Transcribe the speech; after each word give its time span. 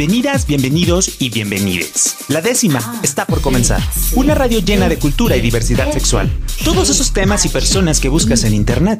Bienvenidas, 0.00 0.46
bienvenidos 0.46 1.20
y 1.20 1.28
bienvenides. 1.28 2.24
La 2.30 2.40
décima 2.40 2.80
está 3.02 3.26
por 3.26 3.42
comenzar. 3.42 3.82
Una 4.16 4.34
radio 4.34 4.60
llena 4.60 4.88
de 4.88 4.98
cultura 4.98 5.36
y 5.36 5.42
diversidad 5.42 5.92
sexual. 5.92 6.30
Todos 6.64 6.88
esos 6.88 7.12
temas 7.12 7.44
y 7.44 7.50
personas 7.50 8.00
que 8.00 8.08
buscas 8.08 8.44
en 8.44 8.54
internet, 8.54 8.98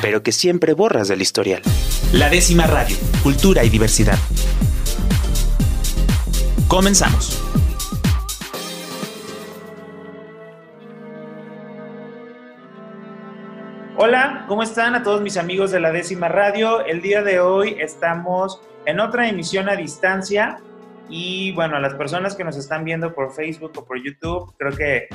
pero 0.00 0.22
que 0.22 0.32
siempre 0.32 0.72
borras 0.72 1.08
del 1.08 1.20
historial. 1.20 1.60
La 2.14 2.30
décima 2.30 2.66
radio, 2.66 2.96
cultura 3.22 3.64
y 3.64 3.68
diversidad. 3.68 4.16
Comenzamos. 6.68 7.38
Hola, 13.98 14.46
¿cómo 14.48 14.62
están 14.62 14.94
a 14.94 15.02
todos 15.02 15.20
mis 15.20 15.36
amigos 15.36 15.70
de 15.70 15.80
la 15.80 15.92
décima 15.92 16.28
radio? 16.28 16.82
El 16.86 17.02
día 17.02 17.22
de 17.22 17.40
hoy 17.40 17.76
estamos 17.78 18.62
en 18.86 19.00
otra 19.00 19.28
emisión 19.28 19.68
a 19.68 19.76
distancia. 19.76 20.58
Y 21.08 21.52
bueno, 21.52 21.76
a 21.76 21.80
las 21.80 21.94
personas 21.94 22.36
que 22.36 22.44
nos 22.44 22.56
están 22.56 22.84
viendo 22.84 23.12
por 23.14 23.32
Facebook 23.34 23.72
o 23.76 23.84
por 23.84 24.02
YouTube, 24.02 24.54
creo 24.56 24.72
que 24.72 25.08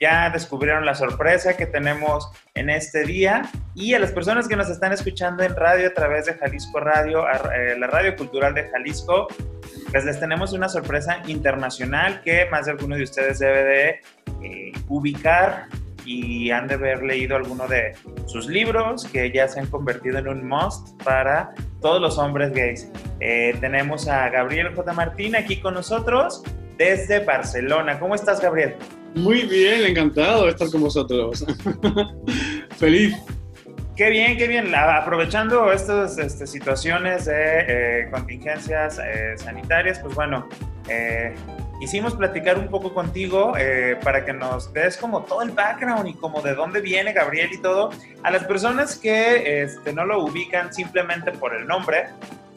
ya 0.00 0.30
descubrieron 0.30 0.84
la 0.84 0.94
sorpresa 0.94 1.56
que 1.56 1.66
tenemos 1.66 2.30
en 2.54 2.70
este 2.70 3.04
día. 3.04 3.50
Y 3.74 3.94
a 3.94 3.98
las 3.98 4.12
personas 4.12 4.48
que 4.48 4.56
nos 4.56 4.68
están 4.68 4.92
escuchando 4.92 5.42
en 5.44 5.54
radio 5.54 5.88
a 5.88 5.94
través 5.94 6.26
de 6.26 6.34
Jalisco 6.34 6.80
Radio, 6.80 7.24
eh, 7.28 7.78
la 7.78 7.86
Radio 7.86 8.16
Cultural 8.16 8.54
de 8.54 8.68
Jalisco, 8.68 9.28
pues 9.90 10.04
les 10.04 10.18
tenemos 10.18 10.52
una 10.52 10.68
sorpresa 10.68 11.22
internacional 11.26 12.22
que 12.22 12.46
más 12.50 12.66
de 12.66 12.72
alguno 12.72 12.96
de 12.96 13.04
ustedes 13.04 13.38
debe 13.38 13.64
de 13.64 14.00
eh, 14.42 14.72
ubicar 14.88 15.66
y 16.04 16.50
han 16.50 16.68
de 16.68 16.74
haber 16.74 17.02
leído 17.02 17.36
alguno 17.36 17.66
de 17.68 17.94
sus 18.26 18.46
libros 18.46 19.04
que 19.06 19.30
ya 19.30 19.48
se 19.48 19.60
han 19.60 19.66
convertido 19.66 20.18
en 20.18 20.28
un 20.28 20.48
must 20.48 21.02
para 21.02 21.54
todos 21.80 22.00
los 22.00 22.18
hombres 22.18 22.52
gays. 22.52 22.90
Eh, 23.20 23.56
tenemos 23.60 24.08
a 24.08 24.28
Gabriel 24.30 24.74
J. 24.74 24.92
Martín 24.92 25.36
aquí 25.36 25.60
con 25.60 25.74
nosotros 25.74 26.42
desde 26.78 27.24
Barcelona. 27.24 27.98
¿Cómo 27.98 28.14
estás, 28.14 28.40
Gabriel? 28.40 28.76
Muy 29.14 29.42
bien, 29.42 29.84
encantado 29.84 30.44
de 30.44 30.50
estar 30.50 30.70
con 30.70 30.80
vosotros. 30.80 31.44
Feliz. 32.78 33.14
Qué 33.94 34.08
bien, 34.08 34.38
qué 34.38 34.48
bien. 34.48 34.74
Aprovechando 34.74 35.70
estas 35.70 36.16
este, 36.18 36.46
situaciones 36.46 37.26
de 37.26 37.34
eh, 37.36 38.10
contingencias 38.10 38.98
eh, 38.98 39.34
sanitarias, 39.36 39.98
pues 39.98 40.14
bueno, 40.14 40.48
Hicimos 41.82 42.14
platicar 42.14 42.58
un 42.58 42.68
poco 42.68 42.94
contigo 42.94 43.54
eh, 43.58 43.98
para 44.04 44.24
que 44.24 44.32
nos 44.32 44.72
des 44.72 44.96
como 44.96 45.24
todo 45.24 45.42
el 45.42 45.50
background 45.50 46.06
y 46.06 46.14
como 46.14 46.40
de 46.40 46.54
dónde 46.54 46.80
viene 46.80 47.12
Gabriel 47.12 47.50
y 47.52 47.58
todo. 47.58 47.90
A 48.22 48.30
las 48.30 48.44
personas 48.44 48.96
que 48.96 49.64
este, 49.64 49.92
no 49.92 50.04
lo 50.04 50.22
ubican 50.22 50.72
simplemente 50.72 51.32
por 51.32 51.52
el 51.56 51.66
nombre, 51.66 52.06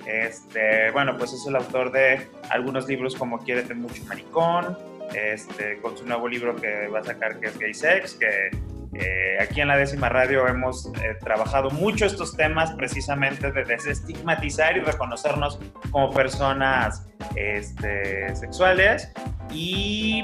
este, 0.06 0.92
bueno, 0.92 1.18
pues 1.18 1.34
es 1.34 1.44
el 1.48 1.56
autor 1.56 1.92
de 1.92 2.28
algunos 2.52 2.88
libros 2.88 3.16
como 3.16 3.40
Quiérete 3.40 3.74
mucho 3.74 4.04
maricón, 4.06 4.78
este, 5.16 5.80
con 5.82 5.98
su 5.98 6.06
nuevo 6.06 6.28
libro 6.28 6.56
que 6.56 6.88
va 6.90 7.00
a 7.00 7.04
sacar 7.04 7.40
que 7.40 7.48
es 7.48 7.58
Gay 7.58 7.74
Sex, 7.74 8.14
que 8.14 8.52
eh, 8.98 9.38
aquí 9.42 9.60
en 9.60 9.68
la 9.68 9.78
décima 9.78 10.08
radio 10.08 10.48
hemos 10.48 10.88
eh, 10.88 11.18
trabajado 11.22 11.70
mucho 11.70 12.06
estos 12.06 12.36
temas 12.38 12.72
precisamente 12.72 13.52
de 13.52 13.66
desestigmatizar 13.66 14.78
y 14.78 14.80
reconocernos 14.80 15.60
como 15.92 16.12
personas 16.12 17.06
este, 17.36 18.34
sexuales. 18.36 19.12
Y 19.52 20.24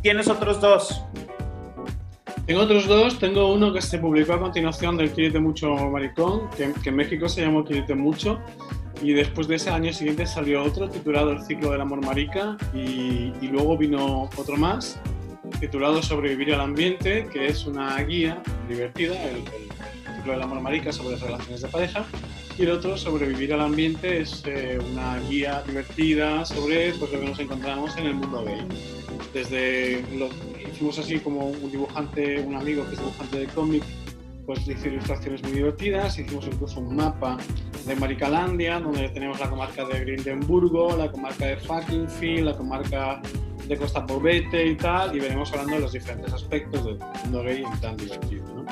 tienes 0.00 0.28
otros 0.28 0.60
dos. 0.60 1.04
Tengo 2.46 2.62
otros 2.62 2.86
dos. 2.86 3.18
Tengo 3.18 3.52
uno 3.52 3.72
que 3.72 3.82
se 3.82 3.98
publicó 3.98 4.34
a 4.34 4.40
continuación 4.40 4.96
del 4.96 5.12
Quirite 5.12 5.38
Mucho 5.38 5.74
Maricón, 5.74 6.48
que, 6.56 6.72
en 6.88 6.96
México 6.96 7.28
se 7.28 7.42
llamó 7.42 7.64
Quirite 7.64 7.94
Mucho. 7.94 8.40
Y 9.02 9.12
después 9.12 9.46
de 9.46 9.56
ese 9.56 9.68
año 9.68 9.92
siguiente 9.92 10.24
salió 10.24 10.62
otro 10.62 10.88
titulado 10.88 11.32
El 11.32 11.42
ciclo 11.42 11.70
del 11.70 11.82
amor 11.82 12.02
marica. 12.02 12.56
y 12.72 13.48
luego 13.48 13.76
vino 13.76 14.30
otro 14.38 14.56
más 14.56 14.98
titulado 15.60 16.02
Sobrevivir 16.02 16.54
al 16.54 16.60
ambiente, 16.60 17.26
que 17.32 17.46
es 17.46 17.66
una 17.66 18.00
guía 18.02 18.42
divertida, 18.68 19.14
el, 19.30 19.42
ciclo 20.16 20.32
del 20.32 20.42
amor 20.42 20.60
marica 20.60 20.92
sobre 20.92 21.16
relaciones 21.16 21.62
de 21.62 21.68
pareja, 21.68 22.04
y 22.58 22.62
el 22.62 22.70
otro, 22.70 22.96
Sobrevivir 22.96 23.52
al 23.52 23.60
ambiente, 23.60 24.20
es 24.20 24.42
eh, 24.46 24.78
una 24.92 25.18
guía 25.28 25.62
divertida 25.66 26.44
sobre 26.44 26.92
pues, 26.94 27.12
lo 27.12 27.20
que 27.20 27.26
nos 27.26 27.38
encontramos 27.38 27.96
en 27.96 28.06
el 28.06 28.14
mundo 28.14 28.44
gay. 28.44 28.66
Desde 29.32 30.04
hicimos 30.72 30.98
así 30.98 31.18
como 31.18 31.48
un 31.48 31.70
dibujante, 31.70 32.40
un 32.40 32.54
amigo 32.54 32.84
que 32.86 32.94
es 32.94 32.98
dibujante 32.98 33.38
de 33.40 33.46
cómic, 33.46 33.82
pues 34.46 34.66
hizo 34.68 34.88
ilustraciones 34.88 35.42
muy 35.42 35.52
divertidas, 35.52 36.18
hicimos 36.18 36.46
incluso 36.46 36.80
un 36.80 36.94
mapa 36.94 37.36
de 37.84 37.96
Maricalandia, 37.96 38.78
donde 38.78 39.08
tenemos 39.08 39.40
la 39.40 39.50
comarca 39.50 39.84
de 39.84 40.00
Grindenburgo, 40.00 40.96
la 40.96 41.10
comarca 41.10 41.46
de 41.46 41.56
Fuckingfield, 41.56 42.44
la 42.44 42.56
comarca 42.56 43.20
de 43.66 43.76
Costa 43.76 44.06
Povete 44.06 44.64
y 44.64 44.76
tal, 44.76 45.16
y 45.16 45.20
venimos 45.20 45.52
hablando 45.52 45.74
de 45.74 45.80
los 45.80 45.92
diferentes 45.92 46.32
aspectos 46.32 46.84
del 46.84 46.98
mundo 47.24 47.42
gay 47.42 47.64
y 47.64 47.80
tan 47.80 47.96
divertido, 47.96 48.44
¿no? 48.54 48.64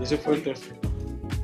Y 0.00 0.02
ese 0.02 0.16
fue 0.16 0.36
el 0.36 0.42
tercero. 0.42 0.80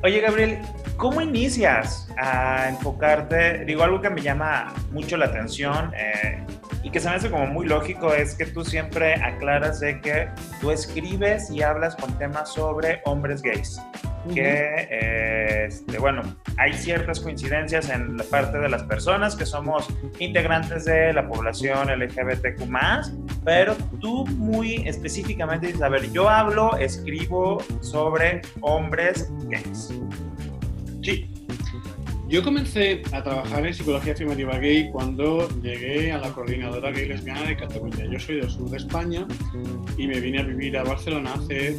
Oye, 0.01 0.21
Gabriel, 0.21 0.59
¿cómo 0.97 1.21
inicias 1.21 2.09
a 2.17 2.69
enfocarte? 2.69 3.65
Digo, 3.65 3.83
algo 3.83 4.01
que 4.01 4.09
me 4.09 4.21
llama 4.21 4.73
mucho 4.91 5.17
la 5.17 5.25
atención 5.25 5.91
eh, 5.93 6.43
y 6.83 6.89
que 6.89 6.99
se 6.99 7.09
me 7.09 7.15
hace 7.15 7.29
como 7.29 7.47
muy 7.47 7.67
lógico 7.67 8.13
es 8.13 8.35
que 8.35 8.45
tú 8.45 8.63
siempre 8.63 9.15
aclaras 9.15 9.79
de 9.79 9.99
que 10.01 10.27
tú 10.61 10.71
escribes 10.71 11.49
y 11.49 11.61
hablas 11.61 11.95
con 11.95 12.17
temas 12.17 12.53
sobre 12.53 13.01
hombres 13.05 13.41
gays 13.41 13.79
que, 14.33 14.87
eh, 14.89 15.65
este, 15.67 15.97
bueno, 15.97 16.21
hay 16.57 16.73
ciertas 16.73 17.19
coincidencias 17.19 17.89
en 17.89 18.17
la 18.17 18.23
parte 18.25 18.57
de 18.59 18.69
las 18.69 18.83
personas 18.83 19.35
que 19.35 19.45
somos 19.45 19.87
integrantes 20.19 20.85
de 20.85 21.13
la 21.13 21.27
población 21.27 21.89
LGBTQ+, 21.89 22.69
pero 23.43 23.75
tú 23.99 24.25
muy 24.27 24.87
específicamente 24.87 25.67
dices, 25.67 25.81
a 25.81 25.89
ver, 25.89 26.11
yo 26.11 26.29
hablo, 26.29 26.77
escribo 26.77 27.63
sobre 27.81 28.41
hombres 28.61 29.31
gays. 29.47 29.93
Sí. 31.01 31.38
Yo 32.29 32.43
comencé 32.43 33.01
a 33.11 33.23
trabajar 33.23 33.65
en 33.65 33.73
psicología 33.73 34.13
afirmativa 34.13 34.59
gay 34.59 34.91
cuando 34.91 35.49
llegué 35.63 36.11
a 36.11 36.19
la 36.19 36.31
coordinadora 36.31 36.91
gay 36.91 37.07
lesbiana 37.07 37.41
de 37.41 37.57
Cataluña. 37.57 38.05
Yo 38.05 38.19
soy 38.19 38.35
del 38.35 38.51
sur 38.51 38.69
de 38.69 38.77
España 38.77 39.27
y 39.97 40.05
me 40.05 40.19
vine 40.19 40.37
a 40.37 40.43
vivir 40.43 40.77
a 40.77 40.83
Barcelona 40.83 41.33
hace 41.33 41.71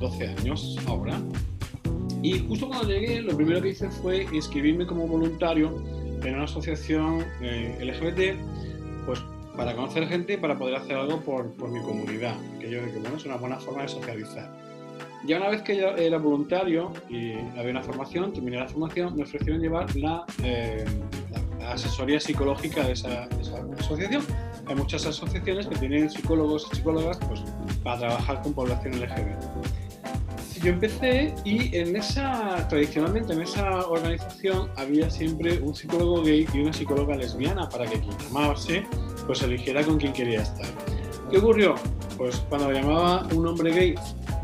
12 0.00 0.24
eh, 0.24 0.34
años 0.40 0.76
ahora. 0.88 1.22
Y 2.20 2.40
justo 2.48 2.66
cuando 2.66 2.88
llegué, 2.88 3.22
lo 3.22 3.36
primero 3.36 3.62
que 3.62 3.68
hice 3.68 3.88
fue 3.88 4.26
inscribirme 4.32 4.88
como 4.88 5.06
voluntario 5.06 5.80
en 6.24 6.34
una 6.34 6.44
asociación 6.46 7.24
eh, 7.40 7.78
LGBT, 7.80 9.06
pues 9.06 9.22
para 9.56 9.76
conocer 9.76 10.08
gente 10.08 10.32
y 10.32 10.36
para 10.36 10.58
poder 10.58 10.74
hacer 10.74 10.96
algo 10.96 11.20
por, 11.20 11.52
por 11.52 11.70
mi 11.70 11.80
comunidad, 11.82 12.34
que 12.58 12.68
yo 12.68 12.80
creo 12.80 12.92
que 12.92 13.16
es 13.18 13.24
una 13.24 13.36
buena 13.36 13.60
forma 13.60 13.82
de 13.82 13.88
socializar. 13.88 14.65
Ya 15.26 15.38
una 15.38 15.48
vez 15.48 15.62
que 15.62 15.76
yo 15.76 15.88
era 15.96 16.18
voluntario 16.18 16.92
y 17.08 17.32
había 17.58 17.70
una 17.70 17.82
formación, 17.82 18.32
terminé 18.32 18.58
la 18.58 18.68
formación, 18.68 19.16
me 19.16 19.24
ofrecieron 19.24 19.60
llevar 19.60 19.94
la, 19.96 20.24
eh, 20.42 20.84
asesoría 21.66 22.20
psicológica 22.20 22.84
de 22.84 22.92
esa, 22.92 23.26
de 23.26 23.42
esa, 23.42 23.56
asociación. 23.78 24.22
Hay 24.66 24.76
muchas 24.76 25.04
asociaciones 25.04 25.66
que 25.66 25.74
tienen 25.76 26.08
psicólogos 26.08 26.68
y 26.72 26.76
psicólogas 26.76 27.18
pues, 27.26 27.42
para 27.82 27.98
trabajar 27.98 28.42
con 28.42 28.54
población 28.54 29.00
LGBT 29.00 29.42
yo 30.62 30.72
empecé 30.72 31.34
y 31.44 31.76
en 31.76 31.94
esa, 31.96 32.66
tradicionalmente 32.68 33.32
en 33.32 33.42
esa 33.42 33.86
organización 33.88 34.68
había 34.76 35.08
siempre 35.10 35.60
un 35.60 35.74
psicólogo 35.74 36.22
gay 36.22 36.46
y 36.52 36.60
una 36.60 36.72
psicóloga 36.72 37.14
lesbiana 37.14 37.68
para 37.68 37.86
que 37.86 38.00
quien 38.00 38.16
llamase 38.18 38.84
pues 39.26 39.42
eligiera 39.42 39.84
con 39.84 39.98
quien 39.98 40.12
quería 40.12 40.42
estar. 40.42 40.66
¿Qué 41.30 41.38
ocurrió? 41.38 41.74
Pues 42.16 42.36
cuando 42.48 42.72
llamaba 42.72 43.26
un 43.34 43.46
hombre 43.46 43.70
gay 43.70 43.94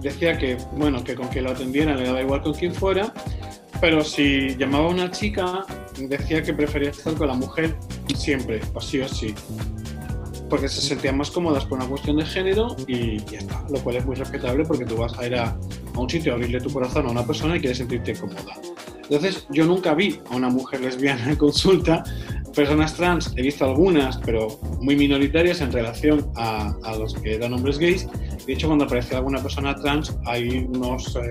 decía 0.03 0.37
que, 0.39 0.57
bueno, 0.77 1.03
que 1.05 1.15
con 1.15 1.29
que 1.29 1.41
lo 1.41 1.51
atendieran 1.51 1.99
le 1.99 2.05
daba 2.05 2.21
igual 2.21 2.43
con 2.43 2.55
quien 2.55 2.75
fuera, 2.75 3.13
pero 3.81 4.05
si 4.05 4.57
llamaba 4.57 4.87
a 4.87 4.91
una 4.91 5.11
chica 5.11 5.65
decía 5.99 6.43
que 6.43 6.53
prefería 6.53 6.91
estar 6.91 7.15
con 7.15 7.29
la 7.29 7.35
mujer 7.35 7.77
siempre, 8.15 8.61
o 8.75 8.81
sí 8.81 9.01
o 9.01 9.09
sí 9.09 9.35
porque 10.53 10.69
se 10.69 10.83
sentían 10.83 11.17
más 11.17 11.31
cómodas 11.31 11.65
por 11.65 11.79
una 11.79 11.89
cuestión 11.89 12.19
de 12.19 12.27
género 12.27 12.77
y 12.87 13.25
ya 13.25 13.39
está, 13.39 13.65
lo 13.71 13.81
cual 13.83 13.97
es 13.97 14.05
muy 14.05 14.17
respetable 14.17 14.67
porque 14.67 14.85
tú 14.85 14.99
vas 14.99 15.19
a 15.19 15.27
ir 15.27 15.35
a, 15.35 15.57
a 15.95 15.99
un 15.99 16.11
sitio 16.11 16.33
a 16.33 16.35
abrirle 16.35 16.61
tu 16.61 16.71
corazón 16.71 17.07
a 17.07 17.11
una 17.11 17.27
persona 17.27 17.57
y 17.57 17.61
quieres 17.61 17.79
sentirte 17.79 18.13
cómoda. 18.13 18.53
Entonces, 19.03 19.47
yo 19.49 19.65
nunca 19.65 19.95
vi 19.95 20.21
a 20.31 20.37
una 20.37 20.51
mujer 20.51 20.83
lesbiana 20.83 21.31
en 21.31 21.37
consulta. 21.37 22.05
Personas 22.55 22.95
trans, 22.95 23.33
he 23.35 23.41
visto 23.41 23.65
algunas, 23.65 24.19
pero 24.19 24.61
muy 24.83 24.95
minoritarias 24.95 25.63
en 25.63 25.73
relación 25.73 26.31
a, 26.37 26.75
a 26.83 26.97
los 26.99 27.15
que 27.15 27.37
eran 27.37 27.55
hombres 27.55 27.79
gays. 27.79 28.07
De 28.47 28.55
hecho, 28.55 28.67
cuando 28.67 28.85
aparece 28.85 29.15
alguna 29.17 29.41
persona 29.41 29.75
trans, 29.77 30.17
hay 30.25 30.69
unos, 30.73 31.17
eh, 31.17 31.31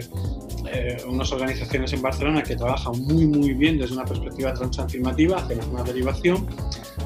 eh, 0.72 0.98
unas 1.08 1.32
organizaciones 1.32 1.92
en 1.94 2.02
Barcelona 2.02 2.42
que 2.42 2.56
trabajan 2.56 2.94
muy, 3.04 3.28
muy 3.28 3.54
bien 3.54 3.78
desde 3.78 3.96
una 3.96 4.06
perspectiva 4.06 4.54
transafirmativa, 4.54 5.38
hacemos 5.38 5.68
una 5.68 5.84
derivación, 5.84 6.48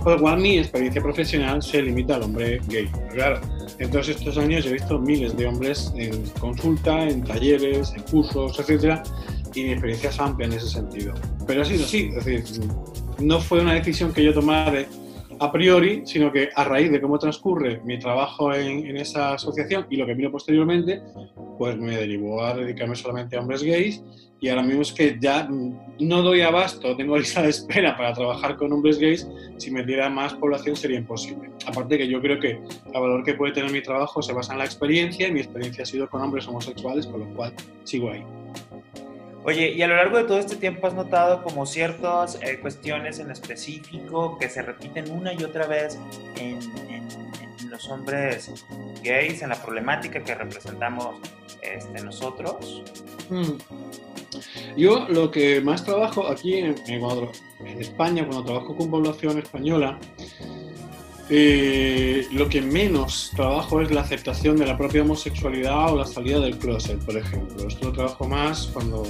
por 0.04 0.13
lo 0.13 0.19
cual 0.19 0.40
mi 0.40 0.60
experiencia 0.60 1.02
profesional 1.02 1.63
se 1.63 1.81
limita 1.81 2.16
al 2.16 2.24
hombre 2.24 2.62
gay. 2.68 2.88
Claro, 3.12 3.42
en 3.80 3.90
todos 3.90 4.10
estos 4.10 4.38
años 4.38 4.66
he 4.66 4.74
visto 4.74 5.00
miles 5.00 5.36
de 5.36 5.48
hombres 5.48 5.92
en 5.96 6.30
consulta, 6.40 7.07
en 7.07 7.24
talleres, 7.24 7.94
en 7.96 8.04
cursos, 8.04 8.60
etcétera, 8.60 9.02
y 9.56 9.63
mi 9.63 9.72
experiencia 9.72 10.10
es 10.10 10.19
amplia 10.19 10.48
en 10.48 10.54
ese 10.54 10.69
sentido. 10.69 11.13
Pero 11.48 11.62
ha 11.63 11.66
sido 11.66 11.84
así, 11.84 12.12
es 12.16 12.25
decir, 12.25 12.62
no 13.19 13.40
fue 13.40 13.62
una 13.62 13.74
decisión 13.74 14.13
que 14.13 14.24
yo 14.24 14.34
tomara 14.34 14.72
de 14.72 14.88
a 15.40 15.52
priori, 15.52 16.02
sino 16.06 16.32
que 16.32 16.50
a 16.56 16.64
raíz 16.64 16.92
de 16.92 17.02
cómo 17.02 17.20
transcurre 17.20 17.82
mi 17.84 18.00
trabajo 18.00 18.54
en, 18.54 18.96
esa 18.98 19.34
asociación 19.34 19.86
y 19.90 19.98
lo 19.98 20.06
que 20.06 20.14
vino 20.14 20.32
posteriormente, 20.32 21.02
pues 21.58 21.78
me 21.78 21.98
derivó 21.98 22.44
a 22.44 22.56
dedicarme 22.56 22.96
solamente 22.96 23.36
a 23.36 23.42
hombres 23.42 23.64
gays 23.64 24.04
y 24.40 24.50
ahora 24.50 24.64
mismo 24.64 24.82
es 24.82 24.92
que 24.92 25.18
ya 25.20 25.48
no 26.00 26.22
doy 26.22 26.42
abasto, 26.42 26.96
tengo 26.96 27.18
lista 27.18 27.42
de 27.42 27.50
espera 27.50 27.96
para 27.96 28.14
trabajar 28.14 28.58
con 28.58 28.72
hombres 28.72 29.00
gays, 29.00 29.28
si 29.58 29.72
me 29.72 29.84
diera 29.84 30.10
más 30.10 30.34
población 30.34 30.76
sería 30.76 30.98
imposible. 30.98 31.50
Aparte 31.66 31.98
que 31.98 32.08
yo 32.08 32.22
creo 32.22 32.40
que 32.40 32.52
el 32.52 32.94
valor 32.94 33.24
que 33.24 33.34
puede 33.34 33.54
tener 33.54 33.72
mi 33.72 33.81
trabajo 33.81 34.22
se 34.22 34.34
basa 34.34 34.54
en 34.54 34.60
la 34.60 34.66
experiencia 34.66 35.28
y 35.28 35.31
mi 35.31 35.40
experiencia 35.40 35.84
ha 35.84 35.86
sido 35.86 36.10
con 36.10 36.22
hombres 36.22 36.48
homosexuales, 36.48 37.08
con 37.08 37.22
lo 37.22 37.28
cual 37.36 37.54
sigo 37.84 38.12
ahí. 38.12 38.24
Oye, 39.45 39.74
y 39.74 39.81
a 39.83 39.88
lo 39.88 39.95
largo 39.95 40.18
de 40.18 40.24
todo 40.24 40.39
este 40.39 40.56
tiempo 40.56 40.88
has 40.88 40.95
notado 40.95 41.44
como 41.44 41.68
ciertas 41.68 42.39
eh, 42.42 42.59
cuestiones 42.59 43.19
en 43.19 43.30
específico 43.30 44.39
que 44.39 44.50
se 44.50 44.63
repiten 44.63 45.12
una 45.12 45.33
y 45.33 45.44
otra 45.44 45.68
vez 45.68 46.00
en, 46.39 46.59
los 47.69 47.89
hombres 47.89 48.65
gays, 49.03 49.42
en 49.44 49.50
la 49.50 49.62
problemática 49.62 50.24
que 50.24 50.33
representamos 50.33 51.18
este, 51.62 52.03
nosotros. 52.03 52.83
Mm. 53.30 53.57
Yo 54.77 55.07
lo 55.09 55.30
que 55.30 55.62
más 55.62 55.83
trabajo 55.83 56.27
aquí 56.27 56.57
en 56.57 56.75
España, 57.80 58.25
cuando 58.25 58.45
trabajo 58.45 58.75
con 58.75 58.89
población 58.89 59.38
española, 59.38 60.00
eh, 61.30 62.27
lo 62.31 62.48
que 62.50 62.62
menos 62.62 63.31
trabajo 63.36 63.81
es 63.81 63.89
la 63.89 64.01
aceptación 64.01 64.57
de 64.57 64.66
la 64.66 64.77
propia 64.77 65.01
homosexualidad 65.01 65.92
o 65.92 65.98
la 65.98 66.06
salida 66.06 66.39
del 66.39 66.57
closet, 66.57 67.04
por 67.04 67.18
ejemplo. 67.18 67.68
Esto 67.68 67.88
lo 67.88 67.94
trabajo 67.94 68.27
más 68.27 68.68
cuando 68.68 69.04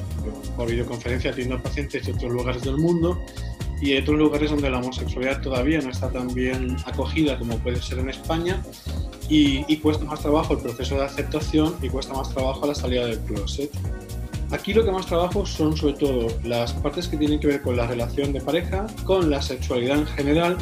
por 0.56 0.70
videoconferencia 0.70 1.32
atiendo 1.32 1.56
a 1.56 1.60
pacientes 1.60 2.06
de 2.06 2.14
otros 2.14 2.32
lugares 2.32 2.64
del 2.64 2.78
mundo 2.78 3.22
y 3.82 3.92
hay 3.92 3.98
otros 4.02 4.18
lugares 4.18 4.50
donde 4.50 4.70
la 4.70 4.80
homosexualidad 4.80 5.42
todavía 5.42 5.82
no 5.82 5.90
está 5.90 6.10
tan 6.10 6.34
bien 6.34 6.78
acogida 6.86 7.38
como 7.38 7.58
puede 7.58 7.82
ser 7.82 8.00
en 8.00 8.10
España 8.10 8.64
y, 9.28 9.66
y 9.68 9.78
cuesta 9.78 10.06
más 10.06 10.22
trabajo 10.22 10.54
el 10.54 10.60
proceso 10.60 10.96
de 10.96 11.04
aceptación 11.04 11.76
y 11.82 11.90
cuesta 11.90 12.14
más 12.14 12.34
trabajo 12.34 12.66
la 12.66 12.76
salida 12.76 13.08
del 13.08 13.20
closet. 13.20 13.70
Aquí 14.52 14.74
lo 14.74 14.86
que 14.86 14.92
más 14.92 15.06
trabajo 15.08 15.46
son 15.46 15.76
sobre 15.76 15.96
todo 15.96 16.28
las 16.46 16.72
partes 16.72 17.10
que 17.10 17.18
tienen 17.18 17.42
que 17.42 17.48
ver 17.48 17.62
con 17.62 17.76
la 17.76 17.88
relación 17.88 18.32
de 18.32 18.40
pareja, 18.40 18.88
con 19.04 19.30
la 19.30 19.42
sexualidad 19.42 19.98
en 19.98 20.08
general 20.08 20.58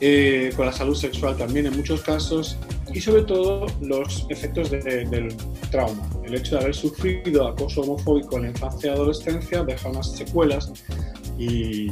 eh, 0.00 0.52
con 0.56 0.66
la 0.66 0.72
salud 0.72 0.94
sexual 0.94 1.36
también 1.36 1.66
en 1.66 1.76
muchos 1.76 2.02
casos 2.02 2.58
y 2.92 3.00
sobre 3.00 3.22
todo 3.22 3.66
los 3.80 4.26
efectos 4.28 4.70
del 4.70 5.34
trauma. 5.70 6.08
El 6.24 6.34
hecho 6.34 6.56
de 6.56 6.62
haber 6.62 6.74
sufrido 6.74 7.48
acoso 7.48 7.80
homofóbico 7.82 8.36
en 8.36 8.42
la 8.42 8.48
infancia 8.48 8.90
y 8.90 8.94
adolescencia 8.94 9.64
deja 9.64 9.88
unas 9.88 10.12
secuelas 10.12 10.72
y, 11.38 11.90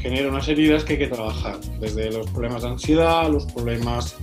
genera 0.00 0.28
unas 0.28 0.46
heridas 0.48 0.84
que 0.84 0.94
hay 0.94 0.98
que 0.98 1.06
trabajar, 1.08 1.58
desde 1.80 2.10
los 2.10 2.28
problemas 2.30 2.62
de 2.62 2.68
ansiedad, 2.68 3.30
los 3.30 3.46
problemas 3.46 4.16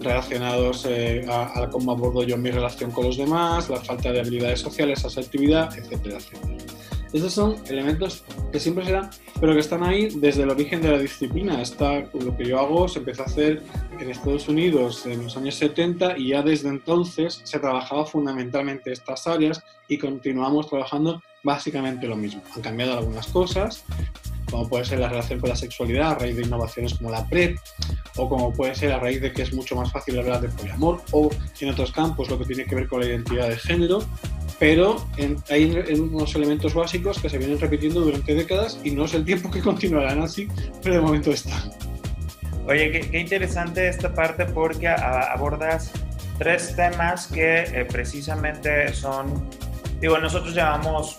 relacionados 0.00 0.86
eh, 0.88 1.24
a, 1.28 1.62
a, 1.62 1.70
cómo 1.70 1.90
abordo 1.90 2.22
yo 2.22 2.36
mi 2.36 2.52
relación 2.52 2.92
con 2.92 3.06
los 3.06 3.16
demás, 3.16 3.68
la 3.68 3.80
falta 3.80 4.12
de 4.12 4.20
habilidades 4.20 4.60
sociales, 4.60 5.04
asertividad, 5.04 5.76
etcétera, 5.76 6.18
etcétera. 6.18 6.73
Esos 7.14 7.32
son 7.32 7.54
elementos 7.68 8.24
que 8.50 8.58
siempre 8.58 8.84
serán, 8.84 9.08
pero 9.40 9.54
que 9.54 9.60
están 9.60 9.84
ahí 9.84 10.08
desde 10.16 10.42
el 10.42 10.50
origen 10.50 10.82
de 10.82 10.90
la 10.90 10.98
disciplina. 10.98 11.62
Está, 11.62 12.00
lo 12.12 12.36
que 12.36 12.44
yo 12.44 12.58
hago 12.58 12.88
se 12.88 12.98
empezó 12.98 13.22
a 13.22 13.26
hacer 13.26 13.62
en 14.00 14.10
Estados 14.10 14.48
Unidos 14.48 15.06
en 15.06 15.22
los 15.22 15.36
años 15.36 15.54
70 15.54 16.18
y 16.18 16.30
ya 16.30 16.42
desde 16.42 16.68
entonces 16.70 17.40
se 17.44 17.60
trabajaba 17.60 18.04
fundamentalmente 18.04 18.90
estas 18.90 19.28
áreas 19.28 19.62
y 19.86 19.96
continuamos 19.96 20.68
trabajando 20.68 21.22
básicamente 21.44 22.08
lo 22.08 22.16
mismo. 22.16 22.42
Han 22.56 22.62
cambiado 22.62 22.98
algunas 22.98 23.28
cosas, 23.28 23.84
como 24.50 24.68
puede 24.68 24.84
ser 24.84 24.98
la 24.98 25.08
relación 25.08 25.38
con 25.38 25.50
la 25.50 25.56
sexualidad 25.56 26.10
a 26.10 26.14
raíz 26.16 26.34
de 26.34 26.42
innovaciones 26.42 26.94
como 26.94 27.12
la 27.12 27.28
PrEP, 27.28 27.56
o 28.16 28.28
como 28.28 28.52
puede 28.52 28.74
ser 28.74 28.90
a 28.90 28.98
raíz 28.98 29.20
de 29.20 29.32
que 29.32 29.42
es 29.42 29.52
mucho 29.54 29.76
más 29.76 29.92
fácil 29.92 30.18
hablar 30.18 30.40
de 30.40 30.48
poliamor, 30.48 31.00
o 31.12 31.30
en 31.60 31.70
otros 31.70 31.92
campos 31.92 32.28
lo 32.28 32.40
que 32.40 32.44
tiene 32.44 32.64
que 32.64 32.74
ver 32.74 32.88
con 32.88 32.98
la 32.98 33.06
identidad 33.06 33.48
de 33.48 33.56
género, 33.56 34.00
pero 34.58 35.04
hay 35.50 35.70
unos 35.98 36.34
elementos 36.34 36.74
básicos 36.74 37.18
que 37.18 37.28
se 37.28 37.38
vienen 37.38 37.58
repitiendo 37.58 38.00
durante 38.00 38.34
décadas 38.34 38.80
y 38.84 38.90
no 38.90 39.04
es 39.04 39.14
el 39.14 39.24
tiempo 39.24 39.50
que 39.50 39.60
continuarán 39.60 40.22
así, 40.22 40.48
pero 40.82 40.96
de 40.96 41.00
momento 41.00 41.30
están. 41.30 41.72
Oye, 42.66 42.90
qué, 42.90 43.18
interesante 43.18 43.88
esta 43.88 44.14
parte 44.14 44.46
porque 44.46 44.88
abordas 44.88 45.92
tres 46.38 46.74
temas 46.74 47.26
que 47.26 47.60
eh, 47.60 47.86
precisamente 47.90 48.92
son 48.94 49.48
Digo, 50.04 50.18
nosotros 50.18 50.54
llevamos 50.54 51.16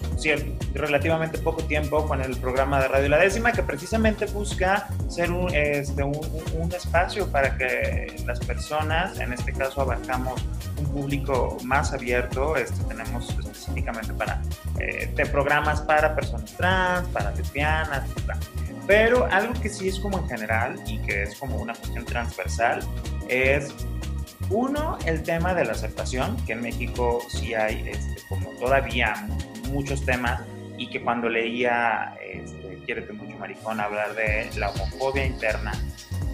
relativamente 0.75 1.39
poco 1.39 1.63
tiempo 1.63 2.07
con 2.07 2.21
el 2.21 2.37
programa 2.37 2.79
de 2.79 2.87
Radio 2.87 3.09
La 3.09 3.17
Décima, 3.17 3.51
que 3.51 3.63
precisamente 3.63 4.27
busca 4.27 4.87
ser 5.09 5.31
un, 5.31 5.51
este, 5.55 6.03
un, 6.03 6.71
espacio 6.71 7.27
para 7.31 7.57
que 7.57 8.15
las 8.27 8.39
personas, 8.41 9.19
en 9.19 9.33
este 9.33 9.53
caso 9.53 9.81
abarcamos 9.81 10.39
un 10.77 10.85
público 10.91 11.57
más 11.63 11.93
abierto, 11.93 12.55
este, 12.57 12.83
tenemos 12.83 13.27
específicamente 13.39 14.13
para, 14.13 14.43
eh, 14.79 15.11
de 15.15 15.25
programas 15.25 15.81
para 15.81 16.15
personas 16.15 16.53
trans, 16.55 17.07
para 17.07 17.31
lesbianas, 17.31 18.07
etc. 18.11 18.35
Pero 18.85 19.25
algo 19.31 19.59
que 19.59 19.69
sí 19.69 19.88
es 19.88 19.99
como 19.99 20.19
en 20.19 20.27
general 20.27 20.75
y 20.85 20.99
que 20.99 21.23
es 21.23 21.39
como 21.39 21.57
una 21.57 21.73
cuestión 21.73 22.05
transversal 22.05 22.83
es 23.29 23.73
uno, 24.50 24.97
el 25.06 25.24
tema 25.24 25.53
de 25.53 25.65
la 25.65 25.74
aceptación, 25.74 26.38
que 26.45 26.53
en 26.53 26.62
México 26.62 27.21
sí 27.27 27.53
hay 27.53 27.89
este, 27.89 28.21
como 28.27 28.50
todavía 28.51 29.27
muchos 29.69 30.06
temas 30.06 30.42
y 30.77 30.89
que 30.89 31.01
cuando 31.01 31.30
leía 31.30 32.15
este, 32.21 32.65
Quiérete 32.86 33.13
mucho 33.13 33.36
maricón 33.39 33.80
hablar 33.80 34.13
de 34.13 34.47
la 34.57 34.69
homofobia 34.69 35.25
interna, 35.25 35.71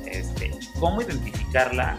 este, 0.06 0.52
cómo 0.80 1.02
identificarla, 1.02 1.98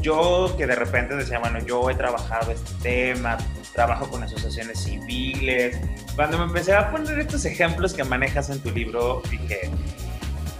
yo 0.00 0.54
que 0.56 0.66
de 0.66 0.74
repente 0.74 1.14
decía, 1.16 1.38
bueno, 1.38 1.58
yo 1.60 1.90
he 1.90 1.94
trabajado 1.94 2.50
este 2.52 2.72
tema, 2.82 3.36
trabajo 3.74 4.08
con 4.08 4.22
asociaciones 4.22 4.80
civiles, 4.80 5.78
cuando 6.16 6.38
me 6.38 6.44
empecé 6.44 6.74
a 6.74 6.90
poner 6.90 7.18
estos 7.18 7.44
ejemplos 7.44 7.92
que 7.92 8.04
manejas 8.04 8.48
en 8.48 8.60
tu 8.60 8.70
libro, 8.70 9.22
dije, 9.30 9.70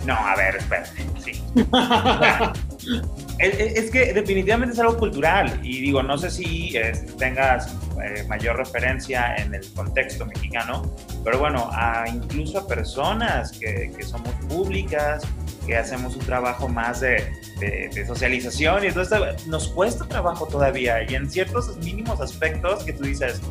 no, 0.08 0.14
a 0.14 0.34
ver, 0.37 0.56
espérate, 0.56 1.05
sí. 1.22 1.32
es, 3.38 3.90
que 3.90 4.14
definitivamente 4.14 4.72
es 4.72 4.81
algo 4.81 4.96
cultural 4.96 5.60
y 5.62 5.82
digo, 5.82 6.02
no 6.02 6.16
sé 6.16 6.31
si 6.31 6.75
tengas 7.19 7.76
eh, 8.02 8.25
mayor 8.26 8.56
referencia 8.56 9.37
en 9.37 9.55
el 9.55 9.70
contexto 9.75 10.25
mexicano, 10.25 10.90
pero 11.22 11.38
bueno, 11.38 11.69
a 11.75 12.06
incluso 12.08 12.60
a 12.60 12.66
personas 12.66 13.52
que, 13.52 13.93
que 13.94 14.02
somos 14.02 14.32
públicas, 14.49 15.22
que 15.66 15.76
hacemos 15.76 16.16
un 16.16 16.25
trabajo 16.25 16.69
más 16.69 17.00
de, 17.00 17.30
de, 17.61 18.06
socialización 18.06 18.85
y 18.85 18.87
entonces 18.87 19.47
nos 19.47 19.68
cuesta 19.68 20.06
trabajo 20.09 20.47
todavía 20.47 21.02
y 21.06 21.16
en 21.16 21.30
ciertos 21.30 21.76
mínimos 21.85 22.23
aspectos 22.23 22.83
que 22.83 22.94
tú 22.94 23.04
dices, 23.04 23.42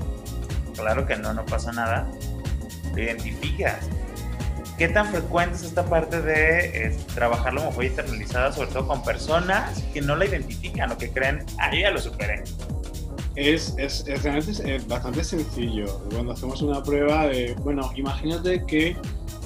claro 0.75 1.05
que 1.05 1.17
no, 1.17 1.35
no 1.35 1.45
pasa 1.45 1.71
nada, 1.71 2.09
te 2.95 3.03
identificas 3.03 3.87
¿Qué 4.77 4.87
tan 4.87 5.07
frecuente 5.07 5.55
es 5.55 5.63
esta 5.63 5.83
parte 5.83 6.21
de 6.21 6.95
trabajar 7.15 7.51
la 7.55 7.61
homofobia 7.61 7.89
internalizada, 7.89 8.51
sobre 8.51 8.69
todo 8.69 8.87
con 8.87 9.03
personas 9.03 9.81
que 9.91 10.01
no 10.01 10.15
la 10.15 10.25
identifican 10.25 10.91
o 10.91 10.97
que 10.97 11.09
creen, 11.09 11.43
ah, 11.57 11.75
ya 11.75 11.89
lo 11.89 11.99
superé? 11.99 12.43
Es, 13.35 13.73
es, 13.77 14.05
realmente 14.21 14.75
es 14.75 14.87
bastante 14.87 15.23
sencillo. 15.23 15.99
Cuando 16.11 16.33
hacemos 16.33 16.61
una 16.61 16.83
prueba 16.83 17.25
de, 17.25 17.55
bueno, 17.63 17.91
imagínate 17.95 18.63
que 18.67 18.95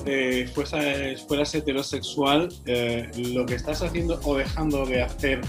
eh, 0.06 0.50
fueras, 0.54 1.56
heterosexual, 1.56 2.50
eh, 2.66 3.10
lo 3.34 3.46
que 3.46 3.56
estás 3.56 3.82
haciendo 3.82 4.20
o 4.24 4.36
dejando 4.36 4.86
de 4.86 5.02
hacer, 5.02 5.40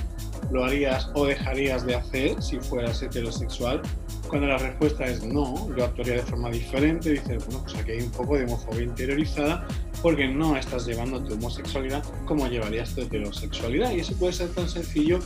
lo 0.52 0.64
harías 0.64 1.10
o 1.14 1.26
dejarías 1.26 1.84
de 1.84 1.96
hacer 1.96 2.40
si 2.40 2.60
fueras 2.60 3.02
heterosexual. 3.02 3.82
Cuando 4.32 4.48
la 4.48 4.56
respuesta 4.56 5.04
es 5.04 5.22
no, 5.22 5.68
yo 5.76 5.84
actuaría 5.84 6.14
de 6.14 6.22
forma 6.22 6.48
diferente, 6.48 7.10
dices, 7.10 7.44
bueno, 7.44 7.64
pues 7.64 7.74
aquí 7.76 7.90
hay 7.90 8.00
un 8.00 8.10
poco 8.12 8.38
de 8.38 8.44
homofobia 8.44 8.84
interiorizada 8.84 9.68
porque 10.00 10.26
no 10.26 10.56
estás 10.56 10.86
llevando 10.86 11.22
tu 11.22 11.34
homosexualidad 11.34 12.02
como 12.24 12.48
llevarías 12.48 12.94
tu 12.94 13.02
heterosexualidad. 13.02 13.92
Y 13.92 14.00
eso 14.00 14.14
puede 14.14 14.32
ser 14.32 14.48
tan 14.48 14.70
sencillo 14.70 15.18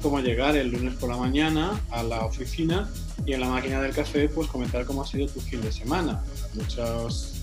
como 0.00 0.20
llegar 0.20 0.56
el 0.56 0.70
lunes 0.70 0.94
por 0.94 1.08
la 1.10 1.16
mañana 1.16 1.80
a 1.90 2.04
la 2.04 2.24
oficina 2.24 2.88
y 3.26 3.32
en 3.32 3.40
la 3.40 3.48
máquina 3.48 3.82
del 3.82 3.92
café 3.92 4.28
pues 4.28 4.46
comentar 4.46 4.84
cómo 4.84 5.02
ha 5.02 5.06
sido 5.08 5.26
tu 5.26 5.40
fin 5.40 5.60
de 5.60 5.72
semana. 5.72 6.22
Muchas 6.54 7.32
eh, 7.32 7.33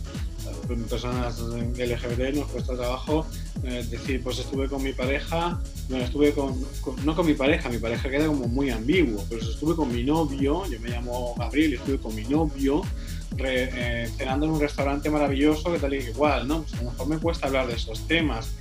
personas 0.89 1.39
LGBT 1.39 2.36
nos 2.36 2.48
cuesta 2.48 2.75
trabajo 2.75 3.25
eh, 3.63 3.86
decir, 3.89 4.24
pues 4.24 4.39
estuve 4.39 4.67
con 4.67 4.81
mi 4.81 4.91
pareja, 4.91 5.60
bueno, 5.88 6.03
estuve 6.03 6.34
con, 6.34 6.55
no 7.03 7.15
con 7.15 7.25
mi 7.25 7.34
pareja, 7.34 7.70
mi 7.70 7.77
pareja 7.77 8.10
queda 8.10 8.25
como 8.25 8.48
muy 8.48 8.70
ambiguo, 8.72 9.24
pero 9.29 9.41
estuve 9.41 9.75
con 9.75 9.93
mi 9.93 10.03
novio, 10.03 10.65
yo 10.65 10.79
me 10.79 10.89
llamo 10.89 11.36
Gabriel 11.38 11.75
estuve 11.75 12.00
con 12.00 12.15
mi 12.15 12.24
novio 12.24 12.81
eh, 13.38 14.10
cenando 14.17 14.46
en 14.48 14.53
un 14.53 14.60
restaurante 14.60 15.10
maravilloso 15.10 15.72
que 15.72 15.79
tal 15.79 15.93
igual, 15.93 16.48
¿no? 16.48 16.63
Pues 16.63 16.74
a 16.74 16.84
lo 16.84 16.91
mejor 16.91 17.08
me 17.08 17.17
cuesta 17.17 17.48
hablar 17.48 17.67
de 17.67 17.75
esos 17.75 18.08
temas, 18.08 18.51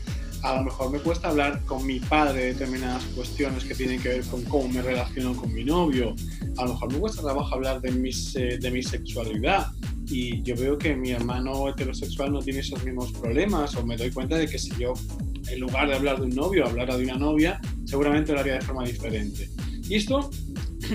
a 0.43 0.57
lo 0.57 0.65
mejor 0.65 0.91
me 0.91 0.99
cuesta 0.99 1.29
hablar 1.29 1.63
con 1.65 1.87
mi 1.87 2.01
padre 2.01 2.41
de 2.41 2.47
determinadas 2.53 3.05
cuestiones 3.15 3.65
que 3.65 3.75
tienen 3.75 4.01
que 4.03 4.09
ver 4.09 4.25
con 4.25 4.43
cómo 4.45 4.69
me 4.69 4.83
relaciono 4.83 5.35
con 5.35 5.53
mi 5.53 5.65
novio, 5.65 6.15
a 6.57 6.65
lo 6.65 6.75
mejor 6.75 6.93
me 6.93 6.99
cuesta 6.99 7.23
trabajo 7.23 7.55
hablar 7.55 7.81
de, 7.81 7.91
mis, 7.91 8.35
de 8.35 8.71
mi 8.71 8.83
sexualidad, 8.83 9.69
y 10.11 10.43
yo 10.43 10.57
veo 10.57 10.77
que 10.77 10.97
mi 10.97 11.11
hermano 11.11 11.69
heterosexual 11.69 12.33
no 12.33 12.41
tiene 12.41 12.61
esos 12.61 12.85
mismos 12.85 13.13
problemas 13.13 13.75
o 13.77 13.87
me 13.87 13.97
doy 13.97 14.11
cuenta 14.11 14.37
de 14.37 14.47
que 14.47 14.59
si 14.59 14.71
yo 14.79 14.93
en 15.49 15.61
lugar 15.61 15.89
de 15.89 15.95
hablar 15.95 16.19
de 16.19 16.27
un 16.27 16.35
novio 16.35 16.67
hablara 16.67 16.97
de 16.97 17.05
una 17.05 17.17
novia, 17.17 17.61
seguramente 17.85 18.33
lo 18.33 18.41
haría 18.41 18.55
de 18.55 18.61
forma 18.61 18.85
diferente. 18.85 19.49
Y 19.89 19.97
esto 19.97 20.31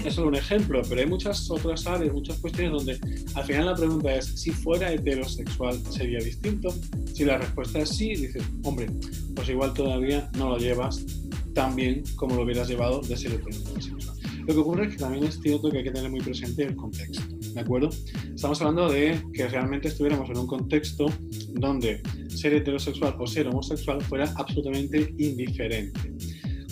es 0.05 0.13
solo 0.13 0.29
un 0.29 0.35
ejemplo, 0.35 0.81
pero 0.87 1.01
hay 1.01 1.07
muchas 1.07 1.49
otras 1.49 1.85
áreas, 1.87 2.13
muchas 2.13 2.37
cuestiones 2.37 2.71
donde 2.73 2.99
al 3.33 3.43
final 3.43 3.65
la 3.65 3.75
pregunta 3.75 4.15
es, 4.15 4.25
si 4.25 4.51
fuera 4.51 4.91
heterosexual, 4.91 5.81
¿sería 5.89 6.19
distinto? 6.19 6.73
Si 7.13 7.25
la 7.25 7.37
respuesta 7.37 7.79
es 7.79 7.89
sí, 7.89 8.15
dices, 8.15 8.43
hombre, 8.63 8.87
pues 9.35 9.49
igual 9.49 9.73
todavía 9.73 10.29
no 10.37 10.49
lo 10.49 10.57
llevas 10.57 11.05
tan 11.53 11.75
bien 11.75 12.03
como 12.15 12.35
lo 12.35 12.43
hubieras 12.43 12.67
llevado 12.67 13.01
de 13.01 13.15
ser 13.15 13.33
heterosexual. 13.33 14.15
Lo 14.47 14.53
que 14.53 14.59
ocurre 14.59 14.85
es 14.85 14.91
que 14.91 14.97
también 14.97 15.23
es 15.23 15.39
cierto 15.41 15.71
que 15.71 15.79
hay 15.79 15.83
que 15.83 15.91
tener 15.91 16.11
muy 16.11 16.21
presente 16.21 16.63
el 16.63 16.75
contexto, 16.75 17.23
¿de 17.53 17.59
acuerdo? 17.59 17.89
Estamos 18.35 18.61
hablando 18.61 18.91
de 18.91 19.23
que 19.33 19.47
realmente 19.47 19.87
estuviéramos 19.87 20.29
en 20.29 20.37
un 20.37 20.45
contexto 20.45 21.05
donde 21.53 22.03
ser 22.27 22.53
heterosexual 22.53 23.15
o 23.17 23.25
ser 23.25 23.47
homosexual 23.47 24.01
fuera 24.01 24.31
absolutamente 24.35 25.15
indiferente 25.17 26.14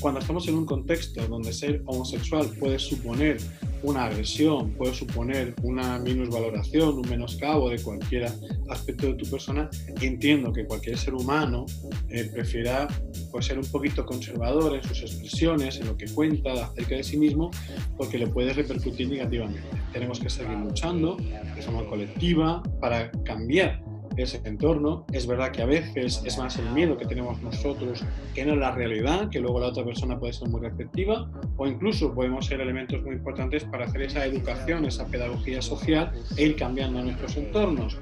cuando 0.04 0.20
estamos 0.20 0.46
en 0.50 0.56
un 0.56 0.66
contexto 0.66 1.26
donde 1.30 1.54
ser 1.54 1.82
homosexual 1.86 2.46
puede 2.60 2.78
suponer 2.78 3.38
una 3.84 4.04
agresión, 4.04 4.72
puede 4.72 4.94
suponer 4.94 5.56
una 5.64 5.98
minusvaloración, 5.98 6.96
un 6.96 7.10
menoscabo 7.10 7.70
de 7.70 7.82
cualquier 7.82 8.30
aspecto 8.70 9.08
de 9.08 9.14
tu 9.14 9.26
persona, 9.32 9.70
entiendo 10.02 10.52
que 10.52 10.66
cualquier 10.66 10.98
ser 10.98 11.14
humano 11.14 11.66
eh, 12.10 12.30
prefiera 12.34 12.90
pues, 13.32 13.46
ser 13.46 13.58
un 13.58 13.66
poquito 13.66 14.06
conservador 14.06 14.76
en 14.76 14.84
sus 14.84 15.04
expresiones, 15.04 15.80
en 15.80 15.88
lo 15.88 15.96
que 15.96 16.08
cuenta 16.08 16.52
acerca 16.52 16.96
de 16.96 17.04
sí 17.04 17.16
mismo, 17.16 17.50
porque 17.96 18.18
le 18.18 18.28
puede 18.28 18.52
repercutir 18.52 19.08
negativamente. 19.08 19.64
Tenemos 19.94 20.20
que 20.20 20.30
seguir 20.30 20.58
luchando 20.58 21.16
de 21.16 21.62
forma 21.62 21.86
colectiva 21.86 22.62
para 22.82 23.10
cambiar 23.24 23.82
ese 24.18 24.42
entorno. 24.44 25.06
Es 25.12 25.28
verdad 25.28 25.52
que 25.52 25.62
a 25.62 25.66
veces 25.66 26.22
es 26.26 26.38
más 26.38 26.58
el 26.58 26.70
miedo 26.72 26.98
que 26.98 27.06
tenemos 27.06 27.42
nosotros 27.42 28.04
que 28.34 28.46
no 28.46 28.56
la 28.56 28.72
realidad, 28.72 29.30
que 29.30 29.40
luego 29.40 29.60
la 29.60 29.68
otra 29.68 29.84
persona 29.84 30.20
puede 30.20 30.34
ser 30.34 30.50
muy 30.50 30.62
receptiva, 30.62 31.30
o 31.58 31.68
incluso 31.68 32.14
podemos 32.14 32.46
ser 32.46 32.62
elementos 32.62 33.02
muy 33.04 33.16
importantes 33.16 33.64
para 33.64 33.86
hacer 33.86 34.04
esa 34.04 34.26
educación, 34.26 34.86
esa 34.86 35.08
pedagogía 35.08 35.62
social 35.62 36.12
e 36.38 36.46
ir 36.46 36.56
cambiando 36.56 37.02
nuestros 37.02 37.36
entornos. 37.38 37.98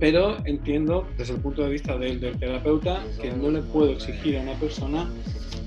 Pero 0.00 0.36
entiendo 0.46 1.06
desde 1.16 1.34
el 1.34 1.40
punto 1.40 1.62
de 1.62 1.70
vista 1.70 1.98
del, 1.98 2.20
terapeuta 2.38 3.02
que 3.20 3.32
no 3.32 3.50
le 3.50 3.62
puedo 3.62 3.92
exigir 3.92 4.38
a 4.38 4.42
una 4.42 4.54
persona 4.54 5.10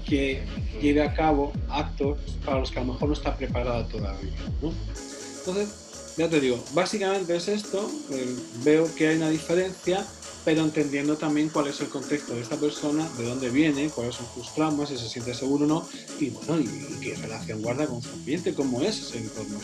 que 0.07 0.41
lleve 0.81 1.03
a 1.03 1.13
cabo 1.13 1.51
actos 1.69 2.17
para 2.45 2.59
los 2.59 2.71
que 2.71 2.79
a 2.79 2.83
lo 2.83 2.93
mejor 2.93 3.09
no 3.09 3.13
está 3.13 3.35
preparada 3.35 3.87
todavía. 3.87 4.31
Entonces, 4.61 5.90
ya 6.17 6.29
te 6.29 6.39
digo, 6.39 6.63
básicamente 6.73 7.35
es 7.35 7.47
esto, 7.47 7.89
eh, 8.11 8.35
veo 8.63 8.93
que 8.95 9.07
hay 9.07 9.17
una 9.17 9.29
diferencia, 9.29 10.05
pero 10.43 10.61
entendiendo 10.61 11.17
también 11.17 11.49
cuál 11.49 11.67
es 11.67 11.79
el 11.81 11.87
contexto 11.87 12.33
de 12.33 12.41
esta 12.41 12.57
persona, 12.57 13.07
de 13.17 13.25
dónde 13.25 13.49
viene, 13.49 13.89
cuáles 13.89 14.15
son 14.15 14.25
sus 14.33 14.53
traumas, 14.53 14.89
si 14.89 14.97
se 14.97 15.07
siente 15.07 15.33
seguro 15.33 15.65
o 15.65 15.67
no, 15.67 15.89
y 16.19 16.29
bueno, 16.29 16.59
y, 16.59 16.99
qué 17.01 17.15
relación 17.15 17.61
guarda 17.61 17.85
con 17.85 18.01
su 18.01 18.09
ambiente, 18.09 18.53
cómo 18.53 18.81
es 18.81 18.99
ese 18.99 19.19
entorno. 19.19 19.59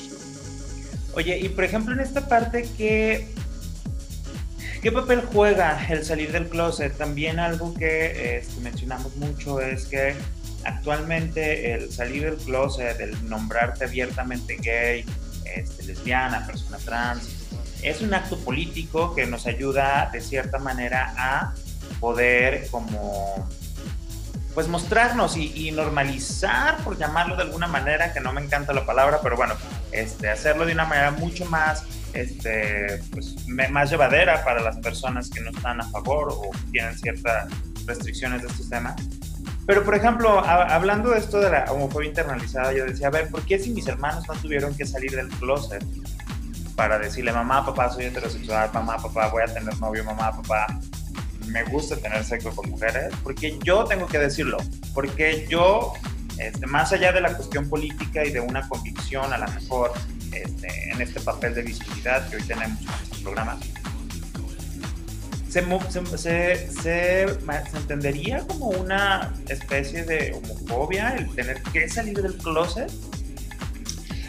Oye, 1.14 1.40
y 1.40 1.50
por 1.50 1.64
ejemplo 1.64 1.94
en 1.94 2.00
esta 2.00 2.28
parte, 2.28 2.70
¿qué, 2.78 3.28
¿qué 4.82 4.92
papel 4.92 5.22
juega 5.22 5.86
el 5.90 6.06
salir 6.06 6.32
del 6.32 6.48
closet? 6.48 6.96
También 6.96 7.40
algo 7.40 7.74
que 7.74 8.38
este, 8.38 8.62
mencionamos 8.62 9.16
mucho 9.16 9.60
es 9.60 9.86
que 9.86 10.14
actualmente 10.64 11.74
el 11.74 11.92
salir 11.92 12.24
del 12.24 12.36
closet, 12.36 13.00
el 13.00 13.28
nombrarte 13.28 13.86
abiertamente 13.86 14.58
gay, 14.58 15.06
este, 15.56 15.84
lesbiana, 15.84 16.46
persona 16.46 16.78
trans. 16.78 17.30
Es 17.82 18.02
un 18.02 18.14
acto 18.14 18.38
político 18.40 19.14
que 19.16 19.26
nos 19.26 19.46
ayuda 19.46 20.10
de 20.12 20.22
cierta 20.22 20.58
manera 20.58 21.14
a 21.18 21.54
poder 22.00 22.68
como 22.70 23.48
pues 24.58 24.68
mostrarnos 24.68 25.38
y, 25.38 25.70
normalizar, 25.70 26.78
por 26.78 26.98
llamarlo 26.98 27.36
de 27.36 27.44
alguna 27.44 27.68
manera, 27.68 28.12
que 28.12 28.20
no 28.20 28.34
me 28.34 28.42
encanta 28.42 28.74
la 28.74 28.88
palabra, 28.88 29.20
pero 29.22 29.36
bueno, 29.36 29.54
este, 29.92 30.32
hacerlo 30.32 30.66
de 30.66 30.74
una 30.74 30.86
manera 30.86 31.12
mucho 31.12 31.46
más, 31.46 31.84
este, 32.14 33.04
pues, 33.12 33.36
más 33.48 33.92
llevadera 33.92 34.44
para 34.44 34.60
las 34.62 34.78
personas 34.78 35.30
que 35.30 35.42
no 35.42 35.52
están 35.52 35.80
a 35.80 35.84
favor 35.92 36.30
o 36.32 36.50
tienen 36.72 36.98
ciertas 36.98 37.48
restricciones 37.86 38.42
de 38.42 38.48
estos 38.48 38.68
temas. 38.68 38.96
Pero, 39.68 39.84
por 39.84 39.96
ejemplo, 39.96 40.40
hablando 40.40 41.10
de 41.10 41.20
esto 41.20 41.42
de 41.42 41.50
la 41.50 41.66
homofobia 41.70 42.08
internalizada, 42.08 42.72
yo 42.72 42.86
decía, 42.86 43.08
a 43.08 43.10
ver, 43.10 43.28
¿por 43.30 43.42
qué 43.42 43.60
si 43.60 43.72
mis 43.72 43.86
hermanos 43.86 44.26
no 44.26 44.34
tuvieron 44.36 44.74
que 44.74 44.86
salir 44.86 45.12
del 45.12 45.28
closet 45.28 45.84
para 46.78 46.98
decirle, 46.98 47.34
mamá, 47.34 47.66
papá, 47.66 47.92
soy 47.92 48.06
heterosexual, 48.06 48.70
mamá, 48.74 48.96
papá, 48.96 49.28
voy 49.28 49.44
a 49.44 49.54
tener 49.54 49.78
novio, 49.82 50.06
mamá, 50.06 50.32
papá, 50.32 50.68
me 51.48 51.66
gusta 51.66 51.98
tener 51.98 52.24
sexo 52.24 52.56
con 52.56 52.70
mujeres? 52.70 53.14
Porque 53.24 53.60
yo 53.62 53.84
tengo 53.84 54.08
que 54.08 54.20
decirlo, 54.20 54.58
porque 54.94 55.46
yo, 55.50 55.92
este, 56.38 56.66
más 56.66 56.94
allá 56.94 57.12
de 57.12 57.20
la 57.20 57.36
cuestión 57.36 57.68
política 57.68 58.24
y 58.24 58.32
de 58.32 58.40
una 58.40 58.66
convicción, 58.70 59.34
a 59.34 59.38
lo 59.38 59.48
mejor, 59.52 59.92
este, 60.32 60.92
en 60.92 61.02
este 61.02 61.20
papel 61.20 61.54
de 61.54 61.64
visibilidad 61.64 62.26
que 62.30 62.38
hoy 62.38 62.44
tenemos 62.44 62.80
en 62.80 62.88
este 62.88 63.22
programa, 63.22 63.58
se, 66.18 66.72
se, 66.72 67.24
entendería 67.76 68.46
como 68.48 68.70
una 68.70 69.34
especie 69.48 70.04
de 70.04 70.34
homofobia 70.34 71.16
el 71.18 71.30
tener 71.36 71.62
que 71.74 71.90
salir 71.90 72.22
del 72.22 72.36
closet. 72.38 72.92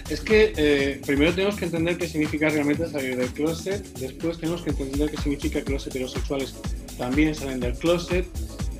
Es 0.09 0.21
que 0.21 0.55
eh, 0.57 1.03
primero 1.05 1.35
tenemos 1.35 1.57
que 1.57 1.67
entender 1.67 1.99
qué 1.99 2.09
significa 2.09 2.49
realmente 2.49 2.89
salir 2.89 3.17
del 3.17 3.31
closet, 3.31 3.87
después 3.99 4.39
tenemos 4.39 4.63
que 4.63 4.71
entender 4.71 5.11
qué 5.11 5.19
significa 5.19 5.63
que 5.63 5.73
los 5.73 5.87
heterosexuales 5.87 6.55
también 6.97 7.35
salen 7.35 7.61
del 7.61 7.75
closet 7.75 8.27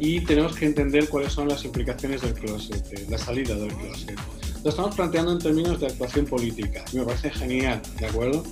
y 0.01 0.21
tenemos 0.23 0.57
que 0.57 0.65
entender 0.65 1.09
cuáles 1.09 1.33
son 1.33 1.49
las 1.49 1.65
implicaciones 1.65 2.23
del 2.23 2.33
closet, 2.33 3.11
la 3.11 3.19
salida 3.19 3.55
del 3.57 3.75
closet. 3.75 4.19
Lo 4.65 4.71
estamos 4.71 4.95
planteando 4.97 5.33
en 5.33 5.39
términos 5.39 5.81
de 5.81 5.87
actuación 5.87 6.25
política 6.25 6.85
me 6.93 7.03
parece 7.05 7.31
genial, 7.31 7.83
¿de 7.99 8.07
acuerdo? 8.07 8.43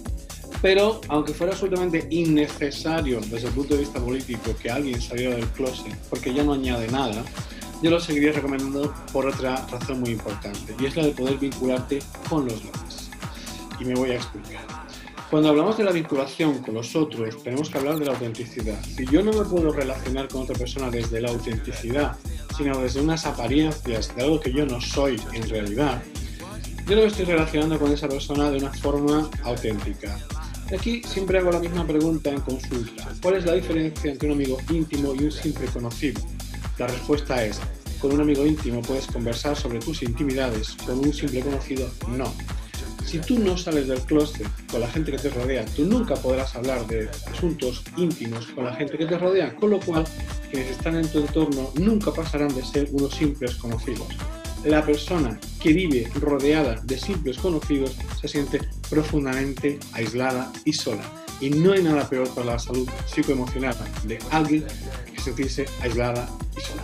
Pero, 0.63 1.01
aunque 1.09 1.35
fuera 1.35 1.53
absolutamente 1.53 2.07
innecesario 2.11 3.21
desde 3.21 3.49
el 3.49 3.55
punto 3.55 3.75
de 3.75 3.81
vista 3.81 4.01
político 4.01 4.55
que 4.61 4.71
alguien 4.71 5.01
saliera 5.01 5.37
del 5.37 5.47
closet, 5.49 5.95
porque 6.09 6.33
ya 6.33 6.43
no 6.43 6.55
añade 6.55 6.89
nada, 6.89 7.25
yo 7.83 7.91
lo 7.91 8.01
seguiría 8.01 8.33
recomendando 8.33 8.95
por 9.13 9.27
otra 9.27 9.67
razón 9.67 10.01
muy 10.01 10.11
importante, 10.11 10.75
y 10.81 10.87
es 10.87 10.97
la 10.97 11.05
de 11.05 11.13
poder 11.13 11.37
vincularte 11.37 11.99
con 12.29 12.47
los 12.47 12.65
demás. 12.65 13.11
Y 13.79 13.85
me 13.85 13.95
voy 13.95 14.13
a 14.13 14.17
explicar. 14.17 14.65
Cuando 15.31 15.49
hablamos 15.49 15.77
de 15.77 15.85
la 15.85 15.91
vinculación 15.91 16.63
con 16.63 16.75
los 16.75 16.95
otros, 16.95 17.43
tenemos 17.43 17.69
que 17.69 17.79
hablar 17.79 17.99
de 17.99 18.07
la 18.07 18.13
autenticidad. 18.13 18.81
Si 18.85 19.05
yo 19.07 19.23
no 19.23 19.33
me 19.33 19.45
puedo 19.45 19.73
relacionar 19.73 20.29
con 20.29 20.43
otra 20.43 20.57
persona 20.57 20.89
desde 20.89 21.21
la 21.21 21.31
autenticidad, 21.31 22.17
sino 22.57 22.79
desde 22.81 23.01
unas 23.01 23.27
apariencias 23.27 24.15
de 24.15 24.23
algo 24.23 24.41
que 24.41 24.53
yo 24.53 24.65
no 24.65 24.81
soy 24.81 25.21
en 25.35 25.49
realidad, 25.49 26.03
yo 26.87 26.95
lo 26.95 27.05
estoy 27.05 27.25
relacionando 27.25 27.79
con 27.79 27.93
esa 27.93 28.09
persona 28.09 28.51
de 28.51 28.59
una 28.59 28.73
forma 28.73 29.29
auténtica. 29.43 30.17
Aquí 30.75 31.01
siempre 31.05 31.39
hago 31.39 31.53
la 31.53 31.61
misma 31.61 31.87
pregunta 31.87 32.29
en 32.29 32.41
consulta. 32.41 33.09
¿Cuál 33.23 33.37
es 33.37 33.47
la 33.47 33.53
diferencia 33.53 34.11
entre 34.11 34.29
un 34.29 34.35
amigo 34.35 34.59
íntimo 34.69 35.15
y 35.15 35.23
un 35.23 35.31
simple 35.31 35.67
conocido? 35.67 36.21
La 36.77 36.89
respuesta 36.89 37.45
es, 37.45 37.61
con 38.01 38.13
un 38.13 38.21
amigo 38.21 38.45
íntimo 38.45 38.83
puedes 38.83 39.07
conversar 39.07 39.57
sobre 39.57 39.79
tus 39.79 40.03
intimidades, 40.03 40.77
con 40.85 40.99
un 40.99 41.15
simple 41.15 41.41
conocido 41.41 41.89
no. 42.09 42.33
Si 43.05 43.21
tú 43.21 43.39
no 43.39 43.57
sales 43.57 43.87
del 43.87 44.01
closet 44.01 44.49
con 44.69 44.81
la 44.81 44.89
gente 44.89 45.13
que 45.13 45.19
te 45.19 45.31
rodea, 45.31 45.65
tú 45.67 45.85
nunca 45.85 46.17
podrás 46.17 46.57
hablar 46.57 46.85
de 46.89 47.09
asuntos 47.33 47.85
íntimos 47.97 48.47
con 48.47 48.65
la 48.65 48.75
gente 48.75 48.99
que 48.99 49.07
te 49.07 49.17
rodea, 49.17 49.55
con 49.55 49.71
lo 49.71 49.79
cual 49.79 50.05
quienes 50.51 50.73
están 50.73 50.97
en 50.97 51.09
tu 51.09 51.21
entorno 51.21 51.71
nunca 51.79 52.13
pasarán 52.13 52.53
de 52.53 52.65
ser 52.65 52.89
unos 52.91 53.15
simples 53.15 53.55
conocidos 53.55 54.09
la 54.67 54.85
persona 54.85 55.39
que 55.63 55.73
vive 55.73 56.11
rodeada 56.21 56.81
de 56.83 56.99
simples 56.99 57.39
conocidos 57.39 57.97
se 58.21 58.27
siente 58.27 58.61
profundamente 58.91 59.79
aislada 59.93 60.53
y 60.65 60.73
sola. 60.73 61.05
Y 61.41 61.51
no 61.51 61.73
hay 61.73 61.83
nada 61.83 62.09
peor 62.09 62.29
para 62.31 62.47
la 62.47 62.59
salud 62.59 62.89
psicoemocional 63.07 63.77
de 64.05 64.19
alguien 64.31 64.65
que 65.15 65.21
sentirse 65.21 65.67
aislada 65.83 66.29
y 66.57 66.61
sola. 66.61 66.83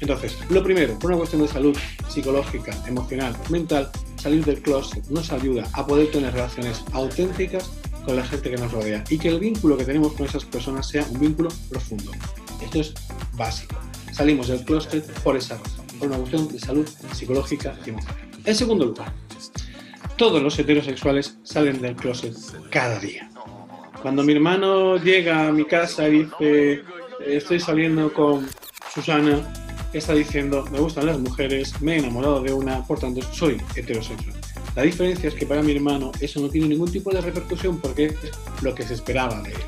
Entonces, 0.00 0.36
lo 0.50 0.62
primero, 0.62 0.98
por 0.98 1.10
una 1.10 1.18
cuestión 1.18 1.42
de 1.42 1.48
salud 1.48 1.76
psicológica, 2.08 2.76
emocional, 2.86 3.34
mental, 3.48 3.90
salir 4.16 4.44
del 4.44 4.60
closet 4.60 5.06
nos 5.08 5.32
ayuda 5.32 5.66
a 5.72 5.86
poder 5.86 6.10
tener 6.10 6.32
relaciones 6.32 6.84
auténticas 6.92 7.70
con 8.04 8.16
la 8.16 8.24
gente 8.24 8.50
que 8.50 8.56
nos 8.56 8.72
rodea 8.72 9.04
y 9.08 9.16
que 9.16 9.28
el 9.28 9.38
vínculo 9.38 9.76
que 9.78 9.84
tenemos 9.84 10.12
con 10.12 10.26
esas 10.26 10.44
personas 10.44 10.88
sea 10.88 11.06
un 11.10 11.20
vínculo 11.20 11.50
profundo. 11.70 12.10
Esto 12.60 12.80
es 12.80 12.94
básico. 13.34 13.76
Salimos 14.12 14.48
del 14.48 14.64
closet 14.64 15.06
por 15.22 15.36
esa 15.36 15.56
razón 15.56 15.81
por 16.02 16.10
una 16.10 16.18
cuestión 16.18 16.48
de 16.48 16.58
salud 16.58 16.88
psicológica 17.12 17.78
y 17.86 17.90
emocional. 17.90 18.16
En 18.44 18.54
segundo 18.56 18.86
lugar, 18.86 19.12
todos 20.16 20.42
los 20.42 20.58
heterosexuales 20.58 21.38
salen 21.44 21.80
del 21.80 21.94
closet 21.94 22.34
cada 22.70 22.98
día. 22.98 23.30
Cuando 24.02 24.24
mi 24.24 24.32
hermano 24.32 24.96
llega 24.96 25.46
a 25.46 25.52
mi 25.52 25.64
casa 25.64 26.08
y 26.08 26.24
dice, 26.24 26.82
estoy 27.24 27.60
saliendo 27.60 28.12
con 28.12 28.48
Susana, 28.92 29.40
está 29.92 30.12
diciendo, 30.14 30.64
me 30.72 30.80
gustan 30.80 31.06
las 31.06 31.20
mujeres, 31.20 31.80
me 31.80 31.94
he 31.94 31.98
enamorado 31.98 32.42
de 32.42 32.52
una, 32.52 32.84
por 32.84 32.98
tanto 32.98 33.22
soy 33.32 33.62
heterosexual. 33.76 34.34
La 34.74 34.82
diferencia 34.82 35.28
es 35.28 35.36
que 35.36 35.46
para 35.46 35.62
mi 35.62 35.70
hermano 35.70 36.10
eso 36.18 36.40
no 36.40 36.48
tiene 36.48 36.66
ningún 36.66 36.90
tipo 36.90 37.10
de 37.10 37.20
repercusión 37.20 37.80
porque 37.80 38.06
es 38.06 38.14
lo 38.60 38.74
que 38.74 38.82
se 38.82 38.94
esperaba 38.94 39.40
de 39.42 39.50
él. 39.50 39.58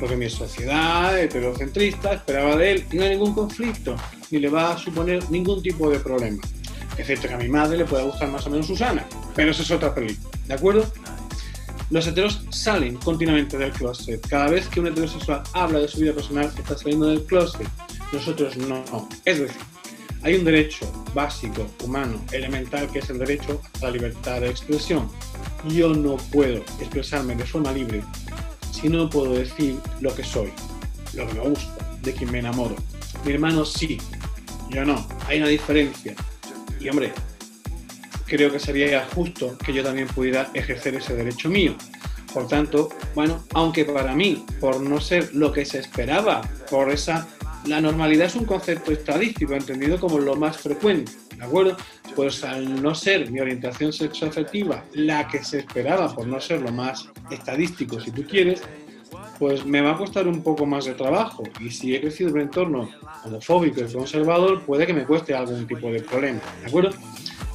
Lo 0.00 0.06
que 0.06 0.16
mi 0.16 0.30
sociedad 0.30 1.18
heterocentrista 1.18 2.12
esperaba 2.12 2.56
de 2.56 2.72
él 2.72 2.86
y 2.92 2.96
no 2.96 3.02
hay 3.02 3.10
ningún 3.10 3.34
conflicto, 3.34 3.96
ni 4.30 4.38
le 4.38 4.48
va 4.48 4.72
a 4.72 4.78
suponer 4.78 5.28
ningún 5.30 5.60
tipo 5.60 5.90
de 5.90 5.98
problema. 5.98 6.40
Excepto 6.96 7.28
que 7.28 7.34
a 7.34 7.38
mi 7.38 7.48
madre 7.48 7.78
le 7.78 7.84
pueda 7.84 8.04
gustar 8.04 8.28
más 8.28 8.46
o 8.46 8.50
menos 8.50 8.66
Susana, 8.66 9.04
pero 9.34 9.50
eso 9.50 9.62
es 9.62 9.70
otra 9.70 9.94
película, 9.94 10.30
¿de 10.46 10.54
acuerdo? 10.54 10.86
Los 11.90 12.06
heteros 12.06 12.44
salen 12.50 12.96
continuamente 12.96 13.56
del 13.56 13.72
closet. 13.72 14.20
Cada 14.28 14.50
vez 14.50 14.68
que 14.68 14.80
un 14.80 14.88
heterosexual 14.88 15.42
habla 15.54 15.78
de 15.78 15.88
su 15.88 16.00
vida 16.00 16.12
personal, 16.12 16.52
está 16.56 16.76
saliendo 16.76 17.06
del 17.06 17.24
closet. 17.24 17.66
Nosotros 18.12 18.56
no. 18.58 18.84
Es 19.24 19.38
decir, 19.38 19.62
hay 20.22 20.34
un 20.34 20.44
derecho 20.44 20.90
básico, 21.14 21.66
humano, 21.82 22.20
elemental, 22.32 22.90
que 22.90 22.98
es 22.98 23.08
el 23.08 23.18
derecho 23.18 23.60
a 23.80 23.86
la 23.86 23.90
libertad 23.92 24.42
de 24.42 24.50
expresión. 24.50 25.10
Yo 25.68 25.94
no 25.94 26.18
puedo 26.30 26.58
expresarme 26.78 27.34
de 27.34 27.44
forma 27.44 27.72
libre 27.72 28.02
si 28.80 28.88
no 28.88 29.10
puedo 29.10 29.34
decir 29.34 29.76
lo 30.00 30.14
que 30.14 30.22
soy, 30.22 30.52
lo 31.14 31.26
que 31.26 31.34
me 31.34 31.40
gusta, 31.40 31.98
de 32.02 32.12
quien 32.12 32.30
me 32.30 32.38
enamoro. 32.38 32.76
Mi 33.24 33.32
hermano 33.32 33.64
sí, 33.64 33.98
yo 34.70 34.84
no. 34.84 35.06
Hay 35.26 35.38
una 35.38 35.48
diferencia. 35.48 36.14
Y 36.80 36.88
hombre, 36.88 37.12
creo 38.26 38.52
que 38.52 38.60
sería 38.60 39.06
justo 39.14 39.58
que 39.58 39.72
yo 39.72 39.82
también 39.82 40.06
pudiera 40.06 40.48
ejercer 40.54 40.94
ese 40.94 41.14
derecho 41.14 41.48
mío. 41.48 41.74
Por 42.32 42.46
tanto, 42.46 42.90
bueno, 43.14 43.42
aunque 43.54 43.84
para 43.84 44.14
mí, 44.14 44.44
por 44.60 44.80
no 44.80 45.00
ser 45.00 45.34
lo 45.34 45.52
que 45.52 45.64
se 45.64 45.78
esperaba, 45.78 46.42
por 46.70 46.90
esa 46.90 47.26
la 47.64 47.80
normalidad 47.80 48.26
es 48.26 48.36
un 48.36 48.44
concepto 48.44 48.92
estadístico, 48.92 49.54
entendido 49.54 49.98
como 49.98 50.18
lo 50.18 50.36
más 50.36 50.56
frecuente, 50.56 51.10
¿de 51.38 51.44
acuerdo? 51.44 51.76
Pues 52.14 52.42
al 52.44 52.82
no 52.82 52.94
ser 52.94 53.30
mi 53.30 53.40
orientación 53.40 53.92
sexoafectiva 53.92 54.84
la 54.92 55.28
que 55.28 55.42
se 55.44 55.60
esperaba, 55.60 56.14
por 56.14 56.26
no 56.26 56.40
ser 56.40 56.60
lo 56.60 56.72
más 56.72 57.08
estadístico, 57.30 58.00
si 58.00 58.10
tú 58.10 58.24
quieres, 58.24 58.62
pues 59.38 59.64
me 59.64 59.80
va 59.80 59.92
a 59.92 59.96
costar 59.96 60.26
un 60.26 60.42
poco 60.42 60.66
más 60.66 60.84
de 60.84 60.94
trabajo. 60.94 61.44
Y 61.60 61.70
si 61.70 61.94
he 61.94 62.00
crecido 62.00 62.30
en 62.30 62.34
un 62.34 62.40
entorno 62.42 62.90
homofóbico 63.24 63.80
y 63.80 63.92
conservador, 63.92 64.62
puede 64.62 64.86
que 64.86 64.94
me 64.94 65.04
cueste 65.04 65.34
algún 65.34 65.66
tipo 65.66 65.90
de 65.90 66.02
problema, 66.02 66.40
¿de 66.60 66.66
acuerdo? 66.66 66.90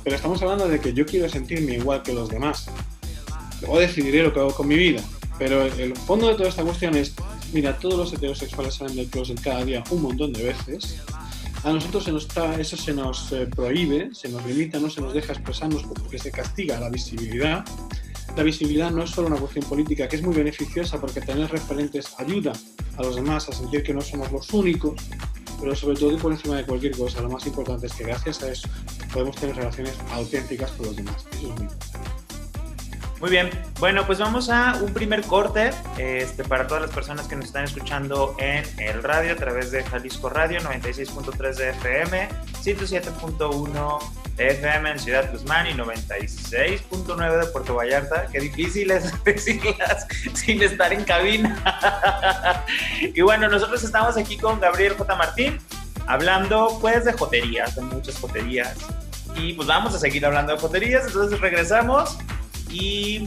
Pero 0.03 0.15
estamos 0.15 0.41
hablando 0.41 0.67
de 0.67 0.79
que 0.79 0.93
yo 0.93 1.05
quiero 1.05 1.29
sentirme 1.29 1.75
igual 1.75 2.01
que 2.03 2.13
los 2.13 2.29
demás. 2.29 2.69
Luego 3.61 3.79
decidiré 3.79 4.23
lo 4.23 4.33
que 4.33 4.39
hago 4.39 4.53
con 4.53 4.67
mi 4.67 4.75
vida. 4.75 5.01
Pero 5.39 5.63
el 5.63 5.95
fondo 5.95 6.27
de 6.27 6.35
toda 6.35 6.49
esta 6.49 6.63
cuestión 6.63 6.95
es 6.95 7.15
Mira, 7.53 7.77
todos 7.77 7.97
los 7.99 8.13
heterosexuales 8.13 8.73
salen 8.73 8.95
del 8.95 9.07
closet 9.07 9.39
cada 9.39 9.63
día 9.63 9.83
un 9.91 10.01
montón 10.01 10.33
de 10.33 10.43
veces. 10.43 10.99
A 11.63 11.71
nosotros 11.71 12.03
se 12.03 12.11
nos 12.11 12.27
eso 12.59 12.75
se 12.75 12.93
nos 12.93 13.31
eh, 13.31 13.47
prohíbe, 13.47 14.09
se 14.13 14.27
nos 14.27 14.45
limita, 14.45 14.79
no 14.79 14.89
se 14.89 14.99
nos 14.99 15.13
deja 15.13 15.31
expresarnos 15.31 15.83
porque 15.83 16.19
se 16.19 16.29
castiga 16.29 16.77
la 16.77 16.89
visibilidad. 16.89 17.63
La 18.35 18.43
visibilidad 18.43 18.91
no 18.91 19.03
es 19.03 19.11
solo 19.11 19.27
una 19.27 19.37
cuestión 19.37 19.65
política, 19.65 20.07
que 20.09 20.17
es 20.17 20.23
muy 20.23 20.35
beneficiosa 20.35 20.99
porque 20.99 21.21
tener 21.21 21.49
referentes 21.49 22.15
ayuda 22.17 22.51
a 22.97 23.03
los 23.03 23.15
demás 23.15 23.47
a 23.47 23.53
sentir 23.53 23.81
que 23.83 23.93
no 23.93 24.01
somos 24.01 24.29
los 24.31 24.51
únicos, 24.51 24.95
pero 25.61 25.73
sobre 25.73 25.95
todo 25.95 26.11
y 26.11 26.17
por 26.17 26.33
encima 26.33 26.57
de 26.57 26.65
cualquier 26.65 26.97
cosa, 26.97 27.21
lo 27.21 27.29
más 27.29 27.45
importante 27.47 27.87
es 27.87 27.93
que 27.93 28.03
gracias 28.03 28.43
a 28.43 28.51
eso 28.51 28.67
podemos 29.13 29.35
tener 29.37 29.55
relaciones 29.55 29.93
auténticas 30.11 30.71
con 30.71 30.87
los 30.87 30.95
demás. 30.97 31.25
Eso 31.31 31.47
es 31.47 31.59
muy 31.59 31.61
importante. 31.61 32.22
Muy 33.23 33.31
bien, 33.31 33.49
bueno, 33.79 34.05
pues 34.05 34.19
vamos 34.19 34.49
a 34.49 34.75
un 34.81 34.93
primer 34.93 35.21
corte 35.21 35.71
este, 35.97 36.43
para 36.43 36.67
todas 36.67 36.83
las 36.83 36.91
personas 36.91 37.25
que 37.25 37.37
nos 37.37 37.45
están 37.45 37.63
escuchando 37.63 38.35
en 38.37 38.65
el 38.81 39.01
radio 39.01 39.31
a 39.31 39.37
través 39.37 39.71
de 39.71 39.81
Jalisco 39.81 40.27
Radio 40.27 40.59
96.3 40.59 41.55
de 41.55 41.69
FM, 41.69 42.29
107.1 42.61 44.11
de 44.35 44.47
FM 44.47 44.91
en 44.91 44.99
Ciudad 44.99 45.31
Guzmán 45.31 45.67
y 45.67 45.69
96.9 45.69 47.39
de 47.39 47.45
Puerto 47.45 47.75
Vallarta. 47.75 48.27
Qué 48.29 48.41
difícil 48.41 48.91
es 48.91 49.13
decirlas 49.23 50.05
sin 50.33 50.61
estar 50.61 50.91
en 50.91 51.05
cabina. 51.05 52.65
y 52.99 53.21
bueno, 53.21 53.47
nosotros 53.47 53.85
estamos 53.85 54.17
aquí 54.17 54.37
con 54.37 54.59
Gabriel 54.59 54.95
J. 54.97 55.15
Martín 55.15 55.59
hablando 56.07 56.77
pues 56.81 57.05
de 57.05 57.13
joterías, 57.13 57.73
de 57.77 57.83
muchas 57.83 58.19
joterías. 58.19 58.75
Y 59.37 59.53
pues 59.53 59.65
vamos 59.65 59.95
a 59.95 59.99
seguir 59.99 60.25
hablando 60.25 60.51
de 60.51 60.59
joterías, 60.59 61.07
entonces 61.07 61.39
regresamos 61.39 62.17
y 62.73 63.25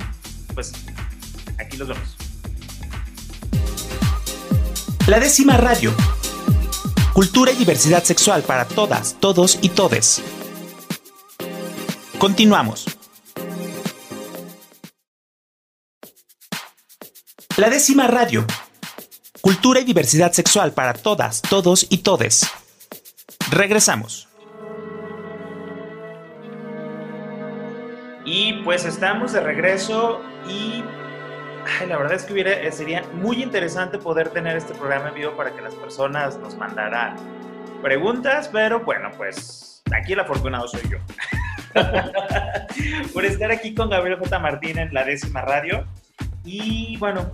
pues 0.55 0.73
aquí 1.59 1.77
los 1.77 1.89
vemos. 1.89 2.17
La 5.07 5.21
décima 5.21 5.57
radio. 5.57 5.95
Cultura 7.13 7.53
y 7.53 7.57
diversidad 7.57 8.05
sexual 8.05 8.43
para 8.43 8.67
todas, 8.67 9.17
todos 9.21 9.59
y 9.63 9.71
todes. 9.71 10.21
Continuamos. 12.19 12.85
La 17.57 17.71
décima 17.71 18.07
radio. 18.07 18.45
Cultura 19.41 19.81
y 19.81 19.85
diversidad 19.85 20.33
sexual 20.33 20.73
para 20.73 20.93
todas, 20.93 21.41
todos 21.41 21.87
y 21.89 21.99
todes. 21.99 22.47
Regresamos. 23.51 24.26
Y 28.27 28.55
pues 28.65 28.85
estamos 28.85 29.33
de 29.33 29.41
regreso 29.41 30.21
y 30.49 30.83
la 31.87 31.97
verdad 31.97 32.15
es 32.15 32.25
que 32.25 32.41
eh, 32.41 32.73
sería 32.73 33.05
muy 33.15 33.41
interesante 33.41 33.99
poder 33.99 34.31
tener 34.31 34.57
este 34.57 34.75
programa 34.75 35.11
en 35.11 35.15
vivo 35.15 35.37
para 35.37 35.55
que 35.55 35.63
las 35.63 35.77
personas 35.77 36.37
nos 36.39 36.57
mandaran 36.57 37.15
preguntas, 37.83 38.49
pero 38.53 38.81
bueno, 38.81 39.11
pues 39.17 39.81
aquí 39.97 40.15
el 40.15 40.21
afortunado 40.21 40.67
soy 40.67 40.83
yo. 40.91 40.99
Por 43.15 43.25
estar 43.25 43.53
aquí 43.53 43.75
con 43.75 43.91
Gabriel 43.91 44.19
J. 44.19 44.39
Martín 44.41 44.79
en 44.79 44.93
la 44.93 45.05
décima 45.05 45.43
radio. 45.43 45.87
Y 46.45 46.97
bueno, 46.99 47.33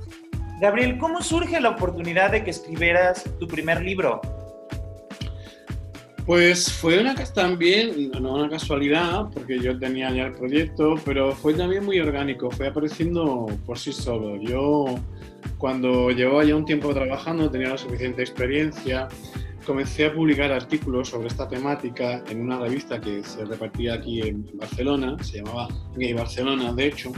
Gabriel, 0.61 0.99
¿cómo 0.99 1.23
surge 1.23 1.59
la 1.59 1.71
oportunidad 1.71 2.33
de 2.33 2.45
que 2.45 2.51
escribieras 2.51 3.25
tu 3.41 3.49
primer 3.49 3.81
libro? 3.81 4.21
Pues 6.27 6.73
fue 6.73 7.01
una 7.01 7.15
también, 7.15 8.13
no 8.13 8.35
una 8.35 8.49
casualidad, 8.49 9.29
porque 9.35 9.59
yo 9.59 9.77
tenía 9.77 10.11
ya 10.13 10.27
el 10.27 10.33
proyecto, 10.33 10.95
pero 11.05 11.33
fue 11.33 11.53
también 11.55 11.85
muy 11.85 11.99
orgánico, 11.99 12.49
fue 12.51 12.69
apareciendo 12.69 13.47
por 13.67 13.77
sí 13.77 13.93
solo. 13.93 14.37
Yo 14.37 14.85
cuando 15.59 16.11
llevaba 16.11 16.45
ya 16.45 16.55
un 16.55 16.65
tiempo 16.65 16.95
trabajando, 16.95 17.51
tenía 17.51 17.71
la 17.71 17.79
suficiente 17.79 18.23
experiencia, 18.23 19.09
comencé 19.67 20.07
a 20.07 20.15
publicar 20.15 20.53
artículos 20.53 21.09
sobre 21.09 21.27
esta 21.27 21.49
temática 21.49 22.23
en 22.29 22.41
una 22.41 22.59
revista 22.61 23.01
que 23.01 23.25
se 23.25 23.45
repartía 23.45 23.95
aquí 23.95 24.21
en 24.21 24.47
Barcelona, 24.55 25.17
se 25.23 25.39
llamaba 25.39 25.69
Gay 25.97 26.13
Barcelona, 26.13 26.73
de 26.73 26.87
hecho, 26.87 27.13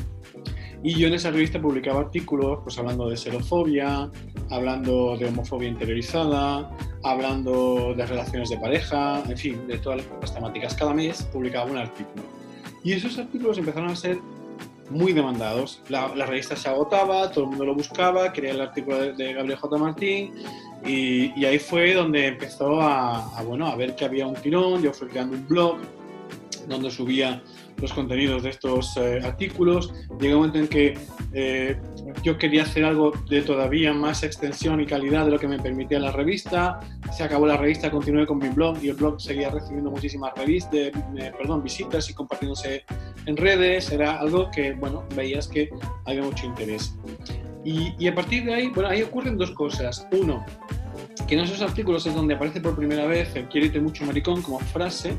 y 0.83 0.95
yo 0.95 1.09
en 1.09 1.15
esa 1.15 1.31
revista 1.31 1.61
publicaba 1.61 2.01
artículos 2.01 2.61
pues, 2.63 2.79
hablando 2.79 3.09
de 3.09 3.17
xerofobia, 3.17 4.11
hablando 4.51 5.17
de 5.17 5.27
homofobia 5.27 5.69
interiorizada, 5.69 6.71
hablando 7.03 7.95
de 7.97 8.07
relaciones 8.07 8.51
de 8.51 8.59
pareja, 8.59 9.23
en 9.29 9.37
fin, 9.37 9.67
de 9.67 9.79
todas 9.79 10.03
las 10.21 10.35
temáticas. 10.35 10.75
Cada 10.75 10.95
mes 10.95 11.23
publicaba 11.33 11.71
un 11.71 11.79
artículo. 11.79 12.23
Y 12.83 12.93
esos 12.93 13.19
artículos 13.19 13.59
empezaron 13.59 13.91
a 13.91 13.97
ser 13.97 14.19
muy 14.91 15.13
demandados. 15.13 15.81
La, 15.89 16.09
revista 16.09 16.57
se 16.57 16.69
agotaba, 16.69 17.31
todo 17.31 17.45
el 17.45 17.51
mundo 17.51 17.65
lo 17.65 17.75
buscaba, 17.75 18.33
quería 18.33 18.53
el 18.53 18.61
artículo 18.61 19.13
de, 19.13 19.33
Gabriel 19.33 19.59
J. 19.59 19.79
Martín 19.79 20.33
y, 20.85 21.45
ahí 21.45 21.59
fue 21.59 21.95
donde 21.95 22.27
empezó 22.27 22.81
a, 22.81 23.39
a, 23.39 23.43
bueno, 23.43 23.67
a 23.67 23.77
ver 23.77 23.97
que 23.97 24.05
había 24.05 24.27
un 24.27 24.35
tirón. 24.35 24.83
Yo 24.83 24.93
fui 24.93 25.09
creando 25.09 25.37
un 25.37 25.47
blog 25.49 25.79
donde 26.69 26.91
subía 26.91 27.43
los 27.81 27.93
contenidos 27.93 28.43
de 28.43 28.51
estos 28.51 28.97
eh, 28.97 29.21
artículos. 29.23 29.93
Llega 30.21 30.37
un 30.37 30.47
momento 30.47 30.59
en 30.59 30.69
que 30.69 30.99
eh, 31.33 31.77
yo 32.23 32.39
quería 32.39 32.63
hacer 32.63 32.85
algo 32.85 33.13
de 33.29 33.43
todavía 33.43 33.93
más 33.93 34.23
extensión 34.23 34.81
y 34.81 34.87
calidad 34.87 35.25
de 35.25 35.33
lo 35.33 35.39
que 35.39 35.49
me 35.49 35.59
permitía 35.59 35.99
la 35.99 36.13
revista. 36.13 36.81
Se 37.13 37.25
acabó 37.25 37.47
la 37.47 37.57
revista, 37.57 37.91
continué 37.91 38.27
con 38.27 38.39
mi 38.39 38.49
blog 38.49 38.79
y 38.83 38.89
el 38.89 38.97
blog 38.97 39.21
seguía 39.21 39.51
recibiendo 39.51 39.91
muchísimas 39.91 40.33
revistas, 40.37 40.73
eh, 40.73 41.33
perdón, 41.37 41.63
visitas 41.63 42.09
y 42.11 42.15
compartiéndose 42.15 42.85
en 43.27 43.37
redes. 43.37 43.91
Era 43.91 44.19
algo 44.19 44.51
que, 44.51 44.73
bueno, 44.73 45.05
veías 45.15 45.49
que 45.49 45.71
había 46.05 46.23
mucho 46.23 46.47
interés. 46.47 46.95
Y, 47.65 47.95
y 47.99 48.09
a 48.09 48.15
partir 48.15 48.45
de 48.45 48.55
ahí, 48.55 48.69
bueno, 48.69 48.91
ahí 48.91 49.03
ocurren 49.03 49.37
dos 49.39 49.51
cosas. 49.53 50.07
Uno, 50.13 50.45
que 51.27 51.35
en 51.35 51.41
esos 51.41 51.63
artículos 51.63 52.07
es 52.07 52.15
donde 52.15 52.35
aparece 52.35 52.61
por 52.61 52.77
primera 52.77 53.07
vez 53.07 53.35
el 53.37 53.49
quiérete 53.49 53.81
mucho 53.81 54.05
maricón 54.05 54.43
como 54.43 54.59
frase, 54.59 55.17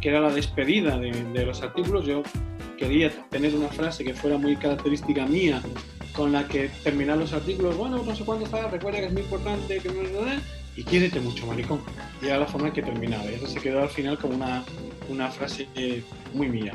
que 0.00 0.08
era 0.08 0.20
la 0.20 0.32
despedida 0.32 0.98
de, 0.98 1.46
los 1.46 1.62
artículos. 1.62 2.04
Yo 2.04 2.22
quería 2.78 3.10
tener 3.30 3.54
una 3.54 3.68
frase 3.68 4.04
que 4.04 4.14
fuera 4.14 4.38
muy 4.38 4.56
característica 4.56 5.24
mía, 5.26 5.62
con 6.14 6.32
la 6.32 6.46
que 6.48 6.70
terminar 6.82 7.18
los 7.18 7.32
artículos, 7.32 7.76
bueno, 7.76 8.02
no 8.02 8.16
sé 8.16 8.24
cuándo 8.24 8.46
está, 8.46 8.68
recuerda 8.68 9.00
que 9.00 9.06
es 9.06 9.12
muy 9.12 9.22
importante, 9.22 9.78
que 9.78 9.88
no 9.88 10.02
y 10.76 10.84
quiérete 10.84 11.20
mucho 11.20 11.46
maricón. 11.46 11.80
Y 12.22 12.26
era 12.26 12.38
la 12.38 12.46
forma 12.46 12.68
en 12.68 12.74
que 12.74 12.82
terminaba. 12.82 13.24
Y 13.30 13.34
eso 13.34 13.46
se 13.46 13.60
quedó 13.60 13.82
al 13.82 13.88
final 13.88 14.18
como 14.18 14.34
una, 14.34 14.64
una 15.08 15.30
frase 15.30 15.66
muy 16.34 16.48
mía. 16.48 16.72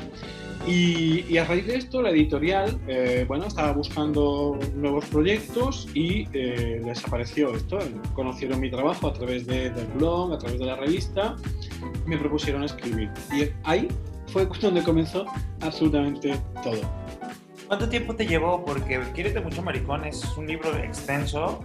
Y, 0.66 1.36
a 1.38 1.44
raíz 1.44 1.66
de 1.66 1.76
esto, 1.76 2.02
la 2.02 2.10
editorial, 2.10 2.78
eh, 2.86 3.24
bueno, 3.26 3.46
estaba 3.46 3.72
buscando 3.72 4.56
nuevos 4.76 5.06
proyectos 5.06 5.88
y 5.92 6.28
eh, 6.32 6.80
les 6.84 7.04
apareció 7.04 7.54
esto. 7.54 7.78
Conocieron 8.14 8.60
mi 8.60 8.70
trabajo 8.70 9.08
a 9.08 9.12
través 9.12 9.46
de, 9.46 9.70
del 9.70 9.86
blog, 9.88 10.32
a 10.32 10.38
través 10.38 10.60
de 10.60 10.66
la 10.66 10.76
revista, 10.76 11.36
me 12.06 12.16
propusieron 12.16 12.62
escribir. 12.62 13.10
Y 13.36 13.48
ahí 13.64 13.88
fue 14.28 14.46
donde 14.60 14.82
comenzó 14.82 15.26
absolutamente 15.60 16.38
todo. 16.62 17.01
¿Cuánto 17.72 17.88
tiempo 17.88 18.14
te 18.14 18.26
llevó? 18.26 18.62
Porque 18.66 19.00
Quiérete 19.14 19.40
mucho 19.40 19.62
maricón 19.62 20.04
es 20.04 20.22
un 20.36 20.46
libro 20.46 20.76
extenso, 20.76 21.64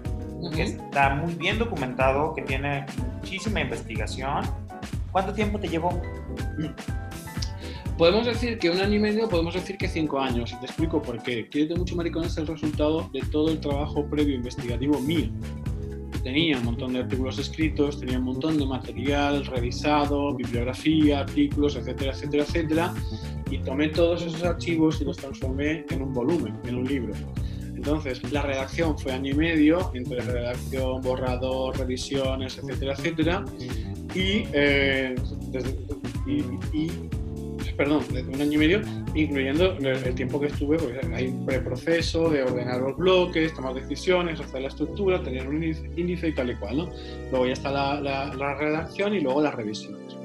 que 0.56 0.64
está 0.64 1.16
muy 1.16 1.34
bien 1.34 1.60
documentado, 1.60 2.34
que 2.34 2.44
tiene 2.44 2.86
muchísima 3.16 3.60
investigación. 3.60 4.46
¿Cuánto 5.12 5.34
tiempo 5.34 5.60
te 5.60 5.68
llevó? 5.68 6.02
Podemos 7.98 8.26
decir 8.26 8.58
que 8.58 8.70
un 8.70 8.80
año 8.80 8.96
y 8.96 9.00
medio, 9.00 9.28
podemos 9.28 9.54
decir 9.54 9.78
que 9.78 9.90
cinco 9.90 10.18
años. 10.18 10.54
Y 10.54 10.56
te 10.62 10.68
explico 10.68 11.02
por 11.02 11.22
qué. 11.22 11.50
Quiérete 11.50 11.76
mucho 11.76 11.98
maricón 11.98 12.24
es 12.24 12.38
el 12.38 12.48
resultado 12.48 13.10
de 13.12 13.20
todo 13.30 13.52
el 13.52 13.60
trabajo 13.60 14.06
previo 14.06 14.36
investigativo 14.36 15.02
mío 15.02 15.30
tenía 16.28 16.58
un 16.58 16.66
montón 16.66 16.92
de 16.92 17.00
artículos 17.00 17.40
escritos, 17.40 18.02
tenía 18.02 18.18
un 18.20 18.26
montón 18.26 18.58
de 18.58 18.66
material 18.66 19.46
revisado, 19.46 20.36
bibliografía, 20.36 21.22
artículos, 21.22 21.78
etcétera, 21.78 22.12
etcétera, 22.12 22.44
etcétera, 22.44 22.94
y 23.50 23.60
tomé 23.60 23.90
todos 23.90 24.22
esos 24.22 24.44
archivos 24.44 25.02
y 25.02 25.06
los 25.06 25.18
transformé 25.18 25.86
en 25.90 26.02
un 26.02 26.14
volumen, 26.14 26.56
en 26.66 26.76
un 26.76 26.86
libro. 26.86 27.14
Entonces, 27.76 28.32
la 28.32 28.42
redacción 28.42 28.98
fue 28.98 29.12
año 29.12 29.32
y 29.32 29.36
medio, 29.36 29.92
entre 29.94 30.20
redacción, 30.22 31.02
borrador, 31.02 31.78
revisiones, 31.78 32.58
etcétera, 32.58 32.94
etcétera, 32.94 33.46
y, 34.16 34.48
eh, 34.52 35.16
y 36.74 36.90
perdón, 37.78 38.04
de 38.12 38.24
un 38.24 38.42
año 38.42 38.54
y 38.54 38.58
medio, 38.58 38.82
incluyendo 39.14 39.78
el, 39.78 40.16
tiempo 40.16 40.40
que 40.40 40.48
estuve, 40.48 40.78
porque 40.78 41.00
hay 41.14 41.28
un 41.28 41.46
preproceso 41.46 42.28
de 42.30 42.42
ordenar 42.42 42.82
los 42.82 42.98
bloques, 42.98 43.54
tomar 43.54 43.76
decisiones, 43.76 44.40
hacer 44.40 44.62
la 44.62 44.70
estructura, 44.70 45.22
tener 45.22 45.48
un 45.48 45.64
índice 45.64 46.30
y 46.30 46.34
tal 46.34 46.50
y 46.50 46.56
cual, 46.56 46.78
¿no? 46.78 46.90
Luego 47.30 47.46
ya 47.46 47.54
está 47.54 47.72
la, 47.72 48.56
redacción 48.56 49.14
y 49.14 49.22
luego 49.22 49.42
las 49.44 49.54
revisiones. 49.54 50.17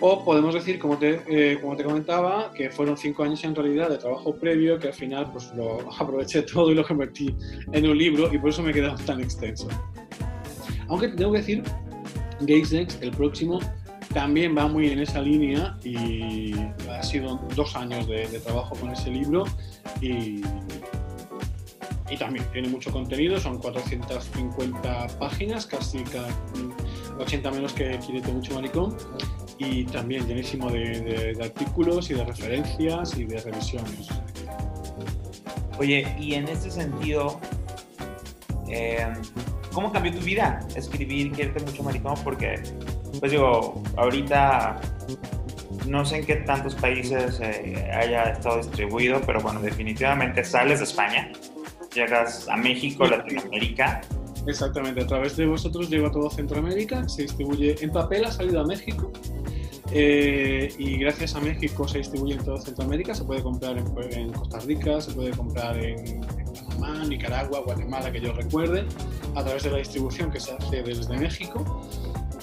O 0.00 0.24
podemos 0.24 0.54
decir, 0.54 0.78
como 0.78 0.98
te, 0.98 1.22
eh, 1.26 1.58
como 1.60 1.76
te 1.76 1.84
comentaba, 1.84 2.52
que 2.52 2.70
fueron 2.70 2.96
cinco 2.96 3.22
años 3.22 3.42
en 3.44 3.54
realidad 3.54 3.88
de 3.88 3.98
trabajo 3.98 4.34
previo, 4.34 4.78
que 4.78 4.88
al 4.88 4.94
final 4.94 5.30
pues 5.32 5.52
lo 5.54 5.78
aproveché 5.98 6.42
todo 6.42 6.70
y 6.70 6.74
lo 6.74 6.86
convertí 6.86 7.34
en 7.72 7.88
un 7.88 7.96
libro 7.96 8.32
y 8.32 8.38
por 8.38 8.50
eso 8.50 8.62
me 8.62 8.70
he 8.70 8.74
quedado 8.74 8.96
tan 9.04 9.20
extenso. 9.20 9.68
Aunque 10.88 11.08
tengo 11.08 11.32
que 11.32 11.38
decir, 11.38 11.62
GazeX, 12.40 12.98
el 13.00 13.10
próximo, 13.10 13.58
también 14.12 14.56
va 14.56 14.68
muy 14.68 14.88
en 14.88 15.00
esa 15.00 15.20
línea 15.20 15.76
y 15.82 16.52
ha 16.90 17.02
sido 17.02 17.40
dos 17.54 17.74
años 17.74 18.06
de, 18.06 18.26
trabajo 18.40 18.76
con 18.76 18.90
ese 18.90 19.10
libro 19.10 19.44
y, 20.00 20.42
y, 22.10 22.16
también 22.18 22.44
tiene 22.52 22.68
mucho 22.68 22.92
contenido, 22.92 23.38
son 23.38 23.58
450 23.58 25.06
páginas, 25.18 25.66
casi 25.66 25.98
cada, 26.04 26.28
80 27.18 27.50
menos 27.50 27.72
que 27.72 27.98
Quirete 27.98 28.32
Mucho 28.32 28.54
Maricón 28.54 28.96
y 29.58 29.84
también 29.84 30.26
llenísimo 30.26 30.70
de, 30.70 31.36
artículos 31.42 32.10
y 32.10 32.14
de 32.14 32.24
referencias 32.24 33.16
y 33.16 33.24
de 33.24 33.40
revisiones. 33.40 34.08
Oye, 35.78 36.16
y 36.18 36.34
en 36.34 36.48
este 36.48 36.70
sentido, 36.70 37.40
eh, 38.68 39.06
¿cómo 39.72 39.92
cambió 39.92 40.12
tu 40.12 40.20
vida 40.20 40.60
escribir 40.74 41.32
Quirete 41.32 41.62
Mucho 41.64 41.82
Maricón? 41.82 42.14
Porque 42.24 42.62
pues 43.20 43.32
digo, 43.32 43.82
ahorita 43.96 44.80
no 45.86 46.04
sé 46.04 46.18
en 46.18 46.26
qué 46.26 46.36
tantos 46.36 46.74
países 46.74 47.40
eh, 47.40 47.90
haya 47.92 48.24
estado 48.24 48.58
distribuido, 48.58 49.20
pero 49.24 49.40
bueno, 49.40 49.60
definitivamente 49.60 50.44
sales 50.44 50.80
de 50.80 50.84
España, 50.84 51.32
llegas 51.94 52.48
a 52.48 52.56
México, 52.56 53.06
Latinoamérica. 53.06 54.00
Exactamente, 54.46 55.02
a 55.02 55.06
través 55.06 55.36
de 55.36 55.46
vosotros 55.46 55.90
llega 55.90 56.08
a 56.08 56.12
todo 56.12 56.30
Centroamérica, 56.30 57.08
se 57.08 57.22
distribuye 57.22 57.76
en 57.80 57.90
papel, 57.90 58.24
ha 58.24 58.30
salido 58.30 58.60
a 58.60 58.66
México. 58.66 59.12
Eh, 59.92 60.74
y 60.78 60.98
gracias 60.98 61.34
a 61.36 61.40
México 61.40 61.86
se 61.86 61.98
distribuye 61.98 62.34
en 62.34 62.44
toda 62.44 62.60
Centroamérica, 62.60 63.14
se 63.14 63.24
puede 63.24 63.42
comprar 63.42 63.78
en, 63.78 64.32
Costa 64.32 64.58
Rica, 64.60 65.00
se 65.00 65.12
puede 65.12 65.30
comprar 65.30 65.76
en, 65.78 66.06
en, 66.06 66.20
Panamá, 66.68 67.04
Nicaragua, 67.04 67.60
Guatemala, 67.60 68.10
que 68.10 68.20
yo 68.20 68.32
recuerde, 68.32 68.84
a 69.34 69.44
través 69.44 69.62
de 69.62 69.70
la 69.70 69.78
distribución 69.78 70.30
que 70.30 70.40
se 70.40 70.52
hace 70.52 70.82
desde 70.82 71.16
México. 71.16 71.64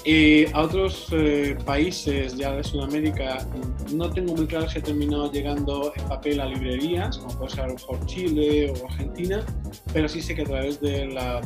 Y 0.06 0.46
a 0.54 0.62
otros 0.62 1.08
eh, 1.12 1.58
países 1.66 2.36
ya 2.36 2.54
de 2.56 2.64
Sudamérica 2.64 3.48
no 3.94 4.10
tengo 4.10 4.36
muy 4.36 4.48
claro 4.48 4.68
si 4.70 4.80
he 4.80 4.82
terminado 4.82 5.32
llegando 5.32 5.94
en 5.96 6.04
papel 6.10 6.42
a 6.42 6.46
librerías, 6.46 7.18
como 7.18 7.38
puede 7.38 7.52
ser 7.52 7.76
por 7.88 8.06
Chile 8.06 8.72
o 8.72 8.86
Argentina, 8.86 9.46
pero 9.94 10.10
sí 10.10 10.22
sé 10.22 10.36
que 10.36 10.42
a 10.42 10.46
través 10.46 10.82
de 10.82 11.08
la 11.08 11.42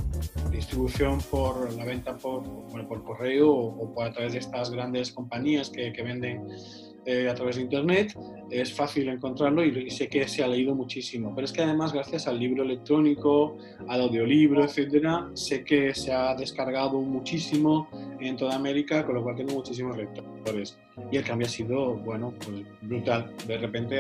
distribución 0.50 1.20
por 1.30 1.72
la 1.74 1.86
venta 1.86 2.18
por, 2.18 2.44
bueno, 2.44 2.88
por 2.88 3.04
correo 3.04 3.52
o, 3.52 4.02
a 4.02 4.12
través 4.12 4.34
de 4.34 4.40
estas 4.40 4.72
grandes 4.72 5.12
compañías 5.12 5.70
que 5.70 5.92
venden 6.02 6.48
eh, 7.10 7.30
a 7.30 7.34
través 7.34 7.56
de 7.56 7.62
Internet, 7.62 8.14
es 8.52 8.74
fácil 8.74 9.08
encontrarlo 9.08 9.64
y, 9.64 9.90
sé 9.90 10.10
que 10.10 10.28
se 10.28 10.44
ha 10.44 10.48
leído 10.50 10.76
muchísimo. 10.76 11.34
Pero 11.34 11.46
es 11.46 11.54
que 11.54 11.62
además, 11.62 11.94
gracias 11.94 12.28
al 12.28 12.38
libro 12.38 12.64
electrónico, 12.64 13.58
al 13.88 14.02
audiolibro, 14.02 14.66
etcétera, 14.66 15.30
sé 15.34 15.64
que 15.64 15.96
se 15.96 16.12
ha 16.12 16.36
descargado 16.36 17.00
muchísimo 17.00 17.88
en 18.20 18.36
toda 18.36 18.56
América, 18.56 19.06
con 19.06 19.16
lo 19.16 19.24
cual 19.24 19.38
tengo 19.38 19.54
muchísimos 19.54 19.96
lectores. 19.96 20.78
Y 21.10 21.16
el 21.16 21.24
cambio 21.24 21.48
ha 21.48 21.50
sido, 21.50 21.96
bueno, 21.96 22.34
pues 22.46 22.66
brutal. 22.82 23.34
De 23.48 23.58
repente 23.58 24.00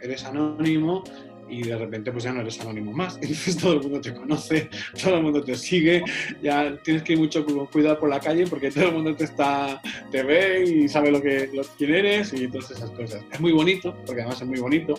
eres 0.00 0.24
anónimo 0.24 1.02
y 1.48 1.62
de 1.62 1.76
repente 1.76 2.12
pues 2.12 2.24
ya 2.24 2.32
no 2.32 2.40
eres 2.40 2.60
anónimo 2.60 2.92
más. 2.92 3.16
Entonces 3.20 3.56
todo 3.56 3.74
el 3.74 3.80
mundo 3.80 4.00
te 4.00 4.14
conoce, 4.14 4.68
todo 5.02 5.16
el 5.16 5.22
mundo 5.22 5.42
te 5.42 5.54
sigue, 5.54 6.04
ya 6.42 6.76
tienes 6.82 7.02
que 7.02 7.14
ir 7.14 7.18
mucho 7.18 7.44
cuidado 7.70 7.98
por 7.98 8.08
la 8.08 8.20
calle 8.20 8.46
porque 8.46 8.70
todo 8.70 8.88
el 8.88 8.94
mundo 8.94 9.14
te 9.14 9.24
está 9.24 9.80
te 10.10 10.22
ve 10.22 10.64
y 10.64 10.88
sabe 10.88 11.10
lo 11.10 11.20
que 11.20 11.50
lo, 11.52 11.62
quién 11.76 11.94
eres 11.94 12.32
y 12.32 12.48
todas 12.48 12.70
esas 12.70 12.90
cosas. 12.90 13.22
Es 13.30 13.40
muy 13.40 13.52
bonito, 13.52 13.94
porque 14.06 14.22
además 14.22 14.40
es 14.40 14.48
muy 14.48 14.58
bonito 14.58 14.94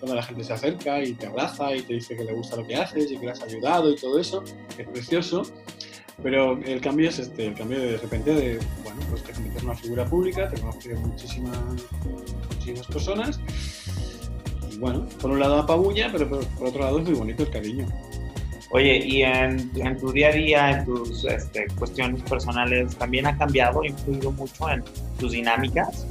cuando 0.00 0.16
la 0.16 0.22
gente 0.22 0.44
se 0.44 0.52
acerca 0.52 1.02
y 1.02 1.12
te 1.12 1.26
abraza 1.26 1.74
y 1.74 1.82
te 1.82 1.94
dice 1.94 2.16
que 2.16 2.24
le 2.24 2.32
gusta 2.32 2.56
lo 2.56 2.66
que 2.66 2.76
haces 2.76 3.10
y 3.10 3.18
que 3.18 3.26
le 3.26 3.32
has 3.32 3.42
ayudado 3.42 3.90
y 3.92 3.96
todo 3.96 4.18
eso, 4.18 4.42
es 4.76 4.88
precioso. 4.88 5.42
Pero 6.22 6.60
el 6.64 6.80
cambio 6.80 7.08
es 7.08 7.18
este, 7.18 7.46
el 7.46 7.54
cambio 7.54 7.80
de, 7.80 7.92
de 7.92 7.96
repente 7.96 8.34
de, 8.34 8.58
bueno, 8.84 9.00
pues 9.10 9.22
te 9.24 9.32
conviertes 9.32 9.62
en 9.62 9.68
una 9.68 9.78
figura 9.78 10.04
pública, 10.04 10.48
te 10.48 10.60
conocen 10.60 11.00
muchísimas, 11.02 11.58
muchísimas 12.50 12.86
personas 12.86 13.40
bueno, 14.82 15.06
por 15.20 15.30
un 15.30 15.38
lado 15.38 15.58
apabulla, 15.58 16.10
pero 16.10 16.28
por, 16.28 16.44
otro 16.66 16.80
lado 16.80 16.98
es 16.98 17.04
muy 17.04 17.14
bonito 17.14 17.44
el 17.44 17.50
cariño. 17.50 17.86
Oye, 18.72 18.96
¿y 19.06 19.22
en, 19.22 19.70
tu 20.00 20.10
día 20.10 20.30
a 20.30 20.32
día, 20.32 20.70
en 20.72 20.84
tus 20.84 21.24
este, 21.24 21.68
cuestiones 21.78 22.20
personales, 22.22 22.96
también 22.96 23.26
ha 23.26 23.38
cambiado, 23.38 23.84
influido 23.84 24.32
mucho 24.32 24.68
en 24.68 24.82
tus 25.20 25.30
dinámicas? 25.30 26.04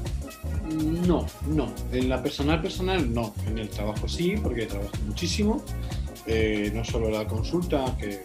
No, 1.05 1.25
no. 1.47 1.73
En 1.91 2.07
la 2.07 2.23
personal, 2.23 2.61
personal, 2.61 3.13
no. 3.13 3.33
En 3.45 3.57
el 3.57 3.67
trabajo 3.67 4.07
sí, 4.07 4.35
porque 4.41 4.67
trabajo 4.67 4.95
muchísimo. 5.05 5.61
Eh, 6.25 6.71
no 6.73 6.85
solo 6.85 7.09
la 7.09 7.27
consulta, 7.27 7.97
que 7.99 8.21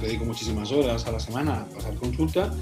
dedico 0.00 0.24
muchísimas 0.24 0.72
horas 0.72 1.06
a 1.06 1.12
la 1.12 1.20
semana 1.20 1.60
a 1.60 1.64
pasar 1.66 1.94
consulta, 1.94 2.52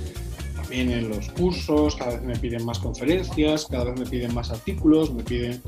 también 0.55 0.91
en 0.91 1.09
los 1.09 1.31
cursos, 1.31 1.97
cada 1.97 2.17
vez 2.17 2.23
me 2.23 2.37
piden 2.37 2.65
más 2.67 2.79
conferencias, 2.79 3.67
cada 3.71 3.85
vez 3.85 4.01
me 4.01 4.07
piden 4.07 4.35
más 4.35 4.51
artículos, 4.51 5.15
me 5.15 5.23
piden 5.23 5.63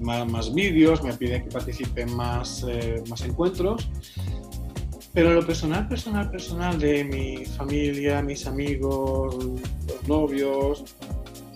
más, 0.00 0.54
vídeos, 0.54 1.02
me 1.02 1.12
pide 1.12 1.42
que 1.42 1.50
participe 1.50 2.02
en 2.02 2.14
más, 2.14 2.64
eh, 2.68 3.02
más 3.08 3.22
encuentros. 3.22 3.88
Pero 5.12 5.34
lo 5.34 5.44
personal, 5.44 5.88
personal, 5.88 6.30
personal 6.30 6.78
de 6.78 7.04
mi 7.04 7.44
familia, 7.44 8.22
mis 8.22 8.46
amigos, 8.46 9.34
los 9.34 10.08
novios, 10.08 10.84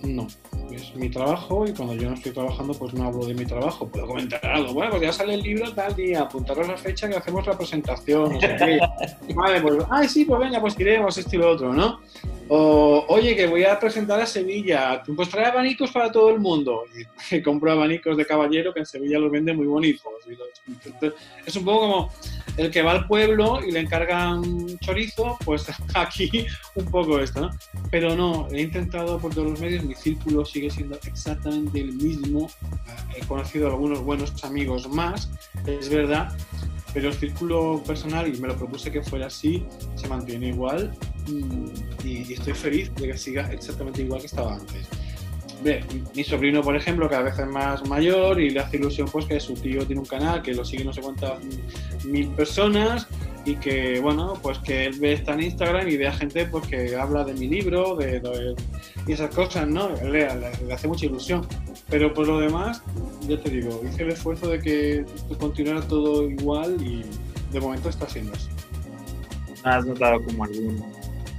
no. 0.03 0.27
Es 0.71 0.93
mi 0.95 1.09
trabajo 1.09 1.65
y 1.65 1.71
cuando 1.71 1.93
yo 1.93 2.09
no 2.09 2.15
estoy 2.15 2.33
trabajando, 2.33 2.73
pues 2.73 2.93
no 2.93 3.05
hablo 3.05 3.25
de 3.25 3.33
mi 3.33 3.45
trabajo. 3.45 3.87
Puedo 3.87 4.07
comentar 4.07 4.45
algo. 4.45 4.73
Bueno, 4.73 4.91
pues 4.91 5.03
ya 5.03 5.13
sale 5.13 5.35
el 5.35 5.41
libro 5.41 5.71
tal 5.73 5.95
día, 5.95 6.21
apuntaros 6.21 6.67
la 6.67 6.75
fecha 6.75 7.07
que 7.07 7.15
hacemos 7.15 7.47
la 7.47 7.57
presentación. 7.57 8.37
vale, 9.35 9.61
pues, 9.61 9.85
ay, 9.89 10.09
sí, 10.09 10.25
pues 10.25 10.39
venga, 10.39 10.59
pues 10.59 10.77
iremos 10.77 11.17
esto 11.17 11.35
y 11.35 11.39
lo 11.39 11.51
otro, 11.51 11.71
¿no? 11.71 11.99
O, 12.47 13.05
oye, 13.07 13.35
que 13.35 13.47
voy 13.47 13.63
a 13.63 13.79
presentar 13.79 14.21
a 14.21 14.25
Sevilla, 14.25 15.01
pues 15.15 15.29
trae 15.29 15.47
abanicos 15.47 15.91
para 15.91 16.11
todo 16.11 16.29
el 16.29 16.39
mundo. 16.39 16.83
Y, 17.31 17.41
compro 17.41 17.71
abanicos 17.71 18.17
de 18.17 18.25
caballero 18.25 18.71
que 18.71 18.81
en 18.81 18.85
Sevilla 18.85 19.17
los 19.17 19.31
vende 19.31 19.53
muy 19.53 19.65
bonitos. 19.65 20.03
es 21.45 21.55
un 21.55 21.65
poco 21.65 21.79
como 21.79 22.11
el 22.57 22.69
que 22.69 22.83
va 22.83 22.91
al 22.91 23.07
pueblo 23.07 23.59
y 23.65 23.71
le 23.71 23.79
encargan 23.79 24.77
chorizo, 24.79 25.37
pues 25.43 25.65
aquí 25.95 26.45
un 26.75 26.85
poco 26.85 27.19
esto, 27.19 27.41
¿no? 27.41 27.49
Pero 27.89 28.15
no, 28.15 28.47
he 28.51 28.61
intentado 28.61 29.17
por 29.17 29.33
todos 29.33 29.51
los 29.51 29.59
medios, 29.59 29.83
mi 29.83 29.95
círculo 29.95 30.45
sigue 30.45 30.69
siendo 30.69 30.99
exactamente 31.05 31.79
el 31.79 31.93
mismo. 31.93 32.47
He 33.15 33.25
conocido 33.25 33.67
algunos 33.67 34.01
buenos 34.01 34.43
amigos 34.43 34.87
más, 34.87 35.31
es 35.65 35.89
verdad, 35.89 36.31
pero 36.93 37.09
el 37.09 37.15
círculo 37.15 37.81
personal, 37.85 38.33
y 38.33 38.39
me 38.39 38.47
lo 38.47 38.55
propuse 38.55 38.91
que 38.91 39.01
fuera 39.01 39.27
así, 39.27 39.65
se 39.95 40.07
mantiene 40.07 40.49
igual 40.49 40.95
y, 41.27 42.33
estoy 42.33 42.53
feliz 42.53 42.93
de 42.95 43.07
que 43.07 43.17
siga 43.17 43.51
exactamente 43.51 44.01
igual 44.01 44.19
que 44.19 44.27
estaba 44.27 44.55
antes. 44.55 44.87
mi 46.15 46.23
sobrino, 46.23 46.61
por 46.61 46.75
ejemplo, 46.75 47.09
cada 47.09 47.23
vez 47.23 47.39
es 47.39 47.47
más 47.47 47.87
mayor 47.87 48.39
y 48.39 48.49
le 48.49 48.59
hace 48.59 48.77
ilusión 48.77 49.07
pues 49.11 49.25
que 49.25 49.39
su 49.39 49.53
tío 49.53 49.85
tiene 49.85 50.01
un 50.01 50.07
canal 50.07 50.41
que 50.41 50.53
lo 50.53 50.63
sigue 50.63 50.83
no 50.83 50.93
sé 50.93 51.01
cuántas 51.01 51.39
mil 52.05 52.27
personas 52.29 53.07
y 53.45 53.55
que, 53.55 53.99
bueno, 53.99 54.33
pues 54.41 54.57
que 54.59 54.85
él 54.85 54.99
ve 54.99 55.13
está 55.13 55.33
en 55.33 55.43
Instagram 55.43 55.87
y 55.87 55.97
ve 55.97 56.07
a 56.07 56.13
gente 56.13 56.47
pues 56.47 56.67
que 56.67 56.95
habla 56.95 57.23
de 57.23 57.33
mi 57.35 57.47
libro, 57.47 57.95
de, 57.95 58.55
y 59.07 59.13
esas 59.13 59.33
cosas, 59.33 59.67
¿no? 59.67 59.89
Le, 60.03 60.27
le, 60.35 60.73
hace 60.73 60.87
mucha 60.87 61.05
ilusión. 61.05 61.47
Pero 61.87 62.11
por 62.11 62.27
lo 62.27 62.39
demás, 62.39 62.81
yo 63.27 63.39
te 63.39 63.51
digo, 63.51 63.81
hice 63.87 64.01
el 64.01 64.09
esfuerzo 64.09 64.47
de 64.49 64.59
que 64.59 65.05
continuara 65.39 65.81
todo 65.81 66.27
igual 66.27 66.75
y 66.81 67.03
de 67.51 67.59
momento 67.59 67.89
está 67.89 68.09
siendo 68.09 68.33
así. 68.33 68.49
¿Has 69.63 69.85
notado 69.85 70.23
como 70.23 70.43
algún 70.43 70.83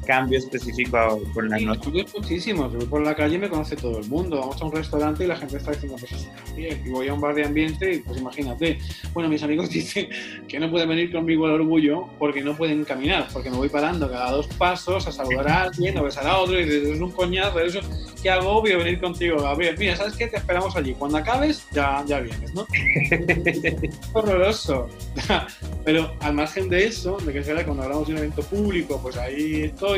cambio 0.06 0.38
específico 0.38 1.20
con 1.34 1.48
la 1.50 1.58
noche? 1.58 1.90
Sí, 1.92 2.06
muchísimo. 2.14 2.70
por 2.88 3.02
la 3.02 3.14
calle 3.14 3.38
me 3.38 3.48
conoce 3.48 3.76
todo 3.76 3.98
el 3.98 4.08
mundo. 4.08 4.38
Vamos 4.38 4.60
a 4.62 4.64
un 4.64 4.72
restaurante 4.72 5.24
y 5.24 5.26
la 5.26 5.36
gente 5.36 5.56
está 5.56 5.72
diciendo, 5.72 5.96
pues 5.98 6.28
bien. 6.54 6.82
Y 6.84 6.90
voy 6.90 7.08
a 7.08 7.14
un 7.14 7.20
bar 7.20 7.34
de 7.34 7.44
ambiente 7.44 7.94
y 7.94 7.98
pues 7.98 8.18
imagínate. 8.18 8.78
Bueno, 9.12 9.28
mis 9.28 9.42
amigos 9.42 9.68
dicen 9.76 10.08
que 10.48 10.58
no 10.58 10.70
pueden 10.70 10.88
venir 10.88 11.12
conmigo 11.12 11.46
al 11.46 11.52
orgullo 11.52 12.08
porque 12.18 12.40
no 12.42 12.56
pueden 12.56 12.84
caminar, 12.84 13.26
porque 13.32 13.50
me 13.50 13.56
voy 13.56 13.68
parando 13.68 14.10
cada 14.10 14.30
dos 14.30 14.46
pasos 14.46 15.06
a 15.06 15.12
saludar 15.12 15.48
a 15.48 15.62
alguien, 15.64 15.98
a 15.98 16.02
besar 16.02 16.26
a 16.26 16.38
otro 16.38 16.58
y 16.60 16.62
es 16.62 17.00
un 17.00 17.10
coñazo. 17.10 17.60
Eso, 17.60 17.80
qué 18.22 18.30
agobio 18.30 18.78
venir 18.78 19.00
contigo, 19.00 19.42
Gabriel. 19.42 19.76
Mira, 19.78 19.96
¿sabes 19.96 20.16
qué? 20.16 20.28
Te 20.28 20.36
esperamos 20.36 20.76
allí. 20.76 20.94
Cuando 20.94 21.18
acabes, 21.18 21.66
ya, 21.72 22.04
ya 22.06 22.20
vienes, 22.20 22.54
¿no? 22.54 22.66
horroroso. 24.12 24.88
Pero 25.84 26.14
al 26.20 26.34
margen 26.34 26.68
de 26.68 26.86
eso, 26.86 27.16
de 27.18 27.32
que 27.32 27.42
sea 27.42 27.56
cuando 27.64 27.84
hablamos 27.84 28.06
de 28.06 28.14
un 28.14 28.18
evento 28.18 28.42
público, 28.42 29.00
pues 29.02 29.16
ahí 29.16 29.62
estoy. 29.62 29.95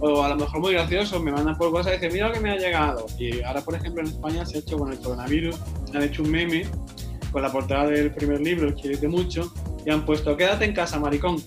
O 0.00 0.22
a 0.22 0.28
lo 0.28 0.36
mejor 0.36 0.60
muy 0.60 0.74
gracioso, 0.74 1.20
me 1.20 1.32
mandan 1.32 1.56
por 1.56 1.72
WhatsApp 1.72 1.94
y 1.94 1.96
dicen, 1.96 2.12
mira 2.12 2.28
lo 2.28 2.34
que 2.34 2.40
me 2.40 2.50
ha 2.50 2.56
llegado. 2.56 3.06
Y 3.18 3.42
ahora, 3.42 3.62
por 3.62 3.74
ejemplo, 3.74 4.02
en 4.02 4.08
España 4.08 4.44
se 4.44 4.56
ha 4.56 4.60
hecho 4.60 4.78
con 4.78 4.92
el 4.92 4.98
coronavirus, 4.98 5.56
han 5.94 6.02
hecho 6.02 6.22
un 6.22 6.30
meme 6.30 6.66
con 7.32 7.42
la 7.42 7.50
portada 7.50 7.88
del 7.88 8.12
primer 8.12 8.40
libro, 8.40 8.68
el 8.68 9.00
de 9.00 9.08
mucho, 9.08 9.52
y 9.84 9.90
han 9.90 10.04
puesto, 10.04 10.36
quédate 10.36 10.64
en 10.64 10.74
casa, 10.74 10.98
maricón. 10.98 11.42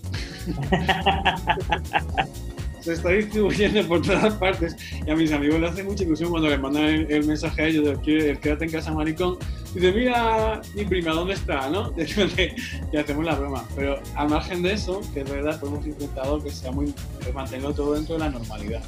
se 2.89 2.95
está 2.95 3.09
distribuyendo 3.09 3.87
por 3.87 4.01
todas 4.01 4.33
partes. 4.35 4.75
Y 5.05 5.09
a 5.09 5.15
mis 5.15 5.31
amigos 5.31 5.59
les 5.59 5.71
hace 5.71 5.83
mucha 5.83 6.03
ilusión 6.03 6.31
cuando 6.31 6.49
les 6.49 6.59
mandan 6.59 6.85
el, 6.85 7.25
mensaje 7.25 7.61
a 7.61 7.67
ellos 7.67 7.85
de 7.85 8.29
el 8.29 8.39
quédate 8.39 8.65
en 8.65 8.71
casa 8.71 8.91
maricón 8.91 9.37
y 9.75 9.79
dice 9.79 9.91
mira 9.91 10.61
mi 10.73 10.83
prima 10.85 11.11
dónde 11.11 11.35
está 11.35 11.69
¿no? 11.69 11.93
y 12.91 12.97
hacemos 12.97 13.25
la 13.25 13.35
broma. 13.35 13.63
Pero 13.75 13.99
al 14.15 14.29
margen 14.29 14.63
de 14.63 14.73
eso 14.73 15.01
que 15.13 15.21
es 15.21 15.29
verdad 15.29 15.59
pues 15.59 15.71
hemos 15.71 15.85
intentado 15.85 16.43
que 16.43 16.49
sea 16.49 16.71
muy 16.71 16.93
que 17.23 17.31
mantenga 17.31 17.71
todo 17.73 17.93
dentro 17.93 18.15
de 18.15 18.21
la 18.21 18.29
normalidad. 18.29 18.81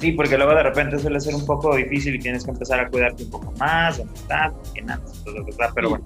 Sí, 0.00 0.12
porque 0.12 0.36
luego 0.36 0.54
de 0.54 0.62
repente 0.62 0.98
suele 0.98 1.20
ser 1.20 1.34
un 1.34 1.46
poco 1.46 1.76
difícil 1.76 2.16
y 2.16 2.18
tienes 2.18 2.44
que 2.44 2.50
empezar 2.50 2.80
a 2.80 2.88
cuidarte 2.88 3.24
un 3.24 3.30
poco 3.30 3.52
más, 3.58 4.00
a 4.30 4.52
que 4.74 4.82
nada, 4.82 5.02
pero 5.74 5.90
bueno 5.90 6.04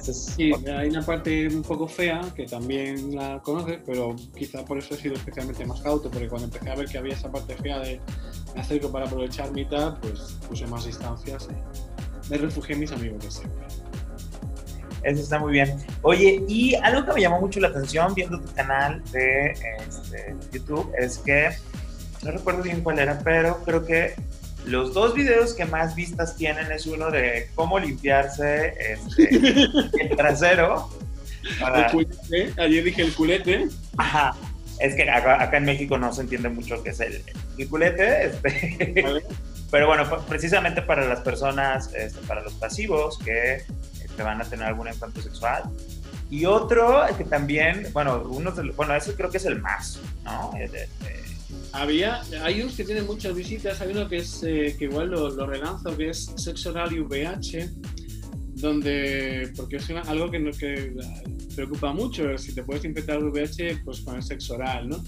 sí, 0.00 0.52
hay 0.66 0.88
una 0.88 1.02
parte 1.02 1.48
un 1.48 1.62
poco 1.62 1.86
fea 1.86 2.20
que 2.34 2.46
también 2.46 3.14
la 3.14 3.40
conoces, 3.42 3.80
pero 3.84 4.16
quizá 4.36 4.64
por 4.64 4.78
eso 4.78 4.94
he 4.94 4.98
sido 4.98 5.14
especialmente 5.14 5.64
más 5.66 5.80
cauto, 5.80 6.10
porque 6.10 6.28
cuando 6.28 6.46
empecé 6.46 6.70
a 6.70 6.74
ver 6.74 6.88
que 6.88 6.98
había 6.98 7.14
esa 7.14 7.30
parte 7.30 7.54
fea 7.56 7.78
de 7.80 8.00
me 8.54 8.60
acerco 8.60 8.90
para 8.90 9.06
aprovechar 9.06 9.50
mitad, 9.52 9.98
pues 10.00 10.38
puse 10.48 10.66
más 10.66 10.84
distancias 10.84 11.48
y 11.50 12.30
me 12.30 12.38
refugié 12.38 12.74
en 12.74 12.80
mis 12.80 12.92
amigos 12.92 13.22
de 13.24 13.30
siempre. 13.30 13.66
Eso 15.02 15.20
está 15.20 15.38
muy 15.38 15.52
bien. 15.52 15.76
Oye, 16.02 16.44
y 16.46 16.74
algo 16.76 17.04
que 17.04 17.12
me 17.14 17.20
llamó 17.20 17.40
mucho 17.40 17.58
la 17.60 17.68
atención 17.68 18.14
viendo 18.14 18.40
tu 18.40 18.52
canal 18.54 19.02
de 19.10 19.50
este, 19.50 20.36
YouTube 20.52 20.90
es 20.96 21.18
que, 21.18 21.50
no 22.22 22.30
recuerdo 22.30 22.62
bien 22.62 22.82
cuál 22.82 23.00
era, 23.00 23.18
pero 23.18 23.58
creo 23.64 23.84
que 23.84 24.14
los 24.66 24.94
dos 24.94 25.14
videos 25.14 25.54
que 25.54 25.64
más 25.64 25.94
vistas 25.94 26.36
tienen 26.36 26.70
es 26.70 26.86
uno 26.86 27.10
de 27.10 27.50
cómo 27.54 27.78
limpiarse 27.78 28.74
este, 28.78 29.36
el 30.00 30.16
trasero. 30.16 30.88
El 31.42 31.90
culete, 31.90 32.52
ayer 32.60 32.84
dije 32.84 33.02
el 33.02 33.14
culete. 33.14 33.68
Ajá. 33.96 34.36
Es 34.78 34.94
que 34.94 35.08
acá, 35.08 35.56
en 35.56 35.64
México 35.64 35.98
no 35.98 36.12
se 36.12 36.22
entiende 36.22 36.48
mucho 36.48 36.82
qué 36.82 36.90
es 36.90 37.00
el, 37.00 37.22
culete. 37.68 38.26
Este. 38.26 39.04
Pero 39.70 39.86
bueno, 39.86 40.04
precisamente 40.26 40.82
para 40.82 41.06
las 41.06 41.20
personas, 41.20 41.92
este, 41.94 42.20
para 42.26 42.42
los 42.42 42.52
pasivos 42.54 43.18
que 43.18 43.62
este, 44.04 44.22
van 44.22 44.40
a 44.40 44.44
tener 44.44 44.66
algún 44.66 44.88
encuentro 44.88 45.22
sexual. 45.22 45.62
Y 46.30 46.46
otro 46.46 47.04
que 47.16 47.24
también, 47.24 47.88
bueno, 47.92 48.22
uno 48.28 48.52
bueno, 48.76 48.94
ese 48.94 49.14
creo 49.14 49.30
que 49.30 49.38
es 49.38 49.44
el 49.44 49.60
más, 49.60 50.00
¿no? 50.24 50.52
Había, 51.72 52.20
hay 52.42 52.60
unos 52.60 52.76
que 52.76 52.84
tienen 52.84 53.06
muchas 53.06 53.34
visitas, 53.34 53.80
hay 53.80 53.92
uno 53.92 54.08
que 54.08 54.18
es 54.18 54.42
eh, 54.42 54.76
que 54.78 54.84
igual 54.84 55.10
lo, 55.10 55.30
lo, 55.30 55.46
relanzo, 55.46 55.96
que 55.96 56.10
es 56.10 56.32
Sexo 56.36 56.70
Oral 56.70 56.92
y 56.92 57.00
VH, 57.00 57.70
donde, 58.62 59.52
porque 59.56 59.76
es 59.76 59.90
algo 59.90 60.30
que, 60.30 60.38
nos 60.38 60.58
que 60.58 60.94
preocupa 61.54 61.92
mucho, 61.92 62.36
si 62.38 62.54
te 62.54 62.62
puedes 62.62 62.84
infectar 62.84 63.22
VH, 63.22 63.82
pues 63.84 64.00
con 64.00 64.16
el 64.16 64.22
sexo 64.22 64.54
oral, 64.54 64.88
¿no? 64.88 65.02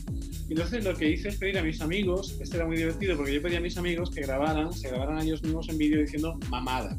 Entonces 0.49 0.85
lo 0.85 0.95
que 0.95 1.11
hice 1.11 1.29
es 1.29 1.37
pedir 1.37 1.59
a 1.59 1.63
mis 1.63 1.81
amigos, 1.81 2.37
este 2.41 2.57
era 2.57 2.67
muy 2.67 2.77
divertido, 2.77 3.17
porque 3.17 3.35
yo 3.35 3.43
pedí 3.43 3.57
a 3.57 3.61
mis 3.61 3.79
amigos 3.79 4.11
que 4.11 4.21
grabaran, 4.21 4.73
se 4.73 4.89
grabaran 4.89 5.23
ellos 5.23 5.43
mismos 5.43 5.69
en 5.69 5.79
vídeo 5.79 6.01
diciendo 6.01 6.39
mamada. 6.51 6.97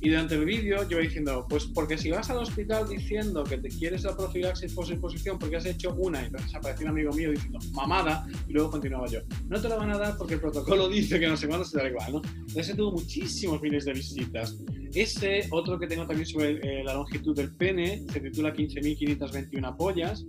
Y 0.00 0.08
durante 0.08 0.34
el 0.34 0.44
vídeo 0.44 0.82
yo 0.88 0.96
iba 0.96 1.00
diciendo, 1.00 1.46
pues 1.48 1.66
porque 1.66 1.98
si 1.98 2.10
vas 2.10 2.30
al 2.30 2.38
hospital 2.38 2.88
diciendo 2.88 3.44
que 3.44 3.58
te 3.58 3.68
quieres 3.68 4.04
la 4.04 4.16
profilaxis 4.16 4.72
por 4.72 4.90
exposición 4.90 5.38
porque 5.38 5.56
has 5.56 5.66
hecho 5.66 5.94
una, 5.94 6.22
y 6.22 6.26
entonces 6.26 6.54
apareció 6.54 6.86
un 6.86 6.92
amigo 6.92 7.12
mío 7.12 7.30
diciendo, 7.30 7.58
mamada, 7.72 8.26
y 8.48 8.52
luego 8.52 8.70
continuaba 8.70 9.06
yo, 9.08 9.20
no 9.48 9.60
te 9.60 9.68
lo 9.68 9.76
van 9.76 9.90
a 9.90 9.98
dar 9.98 10.16
porque 10.16 10.34
el 10.34 10.40
protocolo 10.40 10.88
dice 10.90 11.20
que 11.20 11.28
no 11.28 11.36
sé 11.36 11.46
cuándo 11.48 11.64
se 11.64 11.78
da 11.78 11.88
igual, 11.88 12.12
¿no? 12.14 12.22
Entonces 12.48 12.74
tuvo 12.76 12.92
muchísimos 12.92 13.60
miles 13.60 13.84
de 13.84 13.92
visitas. 13.92 14.56
Ese, 14.94 15.46
otro 15.50 15.78
que 15.78 15.86
tengo 15.86 16.06
también 16.06 16.26
sobre 16.26 16.50
eh, 16.62 16.82
la 16.82 16.94
longitud 16.94 17.36
del 17.36 17.54
pene, 17.54 18.04
se 18.10 18.20
titula 18.20 18.52
15.521 18.54 19.76
pollas 19.76 20.24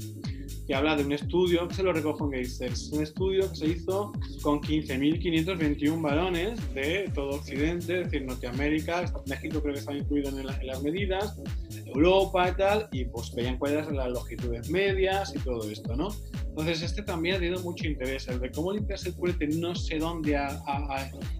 que 0.67 0.75
habla 0.75 0.95
de 0.95 1.03
un 1.03 1.11
estudio, 1.11 1.67
que 1.67 1.75
se 1.75 1.83
lo 1.83 1.93
recojo 1.93 2.25
en 2.25 2.31
Geisters, 2.31 2.91
un 2.91 3.03
estudio 3.03 3.49
que 3.49 3.55
se 3.55 3.67
hizo 3.67 4.11
con 4.41 4.61
15.521 4.61 6.01
varones 6.01 6.73
de 6.73 7.11
todo 7.13 7.31
Occidente, 7.31 8.01
es 8.01 8.05
decir, 8.05 8.25
Norteamérica, 8.25 9.11
México 9.27 9.61
creo 9.61 9.73
que 9.73 9.79
está 9.79 9.93
incluido 9.93 10.29
en, 10.29 10.45
las 10.45 10.83
medidas, 10.83 11.37
Europa 11.85 12.49
y 12.49 12.53
tal, 12.55 12.89
y 12.91 13.05
pues 13.05 13.33
veían 13.33 13.57
cuáles 13.57 13.85
eran 13.85 13.97
las 13.97 14.11
longitudes 14.11 14.69
medias 14.69 15.33
y 15.35 15.39
todo 15.39 15.69
esto, 15.69 15.95
¿no? 15.95 16.09
Entonces 16.51 16.81
este 16.81 17.01
también 17.01 17.35
ha 17.35 17.39
tenido 17.39 17.61
mucho 17.61 17.87
interés, 17.87 18.27
el 18.27 18.41
de 18.41 18.51
cómo 18.51 18.73
limpiarse 18.73 19.09
el 19.09 19.15
culete 19.15 19.47
no 19.47 19.73
sé 19.73 19.99
dónde, 19.99 20.37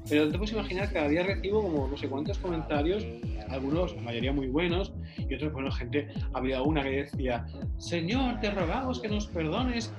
pero 0.09 0.29
te 0.29 0.37
puedes 0.37 0.53
imaginar 0.53 0.91
cada 0.93 1.09
día 1.09 1.23
recibo 1.23 1.61
como 1.61 1.89
no 1.89 1.97
sé 1.97 2.07
cuántos 2.07 2.37
comentarios, 2.37 3.05
algunos, 3.49 3.93
la 3.93 4.03
mayoría 4.03 4.31
muy 4.31 4.47
buenos, 4.47 4.93
y 5.17 5.35
otros, 5.35 5.51
bueno, 5.51 5.69
gente, 5.69 6.07
había 6.33 6.61
una 6.61 6.81
que 6.81 7.03
decía, 7.03 7.45
Señor, 7.77 8.39
te 8.39 8.51
rogamos 8.51 9.01
que 9.01 9.09
nos 9.09 9.27
perdones 9.27 9.91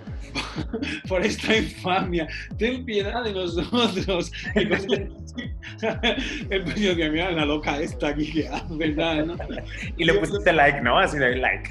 por 1.08 1.24
esta 1.24 1.58
infamia, 1.58 2.26
ten 2.56 2.82
piedad 2.86 3.22
de 3.22 3.34
nosotros. 3.34 4.32
el 6.50 6.64
pequeño 6.64 6.96
que 6.96 7.10
mira 7.10 7.30
la 7.32 7.44
loca 7.44 7.80
esta 7.80 8.08
aquí 8.08 8.32
que. 8.32 8.48
¿no? 8.48 9.36
Y 9.96 10.04
le 10.04 10.14
pusiste 10.14 10.52
like, 10.52 10.80
¿no? 10.80 10.98
Así 10.98 11.18
de 11.18 11.36
like. 11.36 11.70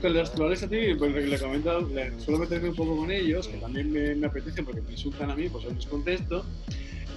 Con 0.00 0.14
los 0.14 0.32
trolls 0.32 0.62
a 0.62 0.68
ti, 0.68 0.94
pues 0.98 1.12
le, 1.12 1.38
comento, 1.38 1.88
suelo 2.18 2.38
meterme 2.38 2.70
un 2.70 2.76
poco 2.76 2.96
con 2.96 3.10
ellos, 3.10 3.48
que 3.48 3.58
también 3.58 3.92
me, 3.92 4.14
me 4.14 4.26
apetece 4.26 4.62
porque 4.62 4.80
me 4.80 4.92
insultan 4.92 5.30
a 5.30 5.36
mí, 5.36 5.48
pues 5.48 5.64
yo 5.64 5.70
les 5.70 5.86
contesto. 5.86 6.44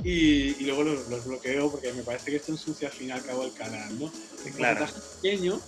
Y, 0.03 0.55
y, 0.61 0.65
luego 0.65 0.83
los, 0.83 1.09
los, 1.09 1.25
bloqueo 1.25 1.71
porque 1.71 1.91
me 1.91 2.03
parece 2.03 2.29
que 2.29 2.37
esto 2.37 2.51
ensucia 2.51 2.87
al 2.87 2.93
fin 2.93 3.07
y 3.07 3.11
al 3.11 3.23
cabo 3.23 3.43
el 3.43 3.53
canal, 3.53 3.99
¿no? 3.99 4.11
Claro. 4.55 4.85
pequeño, 5.21 5.59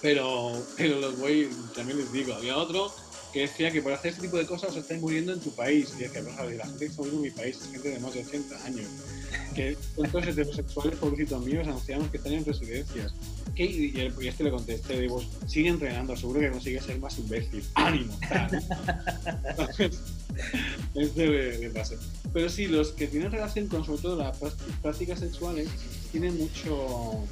pero, 0.00 0.52
pero 0.76 0.98
los 0.98 1.18
voy, 1.18 1.50
también 1.74 1.98
les 1.98 2.10
digo, 2.10 2.34
había 2.34 2.56
otro 2.56 2.90
que 3.34 3.40
decía 3.40 3.72
que 3.72 3.82
por 3.82 3.92
hacer 3.92 4.12
este 4.12 4.22
tipo 4.22 4.36
de 4.36 4.46
cosas 4.46 4.70
os 4.70 4.76
estáis 4.76 5.00
muriendo 5.00 5.32
en 5.32 5.40
tu 5.40 5.50
país. 5.50 5.92
Y 5.98 6.02
decía, 6.04 6.22
pues, 6.22 6.56
la 6.56 6.66
gente 6.66 6.78
que 6.78 6.84
está 6.84 7.02
muriendo 7.02 7.16
en 7.16 7.22
mi 7.22 7.30
país 7.30 7.58
es 7.60 7.68
gente 7.68 7.88
de 7.88 7.98
más 7.98 8.14
de 8.14 8.20
80 8.20 8.64
años. 8.64 8.86
Que 9.56 9.76
son 9.96 10.08
todos 10.08 10.28
heterosexuales, 10.28 10.94
pobrecitos 11.00 11.44
míos, 11.44 11.66
ancianos 11.66 12.08
que 12.12 12.18
están 12.18 12.32
en 12.32 12.44
residencias. 12.44 13.12
¿Qué? 13.56 13.64
Y, 13.64 14.26
este 14.28 14.44
le 14.44 14.52
contesté, 14.52 15.00
digo, 15.00 15.20
sigue 15.48 15.68
entrenando, 15.68 16.16
seguro 16.16 16.38
que 16.38 16.50
consigue 16.52 16.80
ser 16.80 17.00
más 17.00 17.18
imbécil. 17.18 17.64
¡Ánimo! 17.74 18.16
este 20.94 21.26
le, 21.58 21.70
pasa. 21.70 21.96
Pero 22.32 22.48
sí, 22.48 22.68
los 22.68 22.92
que 22.92 23.08
tienen 23.08 23.32
relación 23.32 23.66
con 23.66 23.84
sobre 23.84 24.00
todo 24.00 24.16
las 24.16 24.38
prácticas 24.80 25.18
sexuales 25.18 25.68
tienen 26.12 26.38
mucho, 26.38 27.24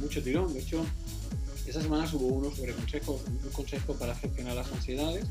mucho 0.00 0.22
tirón. 0.22 0.54
De 0.54 0.60
hecho, 0.60 0.86
esa 1.70 1.82
semana 1.82 2.08
hubo 2.12 2.26
uno 2.26 2.50
sobre 2.50 2.72
consejo, 2.72 3.20
un 3.26 3.50
consejo 3.50 3.94
para 3.94 4.14
gestionar 4.14 4.54
las 4.54 4.72
ansiedades 4.72 5.26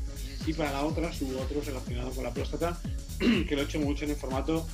y 0.46 0.52
para 0.52 0.72
la 0.72 0.84
otra 0.84 1.10
hubo 1.20 1.40
otro 1.40 1.60
relacionado 1.60 2.10
con 2.10 2.24
la 2.24 2.32
próstata 2.32 2.80
que 3.18 3.56
lo 3.56 3.62
he 3.62 3.64
hecho 3.64 3.80
mucho 3.80 4.04
en 4.04 4.10
el 4.10 4.16
formato 4.16 4.66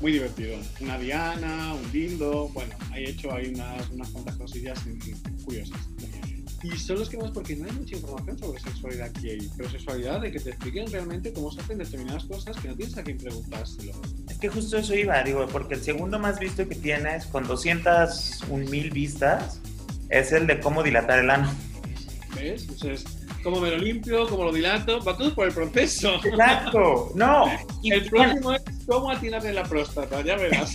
muy 0.00 0.12
divertido. 0.12 0.56
Una 0.80 0.98
diana, 0.98 1.74
un 1.74 1.90
dildo, 1.90 2.48
bueno, 2.48 2.74
he 2.94 3.10
hecho 3.10 3.32
ahí 3.32 3.52
unas, 3.54 3.88
unas 3.90 4.08
cuantas 4.10 4.36
cosillas 4.36 4.78
curiosas. 5.44 5.78
Y 6.62 6.76
son 6.76 6.98
los 6.98 7.08
que 7.08 7.16
más, 7.16 7.30
porque 7.30 7.54
no 7.54 7.66
hay 7.66 7.72
mucha 7.72 7.94
información 7.94 8.36
sobre 8.36 8.60
sexualidad 8.60 9.06
aquí, 9.06 9.48
pero 9.56 9.70
sexualidad 9.70 10.20
de 10.20 10.32
que 10.32 10.40
te 10.40 10.50
expliquen 10.50 10.90
realmente 10.90 11.32
cómo 11.32 11.52
se 11.52 11.60
hacen 11.60 11.78
determinadas 11.78 12.24
cosas 12.24 12.56
que 12.56 12.66
no 12.66 12.74
tienes 12.74 12.96
a 12.96 13.04
quien 13.04 13.16
preguntárselo. 13.16 13.92
Es 14.28 14.38
que 14.38 14.48
justo 14.48 14.76
eso 14.76 14.94
iba, 14.94 15.22
digo, 15.22 15.46
porque 15.46 15.74
el 15.74 15.82
segundo 15.82 16.18
más 16.18 16.40
visto 16.40 16.68
que 16.68 16.74
tienes 16.74 17.26
con 17.26 17.46
201 17.46 18.70
mil 18.70 18.90
vistas, 18.90 19.60
es 20.08 20.32
el 20.32 20.46
de 20.46 20.60
cómo 20.60 20.82
dilatar 20.82 21.18
el 21.18 21.30
ano. 21.30 21.52
¿Ves? 22.34 22.62
Entonces, 22.62 23.04
cómo 23.42 23.60
me 23.60 23.70
lo 23.70 23.78
limpio, 23.78 24.28
cómo 24.28 24.44
lo 24.44 24.52
dilato, 24.52 25.02
va 25.02 25.16
todo 25.16 25.34
por 25.34 25.48
el 25.48 25.54
proceso. 25.54 26.20
Exacto, 26.24 27.10
no. 27.14 27.46
el 27.84 28.08
próximo 28.08 28.52
es 28.52 28.62
cómo 28.86 29.10
atinarle 29.10 29.52
la 29.52 29.64
próstata, 29.64 30.20
ya 30.22 30.36
verás. 30.36 30.74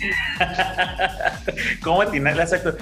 cómo 1.84 2.02
atinarle, 2.02 2.44
exacto. 2.44 2.76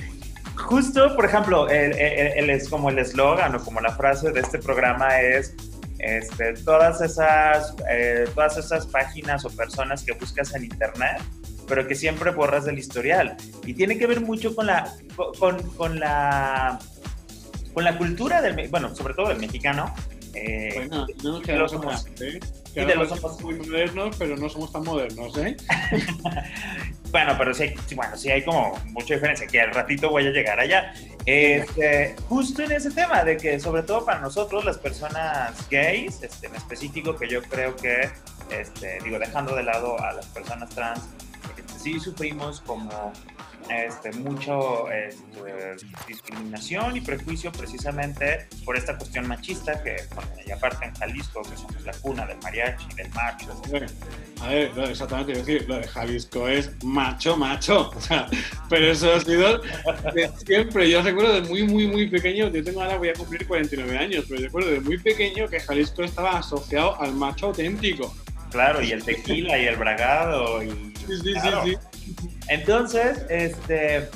Justo, 0.56 1.16
por 1.16 1.26
ejemplo, 1.26 1.70
el, 1.70 2.50
es 2.50 2.70
como 2.70 2.90
el 2.90 3.00
eslogan 3.00 3.56
o 3.56 3.64
como 3.64 3.82
la 3.82 3.92
frase 3.96 4.32
de 4.32 4.42
este 4.42 4.60
programa 4.60 5.20
es 5.20 5.56
este, 6.00 6.54
todas, 6.64 7.02
esas, 7.02 7.76
eh, 7.90 8.28
todas 8.34 8.58
esas 8.58 8.88
páginas 8.88 9.46
o 9.46 9.50
personas 9.50 10.04
que 10.04 10.14
buscas 10.14 10.54
en 10.56 10.64
internet, 10.64 11.22
pero 11.72 11.88
que 11.88 11.96
siempre 11.96 12.32
borras 12.32 12.66
del 12.66 12.78
historial. 12.78 13.38
Y 13.66 13.74
tiene 13.74 13.98
que 13.98 14.06
ver 14.06 14.20
mucho 14.20 14.54
con 14.54 14.66
la, 14.66 14.94
con, 15.40 15.62
con 15.78 16.02
la 16.02 16.78
con 17.74 17.86
la 17.86 17.98
cultura 17.98 18.42
del, 18.42 18.68
bueno, 18.68 18.94
sobre 18.94 19.14
todo 19.14 19.30
del 19.30 19.38
mexicano. 19.38 19.96
Eh, 20.34 20.74
bueno, 20.76 21.08
no 21.24 21.42
que 21.42 21.54
los 21.54 21.72
somos, 21.72 22.06
¿eh? 22.20 22.42
Que 22.74 22.86
de 22.86 22.96
los 22.96 23.08
somos 23.08 23.40
muy 23.42 23.54
modernos, 23.54 24.18
pero 24.20 24.36
no 24.36 24.50
somos 24.50 24.74
tan 24.74 24.84
modernos, 24.84 25.38
¿eh? 25.38 25.56
bueno, 27.12 27.36
pero 27.38 27.54
sí, 27.54 27.74
bueno, 27.96 28.18
sí 28.18 28.30
hay 28.30 28.44
como 28.44 28.78
mucha 28.88 29.14
diferencia, 29.14 29.48
que 29.48 29.62
al 29.62 29.74
ratito 29.74 30.10
voy 30.10 30.28
a 30.28 30.32
llegar 30.32 30.60
allá. 30.60 30.94
Este, 31.26 32.18
justo 32.28 32.64
en 32.64 32.74
ese 32.74 32.92
tema 32.92 33.24
de 33.24 33.38
que 33.38 33.62
sobre 33.62 33.84
todo 33.84 34.04
para 34.04 34.20
nosotros, 34.20 34.66
las 34.66 34.78
personas 34.78 35.70
gays, 35.70 36.22
este, 36.22 36.48
en 36.48 36.56
específico, 36.56 37.16
que 37.16 37.30
yo 37.30 37.42
creo 37.44 37.78
que, 37.78 38.10
este, 38.50 39.00
digo, 39.06 39.20
dejando 39.20 39.56
de 39.56 39.64
lado 39.64 39.98
a 40.02 40.12
las 40.12 40.26
personas 40.26 40.70
trans, 40.72 41.00
sí 41.82 42.00
sufrimos 42.00 42.62
como 42.62 43.12
este, 43.70 44.12
mucho 44.14 44.90
este, 44.92 45.86
discriminación 46.08 46.98
y 46.98 47.02
prejuicio 47.02 47.52
precisamente 47.52 48.48
por 48.66 48.76
esta 48.76 48.98
cuestión 48.98 49.28
machista 49.28 49.82
que, 49.82 49.96
y 50.46 50.52
aparte 50.52 50.86
en 50.86 50.96
Jalisco, 50.96 51.42
que 51.44 51.56
somos 51.56 51.82
la 51.86 51.94
cuna 51.94 52.26
del 52.26 52.38
mariachi, 52.40 52.86
del 52.96 53.10
macho. 53.12 53.62
A 54.42 54.50
ver, 54.50 54.72
exactamente, 54.90 55.34
decir, 55.34 55.70
lo 55.70 55.78
de 55.78 55.88
Jalisco 55.88 56.48
es 56.48 56.72
macho, 56.84 57.38
macho, 57.38 57.92
o 57.96 58.02
sea, 58.02 58.28
pero 58.70 58.92
eso 58.92 59.14
ha 59.14 59.20
sido 59.20 59.62
de 60.14 60.32
siempre. 60.46 60.90
Yo 60.90 61.02
recuerdo 61.02 61.34
de 61.34 61.42
muy, 61.48 61.64
muy, 61.64 61.88
muy 61.88 62.10
pequeño, 62.10 62.50
yo 62.50 62.64
tengo 62.64 62.82
ahora, 62.82 62.98
voy 62.98 63.10
a 63.10 63.14
cumplir 63.14 63.48
49 63.48 63.98
años, 63.98 64.26
pero 64.28 64.42
recuerdo 64.42 64.72
de 64.72 64.82
muy 64.82 64.98
pequeño 64.98 65.48
que 65.48 65.60
Jalisco 65.60 66.04
estaba 66.04 66.40
asociado 66.40 67.00
al 67.00 67.14
macho 67.14 67.48
auténtico. 67.48 68.14
Claro, 68.52 68.82
y 68.82 68.92
el 68.92 69.04
tequila 69.04 69.58
y 69.58 69.66
el 69.66 69.78
bragado. 69.78 70.62
Y, 70.64 70.70
sí, 70.70 71.18
sí, 71.24 71.34
sí, 71.34 71.50
sí. 71.64 71.78
Entonces, 72.48 73.26
este, 73.30 74.10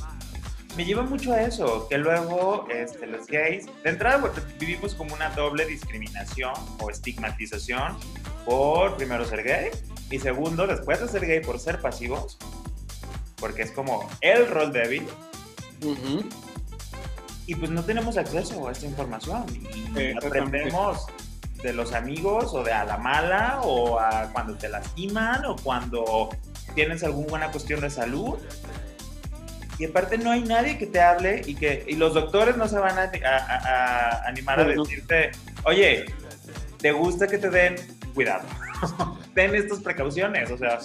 me 0.75 0.83
lleva 0.83 1.03
mucho 1.03 1.31
a 1.33 1.41
eso, 1.41 1.87
que 1.87 1.97
luego 1.97 2.67
este, 2.69 3.07
los 3.07 3.27
gays, 3.27 3.65
de 3.83 3.89
entrada 3.89 4.31
vivimos 4.59 4.93
como 4.93 5.15
una 5.15 5.29
doble 5.29 5.65
discriminación 5.65 6.53
o 6.81 6.89
estigmatización 6.89 7.97
por 8.45 8.97
primero 8.97 9.25
ser 9.25 9.43
gay 9.43 9.71
y 10.11 10.19
segundo, 10.19 10.67
después 10.67 10.99
de 10.99 11.07
ser 11.07 11.25
gay 11.25 11.39
por 11.39 11.59
ser 11.59 11.79
pasivos, 11.79 12.37
porque 13.37 13.63
es 13.63 13.71
como 13.71 14.07
el 14.21 14.47
rol 14.49 14.73
débil. 14.73 15.07
Y 17.47 17.55
pues 17.55 17.71
no 17.71 17.83
tenemos 17.83 18.17
acceso 18.17 18.67
a 18.67 18.71
esta 18.71 18.85
información. 18.85 19.45
Y 19.95 20.11
aprendemos 20.17 21.05
de 21.65 21.73
los 21.73 21.93
amigos 21.93 22.53
o 22.53 22.63
de 22.63 22.71
a 22.71 22.85
la 22.85 22.97
mala 22.97 23.59
o 23.63 23.99
a 23.99 24.29
cuando 24.31 24.55
te 24.55 24.69
lastiman 24.69 25.43
o 25.45 25.55
cuando 25.55 26.29
tienes 26.75 27.03
alguna 27.03 27.27
buena 27.27 27.51
cuestión 27.51 27.81
de 27.81 27.89
salud. 27.89 28.37
Y 29.77 29.85
aparte 29.85 30.17
no 30.17 30.31
hay 30.31 30.43
nadie 30.43 30.77
que 30.77 30.85
te 30.85 31.01
hable 31.01 31.41
y 31.45 31.55
que 31.55 31.83
y 31.87 31.95
los 31.95 32.13
doctores 32.13 32.55
no 32.55 32.67
se 32.67 32.77
van 32.77 32.97
a, 32.97 34.21
animar 34.27 34.59
a 34.59 34.63
decirte, 34.63 35.31
oye, 35.65 36.05
¿te 36.79 36.91
gusta 36.91 37.27
que 37.27 37.37
te 37.37 37.49
den 37.49 37.75
cuidado? 38.13 38.47
Ten 39.33 39.53
estas 39.55 39.79
precauciones, 39.79 40.49
o 40.51 40.57
sea. 40.57 40.79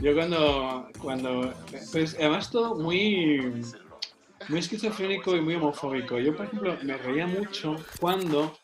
Yo 0.00 0.14
cuando, 0.14 0.88
cuando, 1.00 1.54
pues 1.92 2.16
además 2.18 2.50
todo 2.50 2.74
muy, 2.74 3.62
muy 4.50 4.58
esquizofrénico 4.58 5.36
y 5.36 5.40
muy 5.40 5.54
homofóbico. 5.54 6.18
Yo, 6.18 6.36
por 6.36 6.46
ejemplo, 6.46 6.76
me 6.82 6.96
reía 6.96 7.26
mucho 7.26 7.76
cuando 8.00 8.58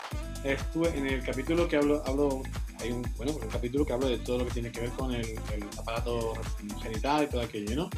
estuve 0.45 0.89
en 0.99 1.07
el 1.07 1.25
capítulo 1.25 1.69
que 1.69 1.77
hablo, 1.77 2.03
hablo 2.07 2.43
hay 2.81 2.91
un, 2.91 3.03
bueno, 3.17 3.33
un 3.33 3.49
capítulo 3.49 3.87
que 3.87 3.93
habla 3.93 4.09
de 4.09 4.19
todo 4.19 4.39
lo 4.39 4.47
que 4.47 4.51
tiene 4.51 4.71
que 4.71 4.81
ver 4.81 4.91
con 4.91 5.15
el, 5.15 5.39
aparato 5.79 6.35
genital 6.83 7.25
y 7.25 7.27
todo 7.29 7.41
aquello, 7.41 7.77
¿no? 7.77 7.91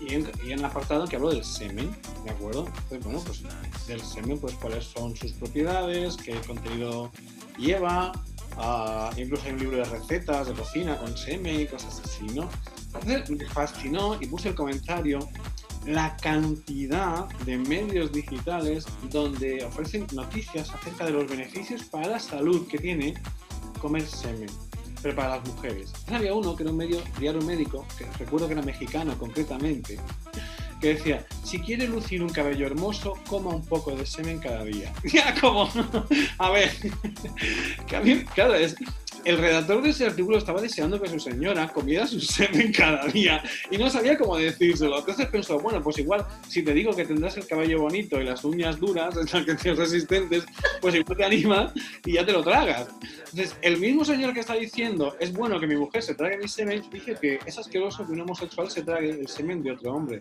Y 0.00 0.14
en, 0.14 0.30
y 0.44 0.52
en, 0.52 0.58
el 0.58 0.64
apartado 0.64 1.06
que 1.06 1.16
hablo 1.16 1.30
del 1.30 1.44
semen, 1.44 1.90
¿de 2.24 2.30
acuerdo? 2.30 2.66
Entonces, 2.90 3.04
bueno, 3.04 3.20
pues 3.24 3.42
del 3.86 4.00
semen, 4.00 4.38
pues 4.38 4.54
cuáles 4.54 4.84
son 4.84 5.16
sus 5.16 5.32
propiedades, 5.32 6.16
qué 6.16 6.34
contenido 6.46 7.10
lleva, 7.58 8.12
uh, 8.56 9.18
incluso 9.18 9.44
hay 9.46 9.52
un 9.52 9.58
libro 9.60 9.76
de 9.78 9.84
recetas 9.84 10.48
de 10.48 10.54
cocina 10.54 10.96
con 10.98 11.16
semen 11.16 11.60
y 11.60 11.66
cosas 11.66 12.02
así, 12.04 12.24
¿no? 12.34 12.48
Entonces 12.86 13.30
me 13.30 13.46
fascinó 13.46 14.18
y 14.20 14.26
puse 14.26 14.48
el 14.48 14.54
comentario 14.54 15.20
la 15.86 16.16
cantidad 16.16 17.28
de 17.44 17.58
medios 17.58 18.12
digitales 18.12 18.86
donde 19.10 19.64
ofrecen 19.64 20.06
noticias 20.12 20.70
acerca 20.70 21.06
de 21.06 21.12
los 21.12 21.28
beneficios 21.28 21.84
para 21.84 22.08
la 22.08 22.18
salud 22.18 22.66
que 22.68 22.78
tiene 22.78 23.14
comer 23.80 24.06
semen, 24.06 24.50
pero 25.02 25.16
para 25.16 25.36
las 25.36 25.48
mujeres. 25.48 25.92
Había 26.08 26.34
uno 26.34 26.54
que 26.54 26.62
era 26.62 26.72
un 26.72 26.78
medio 26.78 27.02
diario 27.18 27.40
médico, 27.42 27.86
que 27.96 28.06
recuerdo 28.18 28.46
que 28.46 28.52
era 28.52 28.62
mexicano 28.62 29.16
concretamente, 29.18 29.98
que 30.80 30.94
decía, 30.94 31.26
si 31.44 31.58
quiere 31.58 31.86
lucir 31.86 32.22
un 32.22 32.30
cabello 32.30 32.66
hermoso, 32.66 33.14
coma 33.28 33.50
un 33.50 33.64
poco 33.64 33.94
de 33.94 34.06
semen 34.06 34.38
cada 34.38 34.64
día. 34.64 34.92
Ya, 35.04 35.34
como, 35.40 35.68
a 36.38 36.50
ver, 36.50 36.70
que 37.86 37.96
a 37.96 38.00
mí, 38.00 38.24
claro, 38.34 38.54
es, 38.54 38.76
el 39.24 39.38
redactor 39.38 39.82
de 39.82 39.90
ese 39.90 40.06
artículo 40.06 40.38
estaba 40.38 40.60
deseando 40.60 41.00
que 41.00 41.08
su 41.08 41.20
señora 41.20 41.68
comiera 41.68 42.06
su 42.06 42.20
semen 42.20 42.72
cada 42.72 43.06
día 43.06 43.42
y 43.70 43.78
no 43.78 43.90
sabía 43.90 44.16
cómo 44.16 44.36
decírselo. 44.36 44.98
Entonces 44.98 45.26
pensó, 45.26 45.58
bueno, 45.58 45.82
pues 45.82 45.98
igual, 45.98 46.26
si 46.48 46.62
te 46.62 46.72
digo 46.72 46.94
que 46.94 47.04
tendrás 47.04 47.36
el 47.36 47.46
cabello 47.46 47.80
bonito 47.80 48.20
y 48.20 48.24
las 48.24 48.44
uñas 48.44 48.78
duras, 48.78 49.14
que 49.46 49.54
tienes 49.54 49.78
resistentes, 49.78 50.44
pues 50.80 50.94
igual 50.94 51.16
te 51.16 51.24
anima 51.24 51.72
y 52.04 52.14
ya 52.14 52.24
te 52.24 52.32
lo 52.32 52.42
tragas. 52.42 52.88
Entonces, 53.30 53.56
el 53.62 53.78
mismo 53.78 54.04
señor 54.04 54.34
que 54.34 54.40
está 54.40 54.54
diciendo, 54.54 55.16
es 55.20 55.32
bueno 55.32 55.60
que 55.60 55.66
mi 55.66 55.76
mujer 55.76 56.02
se 56.02 56.14
trague 56.14 56.38
mi 56.38 56.48
semen, 56.48 56.82
dice 56.90 57.16
que 57.20 57.38
es 57.46 57.58
asqueroso 57.58 58.06
que 58.06 58.12
un 58.12 58.20
homosexual 58.20 58.70
se 58.70 58.82
trague 58.82 59.10
el 59.10 59.28
semen 59.28 59.62
de 59.62 59.72
otro 59.72 59.94
hombre. 59.94 60.20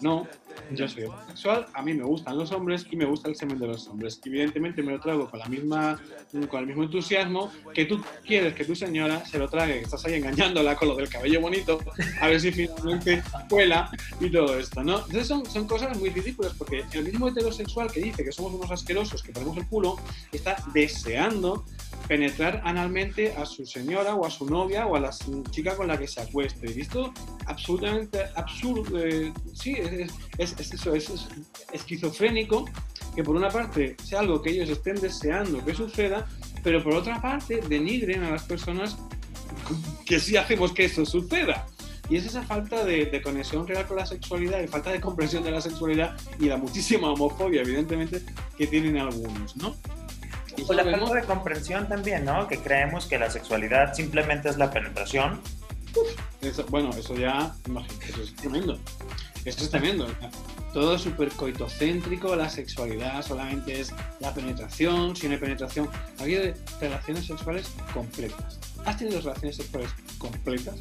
No, 0.00 0.26
yo 0.72 0.88
soy 0.88 1.04
homosexual, 1.04 1.66
a 1.72 1.82
mí 1.82 1.94
me 1.94 2.04
gustan 2.04 2.36
los 2.36 2.52
hombres 2.52 2.86
y 2.90 2.96
me 2.96 3.04
gusta 3.04 3.28
el 3.28 3.36
semen 3.36 3.58
de 3.58 3.66
los 3.66 3.86
hombres. 3.88 4.20
Evidentemente 4.24 4.82
me 4.82 4.92
lo 4.92 5.00
trago 5.00 5.30
con, 5.30 5.38
la 5.38 5.46
misma, 5.46 6.00
con 6.48 6.60
el 6.60 6.66
mismo 6.66 6.84
entusiasmo 6.84 7.50
que 7.74 7.84
tú 7.84 8.02
quieres 8.24 8.54
que 8.54 8.64
tu 8.64 8.74
señora 8.74 9.24
se 9.24 9.38
lo 9.38 9.48
trague, 9.48 9.78
que 9.78 9.84
estás 9.84 10.04
ahí 10.06 10.14
engañándola 10.14 10.76
con 10.76 10.88
lo 10.88 10.96
del 10.96 11.08
cabello 11.08 11.40
bonito, 11.40 11.78
a 12.20 12.28
ver 12.28 12.40
si 12.40 12.52
finalmente 12.52 13.22
cuela 13.48 13.90
y 14.20 14.30
todo 14.30 14.58
esto, 14.58 14.82
¿no? 14.82 14.98
Entonces 14.98 15.26
son, 15.26 15.46
son 15.46 15.66
cosas 15.66 15.96
muy 15.98 16.10
ridículas 16.10 16.54
porque 16.56 16.84
el 16.92 17.04
mismo 17.04 17.28
heterosexual 17.28 17.90
que 17.90 18.00
dice 18.00 18.24
que 18.24 18.32
somos 18.32 18.54
unos 18.54 18.70
asquerosos, 18.70 19.22
que 19.22 19.32
ponemos 19.32 19.56
el 19.56 19.66
culo, 19.66 19.96
está 20.32 20.56
deseando 20.72 21.64
penetrar 22.08 22.60
analmente 22.64 23.34
a 23.36 23.44
su 23.44 23.66
señora 23.66 24.14
o 24.14 24.24
a 24.24 24.30
su 24.30 24.46
novia 24.46 24.86
o 24.86 24.96
a 24.96 25.00
la 25.00 25.10
chica 25.50 25.76
con 25.76 25.88
la 25.88 25.98
que 25.98 26.06
se 26.06 26.20
acueste. 26.20 26.72
Y 26.72 26.80
esto 26.80 27.12
absolutamente 27.46 28.20
absurdo, 28.34 28.98
eh, 29.04 29.32
sí, 29.54 29.72
es, 29.72 30.12
es, 30.38 30.45
eso, 30.52 30.94
es, 30.94 31.28
esquizofrénico 31.72 32.64
que 33.14 33.22
por 33.22 33.36
una 33.36 33.48
parte 33.48 33.96
sea 34.04 34.20
algo 34.20 34.42
que 34.42 34.50
ellos 34.50 34.68
estén 34.68 34.96
deseando 34.96 35.64
que 35.64 35.74
suceda, 35.74 36.26
pero 36.62 36.82
por 36.82 36.94
otra 36.94 37.20
parte 37.20 37.60
denigren 37.68 38.22
a 38.24 38.30
las 38.30 38.42
personas 38.44 38.98
que 40.04 40.20
sí 40.20 40.36
hacemos 40.36 40.72
que 40.72 40.84
eso 40.84 41.04
suceda. 41.06 41.66
Y 42.08 42.16
es 42.16 42.26
esa 42.26 42.42
falta 42.42 42.84
de, 42.84 43.20
conexión 43.22 43.66
real 43.66 43.86
con 43.86 43.96
la 43.96 44.06
sexualidad 44.06 44.60
y 44.60 44.68
falta 44.68 44.90
de 44.92 45.00
comprensión 45.00 45.42
de 45.42 45.50
la 45.50 45.60
sexualidad 45.60 46.16
y 46.38 46.46
la 46.46 46.56
muchísima 46.56 47.10
homofobia, 47.10 47.62
evidentemente, 47.62 48.22
que 48.56 48.66
tienen 48.66 48.96
algunos, 48.98 49.56
¿no? 49.56 49.74
O 50.68 50.72
la 50.72 50.84
falta 50.84 51.14
de 51.14 51.22
comprensión 51.22 51.88
también, 51.88 52.24
¿no? 52.24 52.46
Que 52.46 52.58
creemos 52.58 53.06
que 53.06 53.18
la 53.18 53.30
sexualidad 53.30 53.92
simplemente 53.94 54.48
es 54.48 54.56
la 54.56 54.70
penetración. 54.70 55.40
bueno, 56.68 56.90
eso 56.90 57.14
ya, 57.16 57.54
eso 58.08 58.22
es 58.22 58.34
tremendo. 58.36 58.78
Eso 59.46 59.62
es 59.62 59.70
tremendo. 59.70 60.08
Todo 60.74 60.98
súper 60.98 61.30
coitocéntrico, 61.30 62.34
la 62.34 62.50
sexualidad 62.50 63.24
solamente 63.24 63.80
es 63.80 63.94
la 64.18 64.34
penetración, 64.34 65.14
si 65.14 65.28
no 65.28 65.34
hay 65.34 65.38
penetración. 65.38 65.88
Ha 66.18 66.24
habido 66.24 66.52
relaciones 66.80 67.26
sexuales 67.26 67.68
completas. 67.94 68.58
¿Has 68.84 68.98
tenido 68.98 69.20
relaciones 69.20 69.56
sexuales 69.56 69.90
completas? 70.18 70.74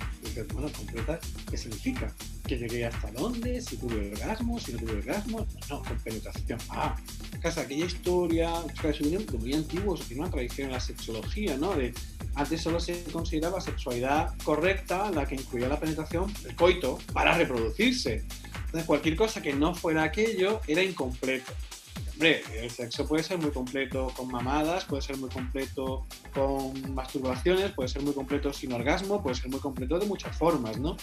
bueno, 0.54 0.70
completas, 0.76 1.20
¿qué 1.50 1.58
significa? 1.58 2.12
¿Que 2.46 2.58
llegué 2.58 2.86
hasta 2.86 3.12
dónde? 3.12 3.62
¿Si 3.62 3.78
tuve 3.78 4.12
orgasmo? 4.12 4.60
¿Si 4.60 4.74
no 4.74 4.80
tuve 4.80 4.94
orgasmo? 4.94 5.46
No, 5.70 5.84
con 5.84 5.98
penetración. 6.00 6.60
Ah, 6.70 6.96
casa, 7.42 7.62
aquella 7.62 7.86
historia, 7.86 8.52
de 8.82 9.38
muy 9.38 9.54
antiguos, 9.54 10.02
tiene 10.02 10.24
una 10.24 10.32
tradición 10.32 10.68
en 10.68 10.74
la 10.74 10.80
sexología, 10.80 11.56
¿no? 11.58 11.76
De, 11.76 11.94
antes 12.36 12.62
solo 12.62 12.80
se 12.80 13.04
consideraba 13.06 13.62
sexualidad 13.62 14.34
correcta 14.44 15.10
la 15.12 15.26
que 15.26 15.36
incluía 15.36 15.70
la 15.70 15.80
penetración, 15.80 16.32
el 16.44 16.56
coito, 16.56 17.00
para 17.14 17.38
reproducirse. 17.38 18.26
Entonces, 18.76 18.88
cualquier 18.88 19.16
cosa 19.16 19.42
que 19.42 19.54
no 19.54 19.74
fuera 19.74 20.04
aquello 20.04 20.60
era 20.68 20.84
incompleto. 20.84 21.54
Hombre, 22.12 22.42
el 22.62 22.70
sexo 22.70 23.08
puede 23.08 23.24
ser 23.24 23.38
muy 23.38 23.52
completo 23.52 24.12
con 24.18 24.28
mamadas, 24.30 24.84
puede 24.84 25.02
ser 25.02 25.16
muy 25.16 25.30
completo 25.30 26.06
con 26.34 26.94
masturbaciones, 26.94 27.72
puede 27.72 27.88
ser 27.88 28.02
muy 28.02 28.14
completo 28.14 28.52
sin 28.52 28.74
orgasmo, 28.74 29.24
puede 29.24 29.38
ser 29.38 29.50
muy 29.50 29.62
completo 29.62 29.98
de 29.98 30.06
muchas 30.08 30.36
formas, 30.36 30.78
¿no? 30.78 30.98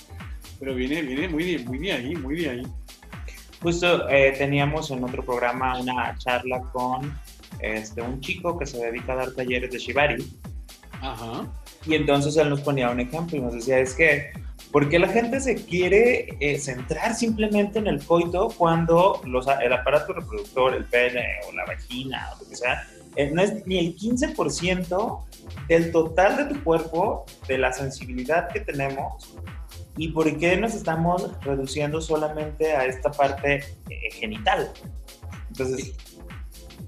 Pero 0.60 0.74
viene, 0.74 1.00
viene 1.00 1.28
muy, 1.28 1.44
de, 1.44 1.64
muy 1.64 1.78
de 1.78 1.92
ahí, 1.92 2.14
muy 2.14 2.42
de 2.42 2.50
ahí. 2.50 2.62
Justo 3.62 4.06
eh, 4.10 4.34
teníamos 4.36 4.90
en 4.90 5.02
otro 5.02 5.24
programa 5.24 5.80
una 5.80 6.14
charla 6.18 6.60
con 6.74 7.18
este, 7.60 8.02
un 8.02 8.20
chico 8.20 8.58
que 8.58 8.66
se 8.66 8.76
dedica 8.84 9.14
a 9.14 9.16
dar 9.16 9.32
talleres 9.32 9.70
de 9.70 9.78
Shibari. 9.78 10.30
Ajá. 11.00 11.46
Y 11.86 11.94
entonces 11.94 12.36
él 12.36 12.50
nos 12.50 12.60
ponía 12.60 12.90
un 12.90 13.00
ejemplo 13.00 13.38
y 13.38 13.40
nos 13.40 13.54
decía, 13.54 13.78
es 13.78 13.94
que, 13.94 14.30
¿por 14.72 14.88
qué 14.88 14.98
la 14.98 15.08
gente 15.08 15.38
se 15.40 15.54
quiere 15.54 16.34
eh, 16.40 16.58
centrar 16.58 17.14
simplemente 17.14 17.78
en 17.78 17.86
el 17.86 18.04
coito 18.04 18.48
cuando 18.56 19.20
los, 19.24 19.46
el 19.62 19.72
aparato 19.72 20.14
reproductor, 20.14 20.74
el 20.74 20.86
pene 20.86 21.24
o 21.48 21.52
la 21.52 21.66
vagina 21.66 22.30
o 22.34 22.42
lo 22.42 22.48
que 22.48 22.56
sea, 22.56 22.88
eh, 23.14 23.30
no 23.30 23.42
es 23.42 23.66
ni 23.66 23.78
el 23.78 23.94
15% 23.94 25.24
del 25.68 25.92
total 25.92 26.36
de 26.38 26.54
tu 26.54 26.64
cuerpo, 26.64 27.26
de 27.46 27.58
la 27.58 27.72
sensibilidad 27.72 28.48
que 28.48 28.60
tenemos? 28.60 29.34
¿Y 29.98 30.08
por 30.08 30.38
qué 30.38 30.56
nos 30.56 30.74
estamos 30.74 31.30
reduciendo 31.42 32.00
solamente 32.00 32.72
a 32.72 32.86
esta 32.86 33.10
parte 33.10 33.56
eh, 33.90 34.10
genital? 34.12 34.72
Entonces, 35.48 35.92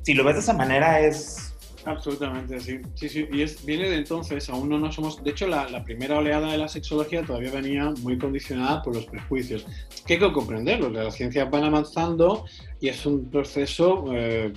si 0.03 0.15
lo 0.15 0.25
ves 0.25 0.37
de 0.37 0.41
esa 0.41 0.55
manera 0.55 1.01
es 1.01 1.54
Absolutamente, 1.87 2.61
sí. 2.61 2.81
Sí, 2.95 3.09
sí. 3.09 3.29
Y 3.31 3.43
es, 3.43 3.65
viene 3.65 3.91
de 3.91 3.97
entonces, 3.97 4.49
aún 4.49 4.71
no 4.71 4.79
nos 4.79 4.95
somos. 4.95 5.23
De 5.23 5.31
hecho, 5.31 5.47
la, 5.47 5.69
la, 5.69 5.85
primera 5.85 6.19
oleada 6.19 6.53
de 6.53 6.59
la 6.59 6.69
sexología 6.69 7.23
todavía 7.23 7.51
venía 7.51 7.93
muy 8.01 8.17
condicionada 8.17 8.83
por 8.83 8.95
los 8.95 9.05
prejuicios. 9.05 9.67
Que 10.07 10.15
hay 10.15 10.19
que 10.21 10.33
comprenderlo, 10.33 10.89
las 10.89 11.15
ciencias 11.15 11.51
van 11.51 11.65
avanzando 11.65 12.47
y 12.81 12.89
es 12.89 13.05
un 13.05 13.31
proceso 13.31 14.07
eh, 14.15 14.53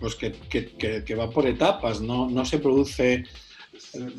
pues 0.00 0.16
que, 0.16 0.32
que, 0.32 1.04
que, 1.04 1.14
va 1.14 1.30
por 1.30 1.46
etapas, 1.46 2.00
no, 2.00 2.28
no 2.28 2.44
se 2.44 2.58
produce. 2.58 3.24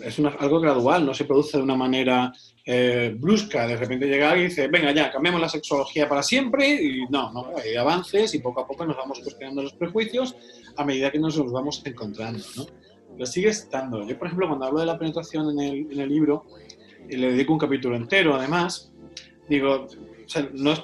Es 0.04 0.20
una, 0.20 0.30
algo 0.30 0.62
gradual, 0.62 1.06
no 1.06 1.14
se 1.14 1.26
produce 1.26 1.58
de 1.58 1.64
una 1.64 1.76
manera 1.76 2.32
eh, 2.66 3.14
brusca. 3.18 3.68
De 3.68 3.76
repente 3.76 4.08
llega 4.08 4.30
alguien 4.30 4.48
y 4.48 4.50
dice, 4.50 4.68
venga 4.70 4.94
ya, 4.94 5.12
cambiamos 5.12 5.42
la 5.42 5.50
sexología 5.50 6.08
para 6.08 6.24
siempre. 6.24 6.70
Y 6.82 7.06
no, 7.10 7.34
no, 7.34 7.52
hay 7.58 7.76
avances 7.76 8.34
y 8.34 8.40
poco 8.40 8.62
a 8.62 8.68
poco 8.68 8.86
nos 8.86 8.96
vamos 8.96 9.20
cuestionando 9.20 9.62
los 9.62 9.74
prejuicios 9.74 10.36
a 10.78 10.84
medida 10.84 11.12
que 11.12 11.20
nos 11.20 11.38
vamos 11.52 11.82
encontrando, 11.86 12.44
¿no? 12.58 12.66
Pero 13.14 13.26
sigue 13.26 13.50
estando. 13.50 14.06
Yo, 14.06 14.18
por 14.18 14.28
ejemplo, 14.28 14.48
cuando 14.48 14.66
hablo 14.66 14.80
de 14.80 14.86
la 14.86 14.98
penetración 14.98 15.52
en 15.52 15.60
el, 15.60 15.92
en 15.92 16.00
el 16.00 16.10
libro, 16.10 16.46
y 17.10 17.18
le 17.18 17.32
dedico 17.32 17.54
un 17.54 17.60
capítulo 17.60 17.96
entero, 17.96 18.36
además, 18.36 18.92
digo, 19.48 19.88
no 20.54 20.72
es, 20.72 20.84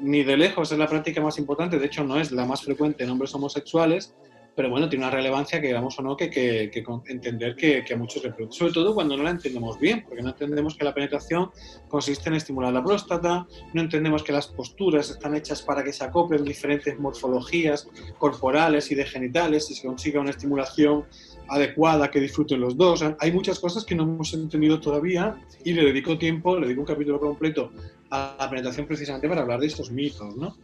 ni 0.00 0.24
de 0.24 0.36
lejos 0.36 0.72
es 0.72 0.78
la 0.78 0.86
práctica 0.86 1.20
más 1.20 1.38
importante, 1.38 1.78
de 1.78 1.86
hecho 1.86 2.04
no 2.04 2.18
es 2.18 2.32
la 2.32 2.46
más 2.46 2.62
frecuente 2.62 3.04
en 3.04 3.10
hombres 3.10 3.34
homosexuales, 3.34 4.14
pero 4.54 4.68
bueno, 4.68 4.88
tiene 4.88 5.04
una 5.04 5.14
relevancia 5.14 5.60
que 5.60 5.68
queramos 5.68 5.98
o 5.98 6.02
no 6.02 6.16
que, 6.16 6.28
que, 6.28 6.70
que 6.70 6.84
entender 7.06 7.56
que, 7.56 7.82
que, 7.84 7.94
a 7.94 7.96
muchos 7.96 8.22
les 8.22 8.34
preocupa, 8.34 8.56
sobre 8.56 8.72
todo 8.72 8.94
cuando 8.94 9.16
no 9.16 9.22
la 9.22 9.30
entendemos 9.30 9.78
bien, 9.78 10.04
porque 10.06 10.22
no 10.22 10.30
entendemos 10.30 10.76
que 10.76 10.84
la 10.84 10.92
penetración 10.92 11.50
consiste 11.88 12.28
en 12.28 12.36
estimular 12.36 12.72
la 12.72 12.84
próstata, 12.84 13.46
no 13.72 13.80
entendemos 13.80 14.22
que 14.22 14.32
las 14.32 14.46
posturas 14.48 15.10
están 15.10 15.34
hechas 15.34 15.62
para 15.62 15.82
que 15.82 15.92
se 15.92 16.04
acoplen 16.04 16.44
diferentes 16.44 16.98
morfologías 16.98 17.88
corporales 18.18 18.90
y 18.90 18.94
de 18.94 19.04
genitales 19.04 19.70
y 19.70 19.74
se 19.74 19.86
consiga 19.86 20.20
una 20.20 20.30
estimulación 20.30 21.04
adecuada 21.48 22.10
que 22.10 22.20
disfruten 22.20 22.60
los 22.60 22.76
dos. 22.76 23.04
Hay 23.18 23.32
muchas 23.32 23.58
cosas 23.58 23.84
que 23.84 23.94
no 23.94 24.04
hemos 24.04 24.32
entendido 24.34 24.80
todavía 24.80 25.36
y 25.64 25.72
le 25.72 25.84
dedico 25.84 26.18
tiempo, 26.18 26.58
le 26.58 26.66
dedico 26.66 26.82
un 26.82 26.86
capítulo 26.86 27.20
completo 27.20 27.70
a 28.10 28.36
la 28.38 28.50
penetración 28.50 28.86
precisamente 28.86 29.28
para 29.28 29.42
hablar 29.42 29.60
de 29.60 29.66
estos 29.66 29.90
mitos, 29.90 30.36
¿no? 30.36 30.56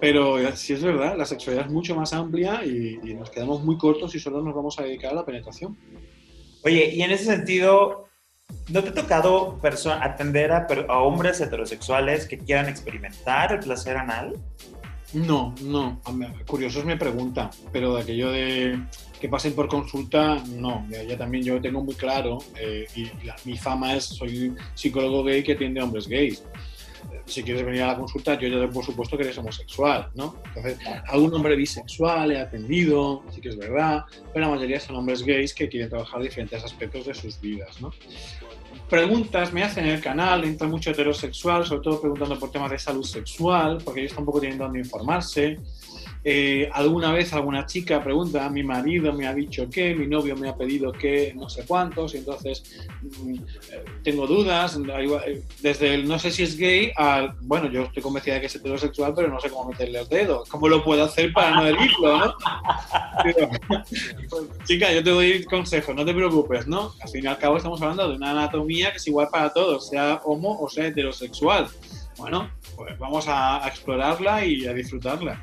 Pero 0.00 0.54
sí 0.56 0.72
es 0.72 0.82
verdad, 0.82 1.16
la 1.16 1.24
sexualidad 1.24 1.66
es 1.66 1.72
mucho 1.72 1.94
más 1.94 2.12
amplia 2.12 2.64
y, 2.64 2.98
y, 3.02 3.14
nos 3.14 3.30
quedamos 3.30 3.62
muy 3.62 3.78
cortos 3.78 4.14
y 4.14 4.20
solo 4.20 4.42
nos 4.42 4.54
vamos 4.54 4.78
a 4.78 4.82
dedicar 4.82 5.12
a 5.12 5.16
la 5.16 5.24
penetración. 5.24 5.76
Oye, 6.62 6.90
y 6.94 7.02
en 7.02 7.10
ese 7.10 7.24
sentido, 7.24 8.08
¿no 8.68 8.82
te 8.82 8.90
ha 8.90 8.94
tocado 8.94 9.58
atender 10.00 10.52
a, 10.52 10.66
a, 10.88 10.98
hombres 11.00 11.40
heterosexuales 11.40 12.26
que 12.26 12.38
quieran 12.38 12.68
experimentar 12.68 13.52
el 13.52 13.60
placer 13.60 13.96
anal? 13.96 14.34
No, 15.12 15.54
no. 15.62 16.00
Curiosos 16.46 16.84
me 16.84 16.96
preguntan, 16.96 17.50
pero 17.72 17.94
de 17.94 18.02
aquello 18.02 18.32
de 18.32 18.80
que 19.20 19.28
pasen 19.28 19.54
por 19.54 19.68
consulta, 19.68 20.42
no. 20.56 20.86
Ya, 20.88 21.16
también 21.16 21.44
yo 21.44 21.60
tengo 21.60 21.82
muy 21.82 21.94
claro, 21.94 22.38
eh, 22.58 22.86
y 22.96 23.04
la, 23.24 23.36
mi 23.44 23.56
fama 23.56 23.94
es, 23.94 24.04
soy 24.04 24.54
psicólogo 24.74 25.22
gay 25.22 25.44
que 25.44 25.52
atiende 25.52 25.80
a 25.80 25.84
hombres 25.84 26.08
gays 26.08 26.42
si 27.26 27.42
quieres 27.42 27.64
venir 27.64 27.82
a 27.82 27.88
la 27.88 27.96
consulta, 27.96 28.38
yo 28.38 28.48
ya 28.48 28.68
por 28.68 28.84
supuesto 28.84 29.16
que 29.16 29.24
eres 29.24 29.38
homosexual, 29.38 30.10
¿no? 30.14 30.36
Entonces, 30.46 30.78
algún 31.06 31.34
hombre 31.34 31.56
bisexual 31.56 32.32
he 32.32 32.38
atendido, 32.38 33.22
sí 33.30 33.40
que 33.40 33.48
es 33.48 33.56
verdad, 33.56 34.04
pero 34.32 34.46
la 34.46 34.54
mayoría 34.54 34.80
son 34.80 34.96
hombres 34.96 35.22
gays 35.22 35.54
que 35.54 35.68
quieren 35.68 35.88
trabajar 35.88 36.22
diferentes 36.22 36.62
aspectos 36.62 37.06
de 37.06 37.14
sus 37.14 37.40
vidas, 37.40 37.80
¿no? 37.80 37.92
Preguntas 38.88 39.52
me 39.52 39.62
hacen 39.62 39.86
en 39.86 39.92
el 39.92 40.00
canal, 40.00 40.44
entra 40.44 40.68
mucho 40.68 40.90
heterosexual, 40.90 41.64
sobre 41.64 41.82
todo 41.82 42.00
preguntando 42.00 42.38
por 42.38 42.50
temas 42.50 42.70
de 42.70 42.78
salud 42.78 43.04
sexual, 43.04 43.78
porque 43.82 44.00
ellos 44.00 44.14
tampoco 44.14 44.40
tienen 44.40 44.58
dónde 44.58 44.80
informarse. 44.80 45.58
Eh, 46.26 46.70
alguna 46.72 47.12
vez 47.12 47.34
alguna 47.34 47.66
chica 47.66 48.02
pregunta, 48.02 48.48
mi 48.48 48.62
marido 48.62 49.12
me 49.12 49.26
ha 49.26 49.34
dicho 49.34 49.68
que, 49.68 49.94
mi 49.94 50.06
novio 50.06 50.34
me 50.34 50.48
ha 50.48 50.56
pedido 50.56 50.90
que, 50.90 51.34
no 51.36 51.50
sé 51.50 51.66
cuántos, 51.66 52.14
y 52.14 52.18
entonces 52.18 52.86
mm, 53.02 53.34
tengo 54.02 54.26
dudas, 54.26 54.78
desde 55.60 55.94
el 55.94 56.08
no 56.08 56.18
sé 56.18 56.30
si 56.30 56.44
es 56.44 56.56
gay 56.56 56.92
al, 56.96 57.34
bueno, 57.42 57.70
yo 57.70 57.82
estoy 57.82 58.02
convencida 58.02 58.34
de 58.34 58.40
que 58.40 58.46
es 58.46 58.56
heterosexual, 58.56 59.12
pero 59.14 59.28
no 59.28 59.38
sé 59.38 59.50
cómo 59.50 59.68
meterle 59.68 60.00
el 60.00 60.08
dedo, 60.08 60.44
¿cómo 60.48 60.66
lo 60.66 60.82
puedo 60.82 61.04
hacer 61.04 61.30
para 61.34 61.56
no 61.56 61.66
herirlo, 61.66 62.18
no? 62.18 62.34
Pero, 63.22 63.48
chica, 64.64 64.92
yo 64.92 65.04
te 65.04 65.10
doy 65.10 65.44
consejos, 65.44 65.94
no 65.94 66.04
te 66.04 66.12
preocupes, 66.12 66.66
¿no? 66.66 66.92
Al 67.00 67.08
fin 67.08 67.24
y 67.24 67.26
al 67.26 67.38
cabo 67.38 67.58
estamos 67.58 67.80
hablando 67.80 68.08
de 68.08 68.16
una 68.16 68.32
anatomía 68.32 68.90
que 68.90 68.96
es 68.96 69.06
igual 69.06 69.28
para 69.30 69.52
todos, 69.52 69.88
sea 69.88 70.20
homo 70.24 70.58
o 70.60 70.68
sea 70.68 70.86
heterosexual. 70.86 71.68
Bueno, 72.16 72.50
pues 72.76 72.98
vamos 72.98 73.28
a, 73.28 73.64
a 73.64 73.68
explorarla 73.68 74.44
y 74.44 74.66
a 74.66 74.72
disfrutarla. 74.72 75.40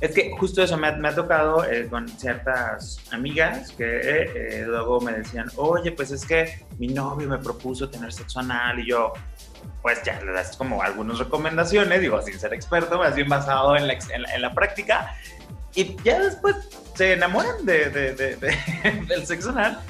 Es 0.00 0.14
que 0.14 0.32
justo 0.38 0.62
eso 0.62 0.76
me 0.76 0.88
ha, 0.88 0.92
me 0.92 1.08
ha 1.08 1.14
tocado 1.14 1.64
eh, 1.64 1.86
con 1.88 2.08
ciertas 2.08 2.98
amigas 3.10 3.72
que 3.72 3.84
eh, 3.84 4.64
luego 4.66 5.00
me 5.00 5.12
decían, 5.12 5.50
oye, 5.56 5.92
pues 5.92 6.10
es 6.10 6.24
que 6.24 6.64
mi 6.78 6.88
novio 6.88 7.28
me 7.28 7.38
propuso 7.38 7.88
tener 7.88 8.12
sexo 8.12 8.40
anal 8.40 8.78
y 8.78 8.88
yo, 8.88 9.12
pues 9.82 10.02
ya 10.02 10.20
le 10.20 10.32
das 10.32 10.56
como 10.56 10.82
algunas 10.82 11.18
recomendaciones, 11.18 12.00
digo, 12.00 12.20
sin 12.22 12.38
ser 12.38 12.54
experto, 12.54 12.98
más 12.98 13.14
bien 13.14 13.28
basado 13.28 13.76
en 13.76 13.86
la, 13.86 13.94
en 13.94 14.22
la, 14.22 14.34
en 14.34 14.42
la 14.42 14.54
práctica. 14.54 15.16
Y 15.74 15.96
ya 16.02 16.20
después 16.20 16.56
se 16.94 17.12
enamoran 17.12 17.64
de, 17.64 17.90
de, 17.90 18.14
de, 18.14 18.36
del 19.08 19.26
sexo 19.26 19.50
anal. 19.50 19.80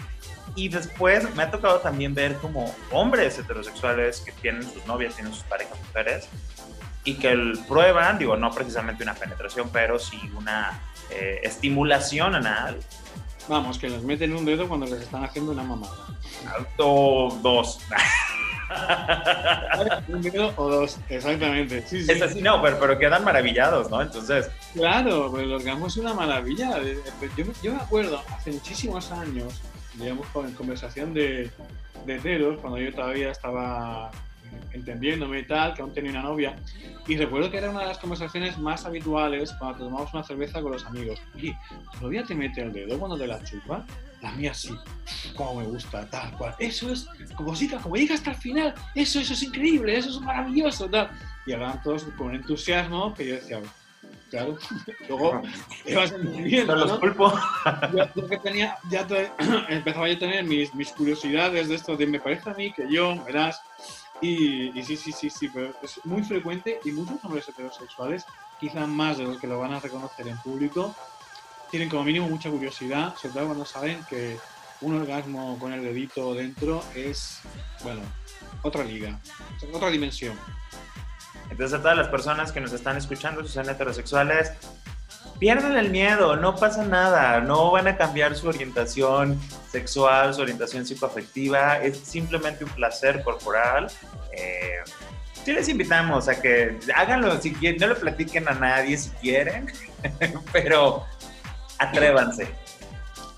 Y 0.57 0.69
después 0.69 1.33
me 1.37 1.45
ha 1.45 1.51
tocado 1.51 1.79
también 1.79 2.15
ver 2.15 2.35
como 2.37 2.75
hombres 2.91 3.39
heterosexuales 3.39 4.21
que 4.21 4.33
tienen 4.33 4.63
sus 4.63 4.85
novias, 4.87 5.15
tienen 5.15 5.33
sus 5.33 5.45
parejas 5.45 5.79
mujeres, 5.87 6.29
y 7.05 7.15
que 7.15 7.31
el, 7.31 7.59
prueban, 7.67 8.19
digo, 8.19 8.37
no 8.37 8.51
precisamente 8.51 9.03
una 9.03 9.15
penetración, 9.15 9.71
pero 9.73 9.99
sí 9.99 10.19
una 10.37 10.81
eh, 11.11 11.41
estimulación 11.43 12.35
anal. 12.35 12.79
Vamos, 13.49 13.79
que 13.79 13.89
les 13.89 14.03
meten 14.03 14.35
un 14.35 14.45
dedo 14.45 14.69
cuando 14.69 14.87
les 14.87 15.01
están 15.03 15.25
haciendo 15.25 15.53
una 15.53 15.63
mamada. 15.63 16.07
Alto 16.47 17.39
dos. 17.43 17.81
un 20.09 20.23
dedo 20.23 20.53
o 20.57 20.71
dos, 20.71 20.99
exactamente. 21.09 21.83
Sí, 21.87 22.05
sí. 22.05 22.13
Es 22.13 22.23
así, 22.23 22.43
no, 22.43 22.63
pero, 22.63 22.79
pero 22.79 22.99
quedan 22.99 23.25
maravillados, 23.25 23.91
¿no? 23.91 24.01
Entonces. 24.03 24.51
Claro, 24.75 25.31
pues 25.31 25.45
el 25.45 25.53
orgasmo 25.53 25.87
es 25.87 25.97
una 25.97 26.15
maravilla. 26.15 26.79
Yo, 27.37 27.45
yo 27.63 27.75
me 27.75 27.81
acuerdo, 27.81 28.23
hace 28.31 28.53
muchísimos 28.53 29.11
años, 29.11 29.61
digamos, 29.95 30.27
en 30.37 30.53
conversación 30.53 31.13
de, 31.15 31.51
de 32.07 32.17
heteros, 32.17 32.61
cuando 32.61 32.79
yo 32.79 32.95
todavía 32.95 33.31
estaba 33.31 34.11
entendiéndome 34.73 35.41
y 35.41 35.47
tal, 35.47 35.75
que 35.75 35.83
aún 35.83 35.93
tenía 35.93 36.11
una 36.13 36.23
novia. 36.23 36.57
Y 37.07 37.17
recuerdo 37.17 37.51
que 37.51 37.59
era 37.59 37.71
una 37.71 37.81
de 37.81 37.87
las 37.87 37.99
conversaciones 37.99 38.59
más 38.59 38.85
habituales 38.85 39.53
cuando 39.59 39.85
tomamos 39.85 40.13
una 40.13 40.23
cerveza 40.23 40.61
con 40.63 40.73
los 40.73 40.85
amigos. 40.87 41.21
Y 41.37 41.53
¿tu 41.53 42.03
novia 42.03 42.25
te 42.25 42.35
mete 42.35 42.63
el 42.63 42.73
dedo 42.73 42.99
cuando 42.99 43.19
te 43.19 43.27
la 43.27 43.43
chupa? 43.43 43.85
La 44.23 44.33
mía 44.33 44.53
sí. 44.53 44.77
Como 45.35 45.61
me 45.61 45.67
gusta, 45.67 46.09
tal 46.11 46.33
cual. 46.33 46.55
Eso 46.59 46.93
es, 46.93 47.07
como 47.35 47.55
siga, 47.57 47.79
como 47.79 47.97
llega 47.97 48.15
hasta 48.15 48.31
el 48.31 48.37
final, 48.37 48.75
eso, 48.95 49.19
eso 49.19 49.33
es 49.33 49.43
increíble, 49.43 49.97
eso 49.97 50.11
es 50.11 50.21
maravilloso, 50.21 50.89
tal. 50.89 51.11
Y 51.47 51.53
hablaban 51.53 51.83
todos 51.83 52.05
con 52.17 52.35
entusiasmo 52.35 53.15
que 53.15 53.27
yo 53.27 53.35
decía, 53.37 53.61
claro. 54.31 54.59
Luego 55.09 55.43
ibas 55.87 56.13
entendiendo. 56.13 56.77
¿no? 56.77 56.85
los 56.87 56.99
pulpo. 56.99 57.33
Yo, 57.97 58.09
yo, 58.15 58.29
que 58.29 58.39
tenía, 58.39 58.77
ya 58.91 59.07
te, 59.07 59.31
empezaba 59.69 60.09
yo 60.09 60.17
a 60.17 60.19
tener 60.19 60.45
mis, 60.45 60.75
mis 60.75 60.91
curiosidades 60.93 61.69
de 61.69 61.75
esto 61.75 61.97
de 61.97 62.07
me 62.07 62.21
parece 62.21 62.51
a 62.51 62.55
mí 62.55 62.73
que 62.73 62.91
yo, 62.91 63.23
verás, 63.25 63.61
y, 64.21 64.79
y, 64.79 64.85
sí, 64.85 64.97
sí, 64.97 65.13
sí, 65.13 65.31
sí, 65.31 65.49
pero 65.49 65.75
es 65.83 66.01
muy 66.05 66.23
frecuente 66.23 66.81
y 66.85 66.93
muchos 66.93 67.23
hombres 67.25 67.49
heterosexuales, 67.49 68.25
quizá 68.59 68.87
más 68.87 69.19
de 69.19 69.25
los 69.25 69.39
que 69.39 69.47
lo 69.47 69.59
van 69.59 69.73
a 69.73 69.81
reconocer 69.81 70.29
en 70.29 70.37
público, 70.39 70.95
tienen 71.71 71.89
como 71.89 72.05
mínimo 72.05 72.29
mucha 72.29 72.51
curiosidad, 72.51 73.15
sobre 73.17 73.35
todo 73.35 73.47
cuando 73.47 73.65
saben 73.65 74.05
que 74.09 74.37
un 74.81 75.01
orgasmo 75.01 75.59
con 75.59 75.73
el 75.73 75.83
dedito 75.83 76.35
dentro 76.35 76.83
es, 76.95 77.41
bueno, 77.83 78.01
otra 78.63 78.85
liga, 78.85 79.21
otra 79.73 79.91
dimensión. 79.91 80.37
Entonces 81.51 81.79
a 81.79 81.83
todas 81.83 81.97
las 81.97 82.09
personas 82.09 82.53
que 82.53 82.61
nos 82.61 82.73
están 82.73 82.97
escuchando, 82.97 83.45
si 83.45 83.53
son 83.53 83.69
heterosexuales, 83.69 84.53
pierden 85.41 85.77
el 85.79 85.91
miedo, 85.91 86.37
no 86.37 86.55
pasa 86.55 86.85
nada, 86.85 87.41
no 87.41 87.71
van 87.71 87.89
a 87.89 87.97
cambiar 87.97 88.37
su 88.37 88.47
orientación 88.47 89.41
sexual, 89.71 90.35
su 90.35 90.43
orientación 90.43 90.85
psicoafectiva, 90.87 91.79
es 91.79 91.97
simplemente 91.99 92.63
un 92.63 92.71
placer 92.71 93.23
corporal. 93.25 93.91
Eh, 94.33 94.83
sí 95.43 95.53
les 95.53 95.69
invitamos 95.71 96.29
a 96.29 96.41
que 96.41 96.79
háganlo 96.95 97.41
si 97.41 97.55
quieren, 97.55 97.81
no 97.81 97.87
lo 97.89 97.99
platiquen 97.99 98.49
a 98.49 98.53
nadie 98.53 98.99
si 98.99 99.09
quieren, 99.13 99.73
pero 100.53 101.07
atrévanse. 101.79 102.47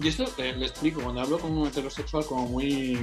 Y 0.00 0.08
esto 0.08 0.24
eh, 0.38 0.54
le 0.54 0.66
explico, 0.66 1.00
cuando 1.00 1.20
hablo 1.20 1.38
con 1.38 1.56
un 1.56 1.68
heterosexual 1.68 2.26
como 2.26 2.48
muy 2.48 2.98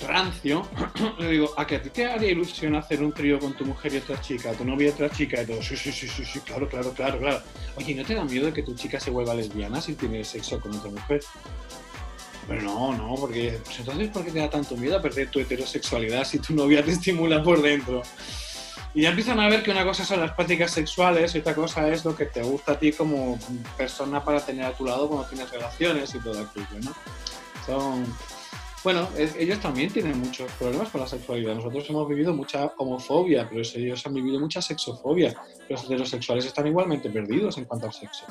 rancio, 0.00 0.68
le 1.18 1.30
digo, 1.30 1.54
¿a 1.56 1.66
que 1.66 1.76
a 1.76 1.82
ti 1.82 1.90
te 1.90 2.06
haría 2.06 2.30
ilusión 2.30 2.74
hacer 2.74 3.02
un 3.02 3.12
trío 3.12 3.38
con 3.38 3.54
tu 3.54 3.64
mujer 3.64 3.94
y 3.94 3.96
otra 3.98 4.20
chica, 4.20 4.52
tu 4.52 4.64
novia 4.64 4.88
y 4.88 4.90
otra 4.90 5.10
chica? 5.10 5.42
Y 5.42 5.46
todo, 5.46 5.62
sí, 5.62 5.76
sí, 5.76 5.92
sí, 5.92 6.08
sí, 6.08 6.24
sí, 6.24 6.40
claro, 6.40 6.68
claro, 6.68 6.92
claro, 6.92 7.18
claro. 7.18 7.42
Oye, 7.76 7.94
¿no 7.94 8.04
te 8.04 8.14
da 8.14 8.24
miedo 8.24 8.52
que 8.52 8.62
tu 8.62 8.74
chica 8.74 9.00
se 9.00 9.10
vuelva 9.10 9.34
lesbiana 9.34 9.80
si 9.80 9.94
tiene 9.94 10.24
sexo 10.24 10.60
con 10.60 10.74
otra 10.74 10.90
mujer? 10.90 11.20
Pero 12.48 12.62
no, 12.62 12.92
no, 12.92 13.14
porque 13.16 13.58
pues 13.64 13.80
entonces 13.80 14.08
¿por 14.08 14.24
qué 14.24 14.30
te 14.30 14.38
da 14.38 14.48
tanto 14.48 14.76
miedo 14.76 14.96
a 14.96 15.02
perder 15.02 15.30
tu 15.30 15.40
heterosexualidad 15.40 16.24
si 16.24 16.38
tu 16.38 16.54
novia 16.54 16.84
te 16.84 16.92
estimula 16.92 17.42
por 17.42 17.60
dentro? 17.60 18.02
Y 18.94 19.02
ya 19.02 19.10
empiezan 19.10 19.38
a 19.40 19.48
ver 19.48 19.62
que 19.62 19.70
una 19.70 19.84
cosa 19.84 20.04
son 20.04 20.20
las 20.20 20.32
prácticas 20.32 20.70
sexuales 20.70 21.34
y 21.34 21.38
otra 21.38 21.54
cosa 21.54 21.86
es 21.88 22.04
lo 22.04 22.16
que 22.16 22.24
te 22.24 22.42
gusta 22.42 22.72
a 22.72 22.78
ti 22.78 22.92
como 22.92 23.38
persona 23.76 24.24
para 24.24 24.40
tener 24.40 24.64
a 24.64 24.72
tu 24.72 24.86
lado 24.86 25.08
cuando 25.08 25.28
tienes 25.28 25.50
relaciones 25.50 26.14
y 26.14 26.18
todo 26.18 26.40
aquello, 26.40 26.80
¿no? 26.82 26.94
Son, 27.66 28.06
bueno, 28.86 29.08
ellos 29.18 29.58
también 29.58 29.90
tienen 29.90 30.16
muchos 30.20 30.48
problemas 30.52 30.90
con 30.90 31.00
la 31.00 31.08
sexualidad. 31.08 31.56
Nosotros 31.56 31.90
hemos 31.90 32.08
vivido 32.08 32.32
mucha 32.32 32.66
homofobia, 32.76 33.48
pero 33.48 33.62
ellos 33.74 34.06
han 34.06 34.14
vivido 34.14 34.38
mucha 34.38 34.62
sexofobia. 34.62 35.34
Los 35.68 35.82
heterosexuales 35.82 36.46
están 36.46 36.68
igualmente 36.68 37.10
perdidos 37.10 37.58
en 37.58 37.64
cuanto 37.64 37.86
al 37.86 37.92
sexo. 37.92 38.26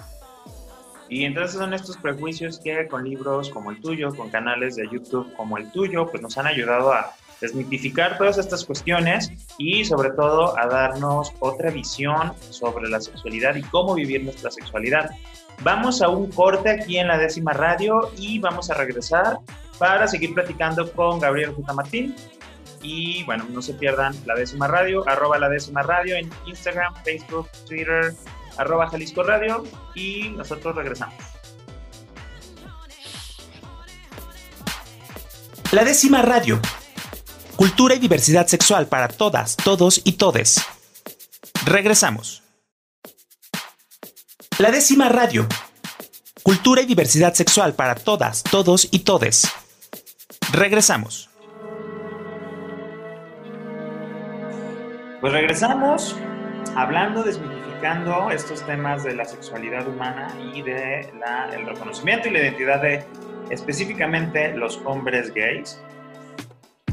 Y 1.10 1.26
entonces 1.26 1.58
son 1.58 1.74
estos 1.74 1.98
prejuicios 1.98 2.62
que 2.64 2.88
con 2.88 3.04
libros 3.04 3.50
como 3.50 3.70
el 3.70 3.82
tuyo, 3.82 4.16
con 4.16 4.30
canales 4.30 4.78
de 4.78 4.88
YouTube 4.90 5.30
como 5.36 5.58
el 5.58 5.70
tuyo, 5.74 6.10
pues 6.10 6.24
nos 6.24 6.38
han 6.38 6.48
ayudado 6.48 6.94
a 6.94 7.14
desmitificar 7.42 8.18
todas 8.18 8.38
estas 8.38 8.64
cuestiones 8.64 9.34
y 9.58 9.84
sobre 9.84 10.12
todo 10.12 10.58
a 10.58 10.68
darnos 10.68 11.34
otra 11.42 11.70
visión 11.70 12.32
sobre 12.50 12.88
la 12.88 13.02
sexualidad 13.02 13.58
y 13.58 13.62
cómo 13.64 13.94
vivir 13.94 14.24
nuestra 14.24 14.50
sexualidad. 14.50 15.10
Vamos 15.64 16.02
a 16.02 16.08
un 16.08 16.32
corte 16.32 16.70
aquí 16.70 16.98
en 16.98 17.10
la 17.10 17.18
décima 17.18 17.52
radio 17.52 18.10
y 18.18 18.40
vamos 18.40 18.70
a 18.70 18.74
regresar 18.76 19.40
para 19.78 20.08
seguir 20.08 20.34
platicando 20.34 20.92
con 20.92 21.20
Gabriel 21.20 21.54
Juta 21.54 21.74
Martín. 21.74 22.16
Y 22.82 23.24
bueno, 23.24 23.46
no 23.50 23.62
se 23.62 23.74
pierdan 23.74 24.16
la 24.26 24.36
décima 24.36 24.68
radio, 24.68 25.08
arroba 25.08 25.40
la 25.40 25.50
décima 25.50 25.82
radio 25.82 26.16
en 26.16 26.30
Instagram, 26.46 26.94
Facebook, 27.04 27.50
Twitter, 27.68 28.14
arroba 28.58 28.88
Jalisco 28.90 29.24
Radio 29.24 29.64
y 29.96 30.30
nosotros 30.30 30.76
regresamos. 30.76 31.16
La 35.72 35.84
décima 35.84 36.22
radio. 36.22 36.60
Cultura 37.56 37.96
y 37.96 38.00
diversidad 38.00 38.48
sexual 38.48 38.88
para 38.88 39.08
todas, 39.08 39.58
todos 39.58 40.02
y 40.04 40.14
todes. 40.14 40.62
Regresamos. 41.66 42.44
La 44.60 44.72
décima 44.72 45.10
radio. 45.10 45.48
Cultura 46.44 46.82
y 46.82 46.86
diversidad 46.86 47.34
sexual 47.34 47.74
para 47.74 47.96
todas, 47.96 48.44
todos 48.44 48.88
y 48.92 49.00
todes. 49.00 49.48
Regresamos. 50.52 51.30
Pues 55.22 55.34
regresamos 55.34 56.16
hablando, 56.76 57.24
desmitificando 57.24 58.30
estos 58.32 58.66
temas 58.66 59.04
de 59.04 59.16
la 59.16 59.26
sexualidad 59.26 59.88
humana 59.88 60.28
y 60.54 60.62
de 60.62 61.10
el 61.54 61.66
reconocimiento 61.66 62.30
y 62.30 62.32
la 62.32 62.40
identidad 62.40 62.82
de 62.82 63.04
específicamente 63.50 64.56
los 64.56 64.80
hombres 64.86 65.34
gays. 65.34 65.82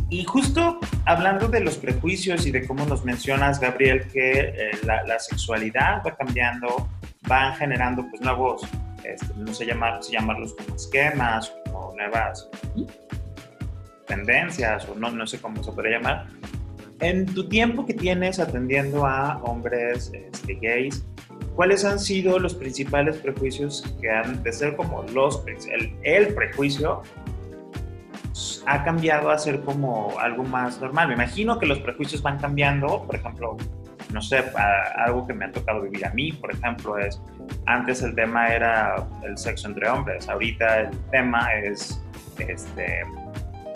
Y 0.08 0.24
justo 0.24 0.78
hablando 1.06 1.48
de 1.48 1.60
los 1.60 1.76
prejuicios 1.78 2.46
y 2.46 2.50
de 2.50 2.66
cómo 2.66 2.84
nos 2.84 3.04
mencionas, 3.04 3.60
Gabriel, 3.60 4.06
que 4.12 4.40
eh, 4.40 4.70
la, 4.84 5.18
sexualidad 5.18 6.02
va 6.06 6.14
cambiando, 6.14 6.88
van 7.26 7.54
generando 7.56 8.06
pues 8.10 8.20
nuevos 8.20 8.62
este, 9.04 9.26
no 9.36 9.52
sé 9.52 9.66
llamar, 9.66 10.00
llamarlos 10.00 10.54
como 10.54 10.76
esquemas 10.76 11.52
o 11.72 11.92
nuevas 11.96 12.48
tendencias 14.06 14.88
o 14.88 14.94
no, 14.94 15.10
no 15.10 15.26
sé 15.26 15.40
cómo 15.40 15.62
se 15.62 15.72
podría 15.72 15.98
llamar. 15.98 16.26
En 17.00 17.26
tu 17.26 17.48
tiempo 17.48 17.84
que 17.84 17.94
tienes 17.94 18.38
atendiendo 18.38 19.06
a 19.06 19.38
hombres 19.42 20.12
este, 20.14 20.54
gays, 20.54 21.04
¿cuáles 21.56 21.84
han 21.84 21.98
sido 21.98 22.38
los 22.38 22.54
principales 22.54 23.16
prejuicios 23.16 23.82
que 24.00 24.10
han 24.10 24.42
de 24.42 24.52
ser 24.52 24.76
como 24.76 25.02
los, 25.12 25.42
el, 25.46 25.94
el 26.04 26.34
prejuicio 26.34 27.02
ha 28.66 28.84
cambiado 28.84 29.30
a 29.30 29.38
ser 29.38 29.60
como 29.62 30.18
algo 30.20 30.44
más 30.44 30.80
normal? 30.80 31.08
Me 31.08 31.14
imagino 31.14 31.58
que 31.58 31.66
los 31.66 31.80
prejuicios 31.80 32.22
van 32.22 32.38
cambiando, 32.38 33.04
por 33.04 33.16
ejemplo, 33.16 33.56
no 34.12 34.20
sé, 34.20 34.44
algo 34.96 35.26
que 35.26 35.34
me 35.34 35.46
ha 35.46 35.52
tocado 35.52 35.82
vivir 35.82 36.04
a 36.06 36.10
mí, 36.10 36.32
por 36.32 36.52
ejemplo, 36.52 36.98
es, 36.98 37.20
antes 37.66 38.02
el 38.02 38.14
tema 38.14 38.48
era 38.54 39.06
el 39.24 39.36
sexo 39.36 39.68
entre 39.68 39.88
hombres, 39.88 40.28
ahorita 40.28 40.80
el 40.80 40.90
tema 41.10 41.52
es 41.54 42.00
este, 42.38 43.02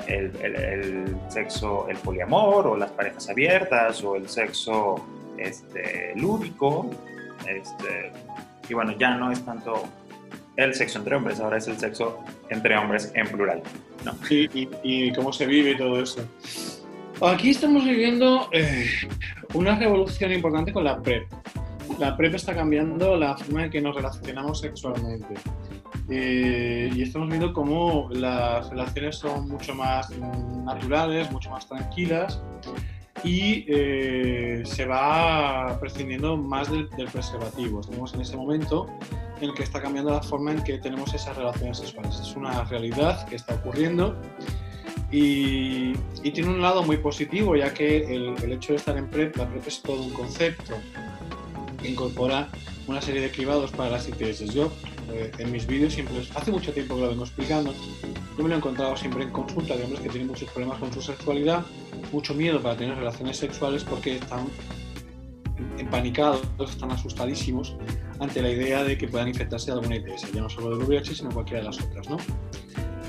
el, 0.06 1.16
sexo, 1.28 1.88
el 1.88 1.96
poliamor 1.98 2.66
o 2.66 2.76
las 2.76 2.90
parejas 2.90 3.28
abiertas 3.28 4.02
o 4.02 4.16
el 4.16 4.28
sexo 4.28 5.04
este, 5.38 6.14
lúdico, 6.16 6.90
este, 7.48 8.12
y 8.68 8.74
bueno, 8.74 8.96
ya 8.98 9.16
no 9.16 9.30
es 9.30 9.44
tanto 9.44 9.84
el 10.56 10.74
sexo 10.74 10.98
entre 10.98 11.16
hombres, 11.16 11.40
ahora 11.40 11.58
es 11.58 11.68
el 11.68 11.78
sexo 11.78 12.18
entre 12.48 12.76
hombres 12.76 13.12
en 13.14 13.26
plural. 13.28 13.62
¿no? 14.04 14.14
Sí, 14.26 14.48
y, 14.82 15.12
cómo 15.12 15.32
se 15.32 15.46
vive 15.46 15.72
y 15.72 15.76
todo 15.76 16.02
eso. 16.02 16.26
Aquí 17.22 17.50
estamos 17.50 17.84
viviendo 17.84 18.48
eh, 18.52 18.86
una 19.54 19.78
revolución 19.78 20.32
importante 20.32 20.72
con 20.72 20.84
la 20.84 21.00
PrEP. 21.00 21.26
La 21.98 22.16
PrEP 22.16 22.34
está 22.34 22.54
cambiando 22.54 23.16
la 23.16 23.36
forma 23.36 23.64
en 23.64 23.70
que 23.70 23.80
nos 23.80 23.94
relacionamos 23.94 24.60
sexualmente. 24.60 25.34
Eh, 26.08 26.90
y 26.94 27.02
estamos 27.02 27.28
viendo 27.28 27.52
cómo 27.52 28.08
las 28.10 28.70
relaciones 28.70 29.16
son 29.16 29.48
mucho 29.48 29.74
más 29.74 30.08
naturales, 30.64 31.30
mucho 31.32 31.50
más 31.50 31.66
tranquilas 31.66 32.40
y 33.24 33.64
eh, 33.68 34.62
se 34.64 34.84
va 34.84 35.78
prescindiendo 35.80 36.36
más 36.36 36.70
del, 36.70 36.88
preservativo. 36.88 37.80
Estamos 37.80 38.14
en 38.14 38.20
ese 38.20 38.36
momento 38.36 38.86
en 39.40 39.50
el 39.50 39.54
que 39.54 39.64
está 39.64 39.82
cambiando 39.82 40.12
la 40.12 40.22
forma 40.22 40.52
en 40.52 40.62
que 40.62 40.78
tenemos 40.78 41.12
esas 41.14 41.36
relaciones 41.36 41.78
sexuales. 41.78 42.20
Es 42.20 42.36
una 42.36 42.64
realidad 42.64 43.26
que 43.26 43.36
está 43.36 43.54
ocurriendo 43.54 44.16
y, 45.10 45.94
tiene 46.32 46.50
un 46.50 46.60
lado 46.60 46.82
muy 46.82 46.98
positivo, 46.98 47.56
ya 47.56 47.72
que 47.72 48.14
el, 48.14 48.52
hecho 48.52 48.72
de 48.72 48.78
estar 48.78 48.96
en 48.96 49.08
PrEP, 49.08 49.36
la 49.36 49.48
PrEP 49.48 49.66
es 49.66 49.80
todo 49.80 50.02
un 50.02 50.10
concepto 50.10 50.74
que 51.80 51.88
incorpora 51.88 52.48
una 52.86 53.00
serie 53.00 53.22
de 53.22 53.30
cribados 53.30 53.70
para 53.70 53.90
las 53.90 54.08
ITS. 54.08 54.52
Yo, 54.52 54.70
eh, 55.12 55.30
en 55.38 55.52
mis 55.52 55.66
vídeos, 55.66 55.92
siempre, 55.92 56.16
hace 56.34 56.50
mucho 56.50 56.72
tiempo 56.72 56.94
que 56.94 57.02
lo 57.02 57.08
vengo 57.08 57.24
explicando, 57.24 57.72
yo 58.36 58.42
me 58.42 58.48
lo 58.48 58.54
he 58.54 58.58
encontrado 58.58 58.96
siempre 58.96 59.22
en 59.22 59.30
consulta 59.30 59.76
de 59.76 59.84
hombres 59.84 60.00
que 60.00 60.08
tienen 60.08 60.28
muchos 60.28 60.50
problemas 60.50 60.78
con 60.78 60.92
su 60.92 61.00
sexualidad, 61.00 61.64
mucho 62.12 62.34
miedo 62.34 62.60
para 62.62 62.76
tener 62.76 62.96
relaciones 62.96 63.36
sexuales 63.36 63.84
porque 63.84 64.16
están 64.16 64.46
empanicados, 65.78 66.42
están 66.60 66.90
asustadísimos 66.90 67.76
ante 68.20 68.42
la 68.42 68.50
idea 68.50 68.84
de 68.84 68.96
que 68.98 69.08
puedan 69.08 69.28
infectarse 69.28 69.66
de 69.66 69.72
alguna 69.72 69.96
ITS, 69.96 70.32
ya 70.32 70.40
no 70.40 70.48
solo 70.48 70.76
del 70.76 70.86
VIH, 70.86 71.14
sino 71.14 71.30
cualquiera 71.30 71.60
de 71.60 71.66
las 71.66 71.80
otras, 71.80 72.08
¿no? 72.08 72.16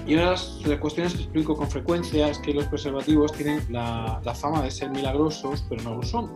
Y 0.08 0.14
una 0.14 0.24
de 0.24 0.30
las, 0.30 0.80
cuestiones 0.80 1.14
que 1.16 1.24
explico 1.24 1.56
con 1.58 1.70
frecuencia 1.70 2.30
es 2.30 2.40
que 2.40 2.54
los 2.54 2.66
preservativos 2.68 3.34
tienen 3.34 3.62
la, 3.70 4.22
fama 4.40 4.62
de 4.62 4.72
ser 4.72 4.90
milagrosos, 4.90 5.66
pero 5.68 5.84
no 5.84 5.96
lo 5.96 6.04
son. 6.04 6.32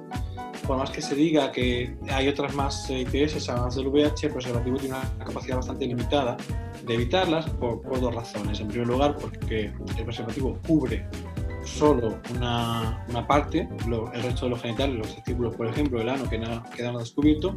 Por 0.65 0.77
más 0.77 0.91
que 0.91 1.01
se 1.01 1.15
diga 1.15 1.51
que 1.51 1.95
hay 2.09 2.27
otras 2.27 2.53
más 2.53 2.89
ITS, 2.89 3.49
además 3.49 3.75
del 3.75 3.87
VIH, 3.87 4.27
el 4.27 4.33
preservativo 4.33 4.77
tiene 4.77 4.95
una 4.95 5.25
capacidad 5.25 5.57
bastante 5.57 5.85
limitada 5.85 6.37
de 6.85 6.93
evitarlas 6.93 7.49
por, 7.49 7.81
por 7.81 7.99
dos 7.99 8.13
razones. 8.13 8.59
En 8.59 8.67
primer 8.67 8.87
lugar, 8.87 9.17
porque 9.17 9.73
el 9.97 10.03
preservativo 10.05 10.57
cubre 10.67 11.05
solo 11.63 12.19
una, 12.35 13.05
una 13.09 13.27
parte, 13.27 13.67
el 14.13 14.23
resto 14.23 14.45
de 14.45 14.49
los 14.51 14.61
genitales, 14.61 14.97
los 14.97 15.15
testículos, 15.15 15.55
por 15.55 15.67
ejemplo, 15.67 16.01
el 16.01 16.09
ano, 16.09 16.29
que 16.29 16.37
nada, 16.37 16.63
quedan 16.75 16.97
descubierto. 16.97 17.55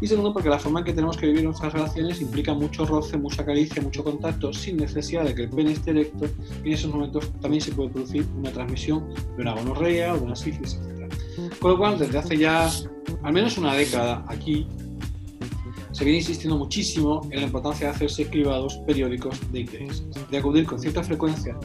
Y 0.00 0.06
segundo, 0.06 0.32
porque 0.32 0.48
la 0.48 0.58
forma 0.58 0.80
en 0.80 0.86
que 0.86 0.92
tenemos 0.92 1.16
que 1.16 1.26
vivir 1.26 1.44
nuestras 1.44 1.72
relaciones 1.72 2.20
implica 2.20 2.54
mucho 2.54 2.84
roce, 2.84 3.16
mucha 3.16 3.44
caricia, 3.44 3.82
mucho 3.82 4.04
contacto, 4.04 4.52
sin 4.52 4.76
necesidad 4.76 5.24
de 5.24 5.34
que 5.34 5.42
el 5.42 5.50
pene 5.50 5.72
esté 5.72 5.90
erecto. 5.90 6.26
Y 6.64 6.68
en 6.68 6.72
esos 6.74 6.92
momentos 6.92 7.32
también 7.40 7.62
se 7.62 7.72
puede 7.72 7.90
producir 7.90 8.26
una 8.36 8.50
transmisión 8.50 9.12
de 9.36 9.42
una 9.42 9.54
gonorrea 9.54 10.14
o 10.14 10.18
de 10.18 10.24
una 10.24 10.36
sífilis, 10.36 10.74
etc. 10.74 11.01
Con 11.60 11.70
lo 11.72 11.78
cual, 11.78 11.98
desde 11.98 12.18
hace 12.18 12.36
ya 12.36 12.70
al 13.22 13.32
menos 13.32 13.58
una 13.58 13.74
década 13.74 14.24
aquí, 14.28 14.66
se 15.92 16.04
viene 16.04 16.18
insistiendo 16.20 16.56
muchísimo 16.56 17.20
en 17.30 17.40
la 17.40 17.46
importancia 17.46 17.88
de 17.88 17.94
hacerse 17.94 18.26
cribados 18.26 18.78
periódicos 18.86 19.38
de 19.52 19.60
ITS, 19.60 20.30
de 20.30 20.38
acudir 20.38 20.64
con 20.64 20.78
cierta 20.78 21.02
frecuencia 21.02 21.56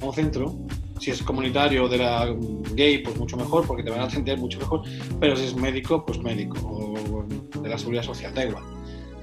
a 0.00 0.04
un 0.04 0.12
centro 0.12 0.58
si 1.00 1.10
es 1.10 1.22
comunitario 1.22 1.88
de 1.88 1.96
la 1.96 2.36
gay, 2.74 2.98
pues 2.98 3.16
mucho 3.16 3.36
mejor, 3.38 3.66
porque 3.66 3.82
te 3.82 3.90
van 3.90 4.00
a 4.00 4.04
atender 4.04 4.38
mucho 4.38 4.58
mejor, 4.58 4.82
pero 5.18 5.34
si 5.34 5.44
es 5.44 5.56
médico, 5.56 6.04
pues 6.04 6.20
médico, 6.20 6.58
o 6.62 7.24
de 7.62 7.68
la 7.68 7.78
seguridad 7.78 8.02
social, 8.02 8.34
da 8.34 8.44
igual. 8.44 8.62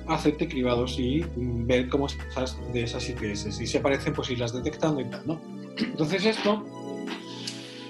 Hacerte 0.08 0.48
cribados 0.48 0.98
y 0.98 1.24
ver 1.36 1.88
cómo 1.90 2.08
estás 2.08 2.58
de 2.74 2.82
esas 2.82 3.08
IPS. 3.10 3.56
Si 3.56 3.68
se 3.68 3.80
parecen, 3.80 4.14
pues 4.14 4.32
irlas 4.32 4.54
detectando 4.54 5.02
y 5.02 5.06
tal, 5.06 5.22
¿no? 5.28 5.40
Entonces 5.78 6.26
esto 6.26 6.66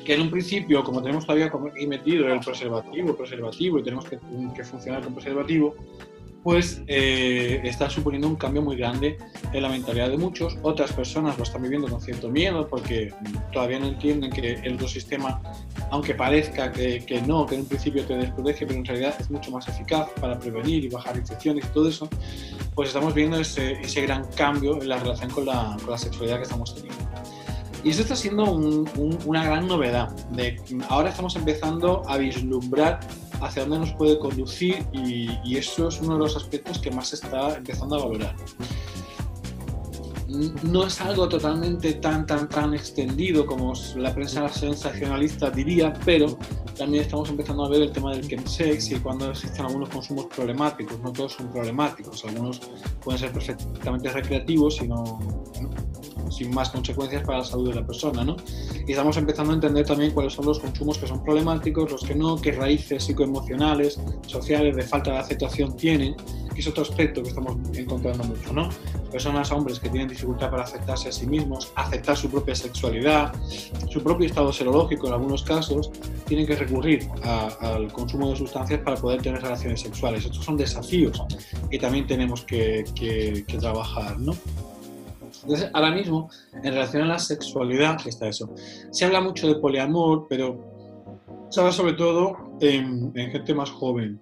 que 0.08 0.14
en 0.14 0.22
un 0.22 0.32
principio, 0.32 0.86
como 0.86 1.02
tenemos 1.02 1.26
todavía 1.26 1.52
metido 1.86 2.32
el 2.32 2.40
preservativo, 2.40 3.14
preservativo 3.14 3.78
y 3.78 3.84
tenemos 3.84 4.06
que, 4.06 4.18
funcionar 4.64 5.04
con 5.04 5.14
preservativo, 5.14 5.76
pues 6.44 6.82
eh, 6.88 7.60
está 7.66 7.90
suponiendo 7.90 8.26
un 8.30 8.38
cambio 8.38 8.62
muy 8.62 8.78
grande 8.78 9.18
en 9.52 9.62
la 9.62 9.68
mentalidad 9.68 10.10
de 10.10 10.18
muchos. 10.18 10.58
Otras 10.62 10.94
personas 10.94 11.38
lo 11.38 11.44
están 11.44 11.62
viviendo 11.62 11.90
con 11.90 12.00
cierto 12.00 12.30
miedo 12.30 12.70
porque 12.70 13.14
todavía 13.52 13.80
no 13.80 13.88
entienden 13.88 14.32
que 14.32 14.54
el 14.64 14.76
otro 14.76 14.88
sistema, 14.88 15.42
aunque 15.92 16.16
parezca 16.16 16.72
que, 16.72 17.22
no, 17.28 17.46
que 17.46 17.56
en 17.56 17.62
un 17.62 17.68
principio 17.68 18.06
te 18.06 18.16
desprotege, 18.16 18.66
pero 18.66 18.80
en 18.80 18.86
realidad 18.86 19.14
es 19.20 19.30
mucho 19.30 19.52
más 19.52 19.68
eficaz 19.68 20.08
para 20.22 20.40
prevenir 20.40 20.86
y 20.86 20.88
bajar 20.88 21.18
infecciones 21.18 21.66
y 21.66 21.68
todo 21.74 21.90
eso, 21.90 22.08
pues 22.76 22.88
estamos 22.88 23.14
viendo 23.14 23.42
ese, 23.42 23.74
ese 23.82 24.04
gran 24.04 24.24
cambio 24.38 24.82
en 24.82 24.88
la 24.88 25.00
relación 25.00 25.30
con 25.32 25.46
la, 25.46 25.76
con 25.82 25.92
la 25.92 25.98
sexualidad 25.98 26.38
que 26.38 26.44
estamos 26.44 26.74
teniendo. 26.74 27.04
Y 27.88 27.92
eso 27.92 28.02
está 28.02 28.18
siendo 28.18 28.44
un, 28.44 28.86
un, 28.98 29.18
una 29.26 29.46
gran 29.46 29.66
novedad. 29.66 30.10
De, 30.32 30.62
ahora 30.90 31.10
estamos 31.10 31.38
empezando 31.38 32.04
a 32.06 32.18
vislumbrar 32.18 33.00
hacia 33.40 33.62
dónde 33.62 33.80
nos 33.80 33.94
puede 33.94 34.20
conducir 34.20 34.86
y, 34.92 35.30
y, 35.46 35.56
eso 35.56 35.88
es 35.88 36.02
uno 36.02 36.16
de 36.16 36.20
los 36.20 36.36
aspectos 36.36 36.80
que 36.80 36.92
más 36.92 37.08
se 37.08 37.16
está 37.16 37.56
empezando 37.56 37.96
a 37.96 38.06
valorar. 38.06 38.36
No 40.64 40.86
es 40.86 41.00
algo 41.00 41.30
totalmente 41.30 41.94
tan, 41.94 42.26
tan, 42.26 42.50
tan 42.50 42.74
extendido 42.74 43.46
como 43.46 43.72
la 43.96 44.14
prensa 44.14 44.50
sensacionalista 44.50 45.50
diría, 45.50 45.94
pero 46.04 46.38
también 46.78 47.06
estamos 47.06 47.30
empezando 47.30 47.64
a 47.64 47.70
ver 47.70 47.84
el 47.84 47.94
tema 47.94 48.12
del 48.12 48.28
chemsex 48.28 48.92
y 48.92 48.96
cuando 49.00 49.32
existen 49.32 49.66
algunos 49.66 49.88
consumos 49.88 50.26
problemáticos. 50.26 51.00
No 51.00 51.14
todos 51.14 51.32
son 51.32 51.50
problemáticos, 51.54 52.26
algunos 52.26 52.60
pueden 53.02 53.18
ser 53.18 53.32
perfectamente 53.32 54.10
recreativos 54.10 54.82
y 54.82 54.90
no, 54.90 55.20
sin 56.32 56.54
más 56.54 56.70
consecuencias 56.70 57.24
para 57.24 57.40
la 57.40 57.44
salud 57.44 57.70
de 57.70 57.76
la 57.76 57.86
persona, 57.86 58.24
¿no? 58.24 58.36
Y 58.86 58.92
estamos 58.92 59.18
empezando 59.18 59.52
a 59.52 59.56
entender 59.56 59.86
también 59.86 60.12
cuáles 60.12 60.34
son 60.34 60.46
los 60.46 60.60
consumos 60.60 60.98
que 60.98 61.08
son 61.08 61.24
problemáticos, 61.24 61.92
los 61.92 62.04
que 62.04 62.16
no, 62.16 62.40
qué 62.40 62.52
raíces 62.52 63.04
psicoemocionales, 63.04 64.00
sociales, 64.26 64.76
de 64.76 64.84
falta 64.84 65.12
de 65.12 65.18
aceptación 65.18 65.76
tienen, 65.76 66.16
es 66.58 66.68
otro 66.68 66.84
aspecto 66.84 67.22
que 67.22 67.30
estamos 67.30 67.56
encontrando 67.76 68.24
mucho, 68.24 68.52
¿no? 68.52 68.70
Personas, 69.12 69.52
hombres 69.52 69.80
que 69.80 69.90
tienen 69.90 70.08
dificultad 70.10 70.50
para 70.50 70.64
aceptarse 70.64 71.10
a 71.10 71.12
sí 71.12 71.28
mismos, 71.28 71.72
aceptar 71.76 72.18
su 72.18 72.30
propia 72.30 72.56
sexualidad, 72.56 73.34
su 73.90 74.02
propio 74.02 74.28
estado 74.28 74.52
serológico 74.52 75.08
en 75.08 75.14
algunos 75.14 75.44
casos, 75.44 75.92
tienen 76.26 76.48
que 76.48 76.56
recurrir 76.56 77.08
al 77.24 77.92
consumo 77.94 78.32
de 78.32 78.38
sustancias 78.38 78.82
para 78.82 78.98
poder 78.98 79.22
tener 79.22 79.42
relaciones 79.42 79.82
sexuales. 79.82 80.26
Estos 80.26 80.44
son 80.44 80.58
desafíos 80.58 81.24
que 81.70 81.78
también 81.78 82.08
tenemos 82.08 82.44
que, 82.44 82.84
que, 82.96 83.46
que 83.48 83.58
trabajar, 83.58 84.20
¿no? 84.20 84.36
Entonces, 85.48 85.70
ahora 85.72 85.92
mismo, 85.92 86.30
en 86.62 86.74
relación 86.74 87.04
a 87.04 87.08
la 87.08 87.20
sexualidad, 87.20 87.98
está 88.06 88.28
eso. 88.28 88.54
Se 88.92 89.06
habla 89.06 89.22
mucho 89.22 89.48
de 89.48 89.56
poliamor, 89.56 90.28
pero 90.28 90.60
se 91.50 91.62
habla 91.62 91.72
sobre 91.72 91.94
todo 91.94 92.36
en, 92.60 93.14
en 93.16 93.32
gente 93.32 93.54
más 93.54 93.72
joven. 93.72 94.20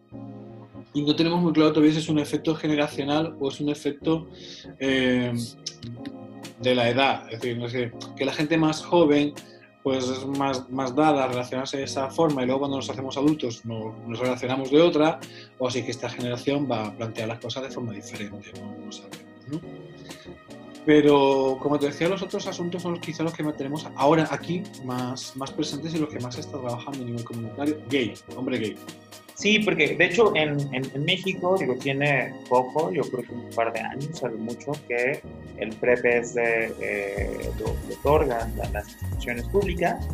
Y 0.93 1.01
no 1.01 1.15
tenemos 1.15 1.41
muy 1.41 1.51
claro 1.51 1.71
todavía 1.71 1.93
si 1.93 1.97
es 1.97 2.09
un 2.09 2.19
efecto 2.19 2.53
generacional 2.53 3.35
o 3.39 3.49
es 3.49 3.59
un 3.59 3.69
efecto 3.69 4.27
eh, 4.79 5.33
de 6.61 6.75
la 6.75 6.89
edad. 6.89 7.23
Es 7.31 7.41
decir, 7.41 7.57
no 7.57 7.67
sé, 7.69 7.91
que 8.15 8.23
la 8.23 8.31
gente 8.31 8.55
más 8.55 8.85
joven 8.85 9.33
pues 9.81 10.07
es 10.07 10.25
más, 10.25 10.69
más 10.69 10.95
dada 10.95 11.23
a 11.23 11.27
relacionarse 11.27 11.77
de 11.77 11.83
esa 11.83 12.09
forma 12.09 12.43
y 12.43 12.45
luego 12.45 12.61
cuando 12.61 12.77
nos 12.77 12.89
hacemos 12.89 13.17
adultos 13.17 13.63
nos, 13.65 14.17
relacionamos 14.19 14.71
de 14.71 14.81
otra, 14.81 15.19
o 15.59 15.67
así 15.67 15.83
que 15.83 15.91
esta 15.91 16.09
generación 16.09 16.67
va 16.69 16.87
a 16.87 16.91
plantear 16.91 17.27
las 17.27 17.39
cosas 17.39 17.63
de 17.63 17.69
forma 17.69 17.93
diferente, 17.93 18.51
no, 18.59 18.91
sabemos. 18.91 19.84
Pero, 20.85 21.57
como 21.61 21.79
te 21.79 21.87
decía, 21.87 22.07
los 22.07 22.21
otros 22.21 22.45
asuntos 22.45 22.83
son 22.83 22.99
quizá 22.99 23.23
los 23.23 23.33
que 23.33 23.43
tenemos 23.43 23.87
ahora 23.95 24.27
aquí 24.29 24.61
más, 24.83 25.35
más 25.35 25.51
presentes 25.51 25.95
y 25.95 25.97
los 25.97 26.09
que 26.09 26.19
más 26.19 26.35
se 26.35 26.41
está 26.41 26.59
trabajando 26.59 27.01
a 27.01 27.05
nivel 27.05 27.23
comunitario. 27.23 27.77
Gay, 27.89 28.13
hombre 28.35 28.59
gay. 28.59 28.75
Sí, 29.33 29.59
porque 29.59 29.95
de 29.95 30.05
hecho 30.05 30.33
en, 30.35 30.59
en, 30.73 30.85
en, 30.93 31.03
México, 31.03 31.57
digo, 31.59 31.75
tiene 31.75 32.33
poco, 32.47 32.89
yo 32.91 33.01
creo 33.03 33.23
que 33.23 33.33
un 33.33 33.49
par 33.49 33.73
de 33.73 33.81
años, 33.81 34.17
sabe 34.17 34.35
mucho, 34.35 34.71
que 34.87 35.21
el 35.57 35.75
PREP 35.75 36.05
es 36.05 36.35
de, 36.35 36.73
eh, 36.79 37.51
lo, 37.59 37.65
lo, 37.65 37.95
otorgan 37.99 38.53
las 38.71 38.87
instituciones 38.87 39.43
públicas. 39.47 40.07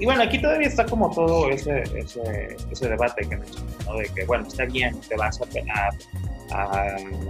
Y 0.00 0.04
bueno, 0.04 0.22
aquí 0.22 0.40
todavía 0.40 0.66
está 0.66 0.84
como 0.84 1.10
todo 1.14 1.48
ese, 1.48 1.82
ese, 1.94 2.56
ese 2.70 2.88
debate 2.88 3.28
que 3.28 3.36
mencioné, 3.36 3.70
¿no? 3.86 3.96
De 3.98 4.08
que, 4.08 4.24
bueno, 4.24 4.46
está 4.46 4.64
bien, 4.64 4.98
te 5.08 5.14
vas 5.16 5.40
a, 5.40 5.44
a 5.44 5.90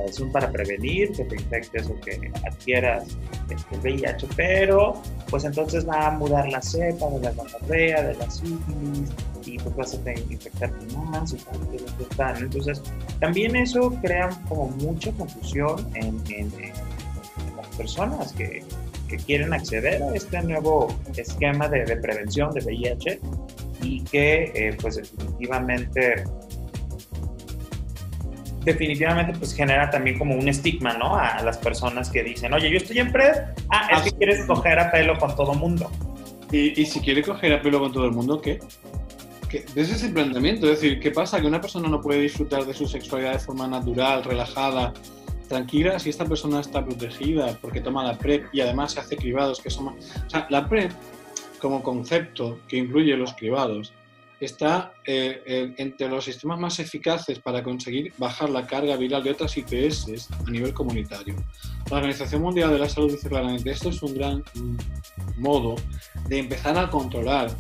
es 0.06 0.20
un 0.20 0.30
para 0.30 0.50
prevenir 0.50 1.12
que 1.12 1.24
te 1.24 1.36
infectes 1.36 1.88
o 1.88 2.00
que 2.00 2.30
adquieras 2.46 3.16
el 3.70 3.78
VIH, 3.80 4.26
pero 4.36 5.00
pues 5.30 5.44
entonces 5.44 5.88
va 5.88 6.08
a 6.08 6.10
mudar 6.10 6.48
la 6.48 6.60
cepa 6.60 7.08
de 7.10 7.20
la 7.20 7.30
gonorrea, 7.32 8.02
de 8.02 8.14
la 8.14 8.30
sífilis, 8.30 9.10
y 9.46 9.58
pues 9.58 9.76
vas 9.76 9.94
a 9.94 10.12
infectar 10.12 10.72
más 11.10 11.32
y 11.32 12.14
tal. 12.16 12.36
Entonces, 12.42 12.82
también 13.20 13.56
eso 13.56 13.90
crea 14.02 14.30
como 14.48 14.68
mucha 14.68 15.12
confusión 15.12 15.88
en, 15.94 16.20
en, 16.28 16.52
en 16.60 16.72
las 17.56 17.66
personas 17.76 18.32
que, 18.32 18.64
que, 19.08 19.16
quieren 19.16 19.52
acceder 19.52 20.02
a 20.02 20.14
este 20.14 20.42
nuevo 20.42 20.88
esquema 21.16 21.68
de, 21.68 21.84
de 21.84 21.96
prevención 21.96 22.52
de 22.52 22.60
VIH 22.64 23.20
y 23.82 24.02
que 24.04 24.52
eh, 24.54 24.76
pues 24.80 24.96
definitivamente 24.96 26.24
definitivamente 28.66 29.32
pues 29.38 29.54
genera 29.54 29.88
también 29.88 30.18
como 30.18 30.34
un 30.34 30.48
estigma, 30.48 30.92
¿no? 30.94 31.16
A 31.16 31.40
las 31.42 31.56
personas 31.56 32.10
que 32.10 32.22
dicen, 32.22 32.52
oye, 32.52 32.68
yo 32.68 32.76
estoy 32.76 32.98
en 32.98 33.12
PrEP, 33.12 33.34
ah, 33.70 33.88
es 33.92 34.02
que 34.02 34.18
quieres 34.18 34.44
coger 34.44 34.78
a 34.78 34.90
pelo 34.90 35.16
con 35.18 35.34
todo 35.34 35.54
mundo. 35.54 35.90
Y, 36.50 36.80
y 36.80 36.84
si 36.84 37.00
quiere 37.00 37.22
coger 37.22 37.52
a 37.54 37.62
pelo 37.62 37.78
con 37.78 37.92
todo 37.92 38.04
el 38.04 38.12
mundo, 38.12 38.40
¿qué? 38.40 38.58
¿Qué? 39.48 39.64
Ese 39.76 39.92
es 39.94 40.02
el 40.02 40.12
planteamiento, 40.12 40.66
es 40.66 40.80
decir, 40.80 40.98
¿qué 41.00 41.12
pasa? 41.12 41.40
Que 41.40 41.46
una 41.46 41.60
persona 41.60 41.88
no 41.88 42.00
puede 42.00 42.20
disfrutar 42.20 42.66
de 42.66 42.74
su 42.74 42.86
sexualidad 42.88 43.34
de 43.34 43.38
forma 43.38 43.68
natural, 43.68 44.24
relajada, 44.24 44.92
tranquila, 45.48 46.00
si 46.00 46.10
esta 46.10 46.24
persona 46.24 46.60
está 46.60 46.84
protegida 46.84 47.56
porque 47.62 47.80
toma 47.80 48.02
la 48.02 48.18
PrEP 48.18 48.46
y 48.52 48.60
además 48.60 48.92
se 48.92 49.00
hace 49.00 49.16
cribados 49.16 49.60
que 49.60 49.70
son 49.70 49.86
más... 49.86 49.94
O 50.26 50.30
sea, 50.30 50.46
la 50.50 50.68
PrEP 50.68 50.90
como 51.60 51.84
concepto 51.84 52.58
que 52.66 52.76
incluye 52.78 53.16
los 53.16 53.32
cribados 53.34 53.92
está 54.40 54.92
eh, 55.04 55.42
eh, 55.46 55.74
entre 55.78 56.08
los 56.08 56.24
sistemas 56.24 56.58
más 56.58 56.78
eficaces 56.78 57.38
para 57.38 57.62
conseguir 57.62 58.12
bajar 58.18 58.50
la 58.50 58.66
carga 58.66 58.96
viral 58.96 59.22
de 59.22 59.30
otras 59.30 59.56
IPS 59.56 60.28
a 60.46 60.50
nivel 60.50 60.74
comunitario. 60.74 61.34
La 61.90 61.96
Organización 61.96 62.42
Mundial 62.42 62.70
de 62.70 62.78
la 62.78 62.88
Salud 62.88 63.10
dice 63.10 63.28
claramente, 63.28 63.70
esto 63.70 63.88
es 63.88 64.02
un 64.02 64.14
gran 64.14 64.44
modo 65.36 65.76
de 66.28 66.38
empezar 66.38 66.76
a 66.78 66.90
controlar 66.90 67.50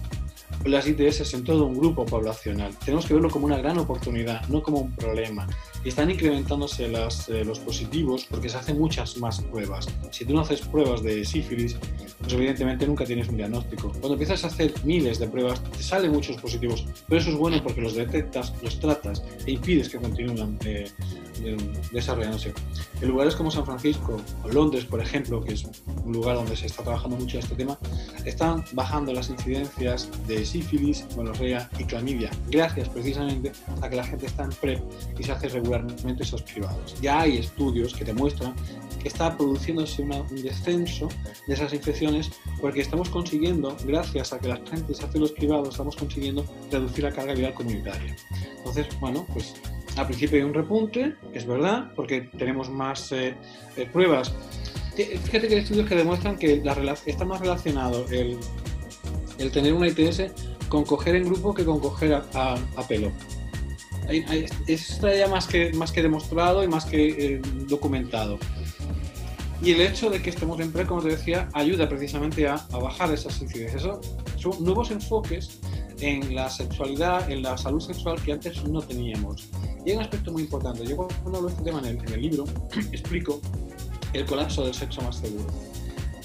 las 0.64 0.86
ITS 0.86 1.34
en 1.34 1.44
todo 1.44 1.64
un 1.66 1.78
grupo 1.78 2.04
poblacional. 2.04 2.76
Tenemos 2.84 3.06
que 3.06 3.14
verlo 3.14 3.30
como 3.30 3.46
una 3.46 3.58
gran 3.58 3.78
oportunidad, 3.78 4.46
no 4.48 4.62
como 4.62 4.78
un 4.78 4.96
problema. 4.96 5.46
Están 5.88 6.10
incrementándose 6.10 6.88
las, 6.88 7.28
eh, 7.28 7.44
los 7.44 7.60
positivos 7.60 8.26
porque 8.28 8.48
se 8.48 8.56
hacen 8.56 8.76
muchas 8.76 9.16
más 9.18 9.40
pruebas. 9.40 9.86
Si 10.10 10.24
tú 10.24 10.34
no 10.34 10.40
haces 10.40 10.60
pruebas 10.60 11.00
de 11.02 11.24
sífilis, 11.24 11.76
pues 12.18 12.32
evidentemente 12.32 12.86
nunca 12.88 13.04
tienes 13.04 13.28
un 13.28 13.36
diagnóstico. 13.36 13.90
Cuando 13.90 14.14
empiezas 14.14 14.42
a 14.42 14.48
hacer 14.48 14.74
miles 14.84 15.20
de 15.20 15.28
pruebas, 15.28 15.62
te 15.62 15.82
salen 15.82 16.10
muchos 16.10 16.38
positivos, 16.38 16.84
pero 17.08 17.20
eso 17.20 17.30
es 17.30 17.36
bueno 17.36 17.62
porque 17.62 17.80
los 17.80 17.94
detectas, 17.94 18.52
los 18.62 18.80
tratas 18.80 19.22
e 19.46 19.52
impides 19.52 19.88
que 19.88 19.98
continúen 19.98 20.58
eh, 20.64 20.90
desarrollándose. 21.92 22.52
En 23.00 23.08
lugares 23.08 23.36
como 23.36 23.52
San 23.52 23.64
Francisco 23.64 24.20
o 24.42 24.48
Londres, 24.48 24.86
por 24.86 25.00
ejemplo, 25.00 25.40
que 25.40 25.54
es 25.54 25.64
un 26.04 26.12
lugar 26.12 26.34
donde 26.34 26.56
se 26.56 26.66
está 26.66 26.82
trabajando 26.82 27.16
mucho 27.16 27.38
este 27.38 27.54
tema, 27.54 27.78
están 28.24 28.64
bajando 28.72 29.12
las 29.12 29.30
incidencias 29.30 30.10
de 30.26 30.44
sífilis, 30.44 31.06
gonorrea 31.14 31.70
y 31.78 31.84
clamidia, 31.84 32.30
gracias 32.48 32.88
precisamente 32.88 33.52
a 33.80 33.88
que 33.88 33.96
la 33.96 34.04
gente 34.04 34.26
está 34.26 34.44
en 34.44 34.50
PrEP 34.50 34.82
y 35.18 35.22
se 35.22 35.32
hace 35.32 35.48
regularmente 35.48 35.75
esos 36.20 36.42
privados. 36.42 36.94
Ya 37.00 37.20
hay 37.20 37.38
estudios 37.38 37.94
que 37.94 38.04
demuestran 38.04 38.54
que 39.02 39.08
está 39.08 39.36
produciéndose 39.36 40.02
un 40.02 40.42
descenso 40.42 41.08
de 41.46 41.54
esas 41.54 41.72
infecciones 41.72 42.30
porque 42.60 42.80
estamos 42.80 43.08
consiguiendo, 43.08 43.76
gracias 43.84 44.32
a 44.32 44.38
que 44.38 44.48
la 44.48 44.56
gente 44.56 44.94
se 44.94 45.04
hace 45.04 45.18
los 45.18 45.32
privados, 45.32 45.70
estamos 45.70 45.96
consiguiendo 45.96 46.44
reducir 46.70 47.04
la 47.04 47.12
carga 47.12 47.34
viral 47.34 47.54
comunitaria. 47.54 48.16
Entonces, 48.58 48.86
bueno, 49.00 49.26
pues 49.32 49.54
al 49.96 50.06
principio 50.06 50.38
hay 50.38 50.44
un 50.44 50.54
repunte, 50.54 51.14
es 51.32 51.46
verdad, 51.46 51.92
porque 51.94 52.22
tenemos 52.38 52.70
más 52.70 53.12
eh, 53.12 53.34
eh, 53.76 53.88
pruebas. 53.92 54.32
Fíjate 54.94 55.48
que 55.48 55.54
hay 55.54 55.60
estudios 55.60 55.88
que 55.88 55.94
demuestran 55.94 56.36
que 56.36 56.62
está 57.06 57.24
más 57.24 57.40
relacionado 57.40 58.06
el, 58.10 58.38
el, 59.38 59.50
tener 59.52 59.74
una 59.74 59.88
ITS 59.88 60.32
con 60.68 60.84
coger 60.84 61.16
en 61.16 61.24
grupo 61.24 61.52
que 61.54 61.64
con 61.64 61.80
coger 61.80 62.14
a 62.14 62.88
pelo. 62.88 63.12
Hay, 64.08 64.24
hay, 64.28 64.46
está 64.66 65.14
ya 65.14 65.28
más 65.28 65.46
que, 65.46 65.72
más 65.72 65.92
que 65.92 66.02
demostrado 66.02 66.62
y 66.62 66.68
más 66.68 66.84
que 66.84 67.34
eh, 67.36 67.42
documentado. 67.68 68.38
Y 69.62 69.72
el 69.72 69.80
hecho 69.80 70.10
de 70.10 70.20
que 70.20 70.30
estemos 70.30 70.60
en 70.60 70.70
PrEP, 70.70 70.86
como 70.86 71.02
te 71.02 71.08
decía, 71.08 71.48
ayuda 71.54 71.88
precisamente 71.88 72.46
a, 72.46 72.54
a 72.72 72.78
bajar 72.78 73.12
esas 73.12 73.40
incidencias. 73.40 73.82
Eso 73.82 74.00
son 74.36 74.62
nuevos 74.62 74.90
enfoques 74.90 75.58
en 76.00 76.34
la 76.34 76.50
sexualidad, 76.50 77.30
en 77.30 77.42
la 77.42 77.56
salud 77.56 77.80
sexual 77.80 78.20
que 78.20 78.32
antes 78.32 78.62
no 78.64 78.82
teníamos. 78.82 79.48
Y 79.84 79.90
hay 79.90 79.96
un 79.96 80.02
aspecto 80.02 80.30
muy 80.30 80.42
importante. 80.42 80.84
Yo 80.84 80.96
cuando 80.96 81.38
hablo 81.38 81.48
de 81.48 81.54
este 81.54 81.64
tema 81.64 81.78
en 81.80 81.86
el, 81.86 81.96
en 81.96 82.12
el 82.12 82.22
libro 82.22 82.44
explico 82.92 83.40
el 84.12 84.26
colapso 84.26 84.64
del 84.64 84.74
sexo 84.74 85.00
más 85.02 85.16
seguro. 85.16 85.46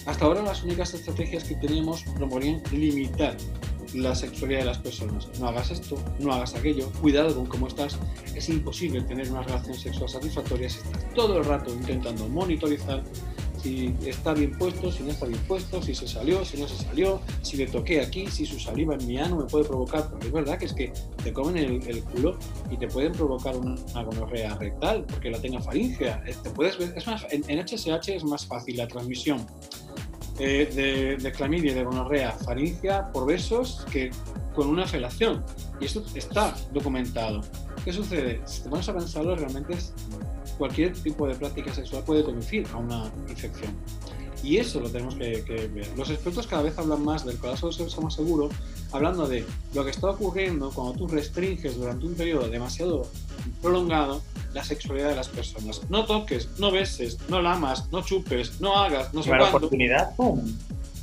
Hasta 0.05 0.25
ahora 0.25 0.41
las 0.41 0.63
únicas 0.63 0.93
estrategias 0.93 1.43
que 1.43 1.55
teníamos 1.55 2.03
proponían 2.15 2.61
limitar 2.71 3.37
la 3.93 4.15
sexualidad 4.15 4.59
de 4.59 4.65
las 4.65 4.77
personas. 4.77 5.27
No 5.39 5.47
hagas 5.47 5.71
esto, 5.71 5.97
no 6.19 6.33
hagas 6.33 6.55
aquello, 6.55 6.89
cuidado 7.01 7.35
con 7.35 7.45
cómo 7.45 7.67
estás. 7.67 7.97
Es 8.35 8.49
imposible 8.49 9.01
tener 9.01 9.29
una 9.31 9.43
relación 9.43 9.75
sexual 9.75 10.09
satisfactoria 10.09 10.69
si 10.69 10.79
estás 10.79 11.13
todo 11.13 11.37
el 11.37 11.45
rato 11.45 11.73
intentando 11.73 12.27
monitorizar 12.29 13.03
si 13.61 13.93
está 14.05 14.33
bien 14.33 14.57
puesto, 14.57 14.91
si 14.91 15.03
no 15.03 15.11
está 15.11 15.25
bien 15.25 15.39
puesto, 15.47 15.81
si 15.81 15.93
se 15.93 16.07
salió, 16.07 16.43
si 16.43 16.57
no 16.59 16.67
se 16.67 16.83
salió, 16.83 17.21
si 17.41 17.57
le 17.57 17.67
toqué 17.67 18.01
aquí, 18.01 18.27
si 18.27 18.45
su 18.45 18.59
saliva 18.59 18.95
en 18.95 19.05
mi 19.05 19.17
ano 19.19 19.37
me 19.37 19.45
puede 19.45 19.65
provocar. 19.65 20.09
Porque 20.09 20.27
es 20.27 20.33
verdad 20.33 20.57
que 20.57 20.65
es 20.65 20.73
que 20.73 20.93
te 21.23 21.31
comen 21.31 21.57
el, 21.57 22.03
culo 22.03 22.37
y 22.69 22.77
te 22.77 22.87
pueden 22.87 23.11
provocar 23.11 23.55
una, 23.55 23.75
gonorrea 24.03 24.55
rectal 24.55 25.05
porque 25.05 25.29
la 25.29 25.39
tenga 25.39 25.61
faringea. 25.61 26.23
Eh, 26.25 26.35
Te 26.41 26.49
puedes 26.49 26.79
es 26.79 27.07
más, 27.07 27.25
en, 27.29 27.43
en 27.47 27.59
HSH 27.65 28.09
es 28.09 28.23
más 28.23 28.45
fácil 28.45 28.77
la 28.77 28.87
transmisión 28.87 29.45
de, 30.41 31.17
de 31.17 31.31
clamidia 31.31 31.73
de 31.73 31.83
gonorrea 31.83 32.31
faringea 32.31 33.11
por 33.11 33.25
besos 33.25 33.85
que 33.91 34.11
con 34.53 34.67
una 34.67 34.85
felación. 34.85 35.43
Y 35.79 35.85
esto 35.85 36.03
está 36.15 36.55
documentado. 36.73 37.41
¿Qué 37.83 37.93
sucede? 37.93 38.41
Si 38.45 38.63
te 38.63 38.69
pones 38.69 38.87
a 38.89 38.93
pensarlo, 38.93 39.35
realmente 39.35 39.77
cualquier 40.57 40.93
tipo 40.93 41.27
de 41.27 41.35
práctica 41.35 41.73
sexual 41.73 42.03
puede 42.03 42.23
conducir 42.23 42.67
a 42.73 42.77
una 42.77 43.11
infección. 43.27 43.75
Y 44.43 44.57
eso 44.57 44.79
lo 44.79 44.89
tenemos 44.89 45.15
que, 45.15 45.43
que 45.43 45.67
ver. 45.67 45.87
Los 45.97 46.09
expertos 46.09 46.47
cada 46.47 46.63
vez 46.63 46.77
hablan 46.77 47.03
más 47.03 47.25
del 47.25 47.37
colapso 47.37 47.67
del 47.67 47.75
sexo 47.75 48.01
más 48.01 48.15
seguro, 48.15 48.49
hablando 48.91 49.27
de 49.27 49.45
lo 49.73 49.83
que 49.83 49.91
está 49.91 50.09
ocurriendo 50.09 50.71
cuando 50.71 50.93
tú 50.93 51.07
restringes 51.07 51.77
durante 51.77 52.05
un 52.05 52.15
periodo 52.15 52.49
demasiado 52.49 53.07
prolongado 53.61 54.21
la 54.53 54.63
sexualidad 54.63 55.09
de 55.09 55.15
las 55.15 55.29
personas. 55.29 55.81
No 55.89 56.05
toques, 56.05 56.49
no 56.57 56.71
beses, 56.71 57.17
no 57.29 57.41
lamas, 57.41 57.89
no 57.91 58.01
chupes, 58.01 58.59
no 58.59 58.77
hagas, 58.77 59.13
no 59.13 59.23
sé 59.23 59.29
Primera 59.29 59.51
cuándo. 59.51 59.69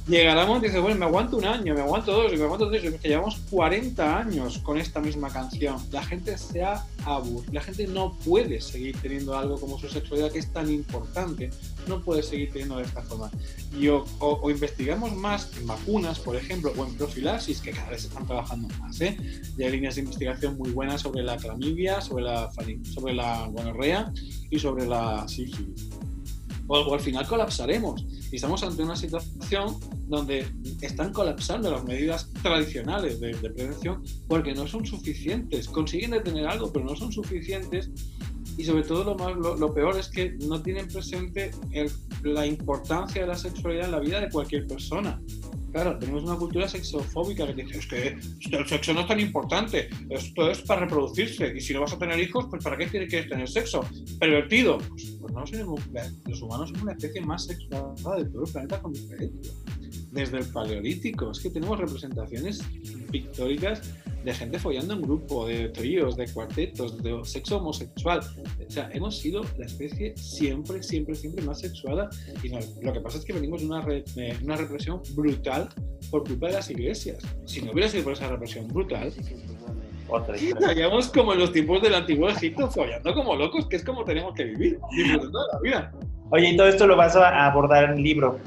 Oportunidad, 0.08 0.46
¡pum! 0.46 0.58
Llegaremos 0.58 0.58
y 0.58 0.66
dices, 0.66 0.80
bueno, 0.82 0.98
me 0.98 1.04
aguanto 1.06 1.36
un 1.36 1.44
año, 1.44 1.74
me 1.74 1.80
aguanto 1.80 2.12
dos, 2.12 2.32
me 2.32 2.42
aguanto 2.44 2.68
tres, 2.70 2.94
que 3.00 3.08
llevamos 3.08 3.36
40 3.50 4.18
años 4.18 4.58
con 4.58 4.78
esta 4.78 5.00
misma 5.00 5.28
canción. 5.30 5.76
La 5.90 6.02
gente 6.02 6.36
se 6.38 6.62
ha 6.62 6.84
aburrido, 7.04 7.52
la 7.52 7.60
gente 7.60 7.86
no 7.86 8.16
puede 8.24 8.60
seguir 8.60 8.96
teniendo 9.00 9.36
algo 9.36 9.58
como 9.60 9.78
su 9.78 9.88
sexualidad 9.88 10.30
que 10.32 10.38
es 10.40 10.52
tan 10.52 10.70
importante, 10.70 11.50
no 11.86 12.00
puede 12.00 12.22
seguir 12.22 12.50
teniendo 12.52 12.76
de 12.78 12.84
esta 12.84 13.02
forma. 13.02 13.30
Y 13.78 13.88
o, 13.88 14.04
o- 14.18 14.40
o 14.42 14.50
investigamos 14.50 15.12
más 15.14 15.50
en 15.58 15.66
vacunas, 15.66 16.18
por 16.18 16.36
ejemplo, 16.36 16.72
o 16.76 16.84
en 16.86 16.94
profilaxis, 16.96 17.60
que 17.60 17.70
cada 17.72 17.90
vez 17.90 18.02
se 18.02 18.08
están 18.08 18.26
trabajando 18.26 18.68
más, 18.80 19.00
¿eh? 19.00 19.16
Y 19.56 19.62
hay 19.62 19.70
líneas 19.72 19.94
de 19.96 20.02
investigación 20.02 20.56
muy 20.56 20.70
buenas 20.70 21.02
sobre 21.02 21.22
la 21.22 21.36
clamidia, 21.36 22.00
sobre 22.00 22.24
la, 22.24 22.50
sobre 22.94 23.14
la 23.14 23.46
gonorrea 23.48 24.12
y 24.50 24.58
sobre 24.58 24.86
la 24.86 25.26
sífilis. 25.28 25.88
O, 26.68 26.78
o 26.78 26.94
al 26.94 27.00
final 27.00 27.26
colapsaremos. 27.26 28.04
Y 28.30 28.36
estamos 28.36 28.62
ante 28.62 28.82
una 28.82 28.94
situación 28.94 29.76
donde 30.06 30.46
están 30.82 31.12
colapsando 31.12 31.70
las 31.70 31.82
medidas 31.84 32.30
tradicionales 32.42 33.18
de, 33.20 33.32
de 33.34 33.50
prevención 33.50 34.02
porque 34.28 34.54
no 34.54 34.66
son 34.66 34.84
suficientes. 34.86 35.66
Consiguen 35.68 36.10
detener 36.12 36.46
algo, 36.46 36.70
pero 36.72 36.84
no 36.84 36.94
son 36.94 37.10
suficientes. 37.10 37.90
Y 38.56 38.64
sobre 38.64 38.82
todo 38.82 39.04
lo, 39.04 39.14
más, 39.14 39.36
lo, 39.36 39.56
lo 39.56 39.72
peor 39.72 39.96
es 39.98 40.08
que 40.08 40.32
no 40.46 40.60
tienen 40.60 40.88
presente 40.88 41.52
el- 41.70 41.90
la 42.22 42.44
importancia 42.44 43.22
de 43.22 43.28
la 43.28 43.36
sexualidad 43.36 43.86
en 43.86 43.92
la 43.92 44.00
vida 44.00 44.20
de 44.20 44.28
cualquier 44.30 44.66
persona. 44.66 45.20
Claro, 45.72 45.98
tenemos 45.98 46.22
una 46.24 46.36
cultura 46.36 46.66
sexofóbica 46.66 47.46
que 47.46 47.62
dice, 47.62 47.78
es 47.78 47.86
que 47.86 48.56
el 48.56 48.66
sexo 48.66 48.94
no 48.94 49.00
es 49.00 49.06
tan 49.06 49.20
importante, 49.20 49.88
esto 50.08 50.50
es 50.50 50.62
para 50.62 50.82
reproducirse, 50.82 51.52
y 51.54 51.60
si 51.60 51.74
no 51.74 51.82
vas 51.82 51.92
a 51.92 51.98
tener 51.98 52.18
hijos, 52.18 52.46
pues 52.48 52.64
¿para 52.64 52.76
qué 52.76 52.86
quieres 52.86 53.28
tener 53.28 53.48
sexo? 53.48 53.84
Pervertido. 54.18 54.78
Pues, 54.78 55.16
pues 55.20 55.32
no 55.32 55.46
somos, 55.46 55.80
los 56.26 56.42
humanos 56.42 56.70
somos 56.70 56.84
la 56.84 56.92
especie 56.92 57.20
más 57.20 57.44
sexuada 57.44 58.16
de 58.16 58.24
todo 58.30 58.44
el 58.44 58.52
planeta 58.52 58.80
con 58.80 58.92
diferencia. 58.92 59.52
Desde 60.10 60.38
el 60.38 60.46
paleolítico, 60.46 61.30
es 61.30 61.40
que 61.40 61.50
tenemos 61.50 61.78
representaciones 61.78 62.62
pictóricas 63.10 63.82
de 64.24 64.34
gente 64.34 64.58
follando 64.58 64.94
en 64.94 65.02
grupo, 65.02 65.46
de 65.46 65.68
tríos, 65.68 66.16
de 66.16 66.26
cuartetos, 66.32 67.02
de 67.02 67.18
sexo 67.24 67.58
homosexual. 67.58 68.20
O 68.66 68.70
sea, 68.70 68.90
hemos 68.92 69.16
sido 69.18 69.42
la 69.56 69.66
especie 69.66 70.14
siempre, 70.16 70.82
siempre, 70.82 71.14
siempre 71.14 71.44
más 71.44 71.60
sexuada. 71.60 72.10
Y 72.42 72.48
no- 72.50 72.58
lo 72.82 72.92
que 72.92 73.00
pasa 73.00 73.18
es 73.18 73.24
que 73.24 73.32
venimos 73.32 73.60
de 73.60 73.66
una, 73.68 73.80
re- 73.80 74.04
de 74.14 74.36
una 74.42 74.56
represión 74.56 75.00
brutal 75.14 75.68
por 76.10 76.26
culpa 76.26 76.48
de 76.48 76.54
las 76.54 76.70
iglesias. 76.70 77.18
Si 77.46 77.62
no 77.62 77.72
hubiera 77.72 77.88
sido 77.88 78.04
por 78.04 78.12
esa 78.14 78.28
represión 78.28 78.66
brutal, 78.68 79.12
estaríamos 80.58 81.08
como 81.08 81.32
en 81.34 81.38
los 81.38 81.52
tiempos 81.52 81.82
del 81.82 81.94
antiguo 81.94 82.28
Egipto, 82.28 82.70
follando 82.70 83.12
como 83.14 83.36
locos, 83.36 83.66
que 83.66 83.76
es 83.76 83.84
como 83.84 84.04
tenemos 84.04 84.34
que 84.34 84.44
vivir, 84.44 84.78
disfrutando 84.96 85.38
de 85.40 85.46
la 85.52 85.60
vida. 85.60 85.92
Oye, 86.30 86.50
y 86.50 86.56
todo 86.56 86.66
esto 86.68 86.86
lo 86.86 86.96
vas 86.96 87.14
a 87.16 87.46
abordar 87.46 87.84
en 87.84 87.98
el 87.98 88.02
libro. 88.02 88.38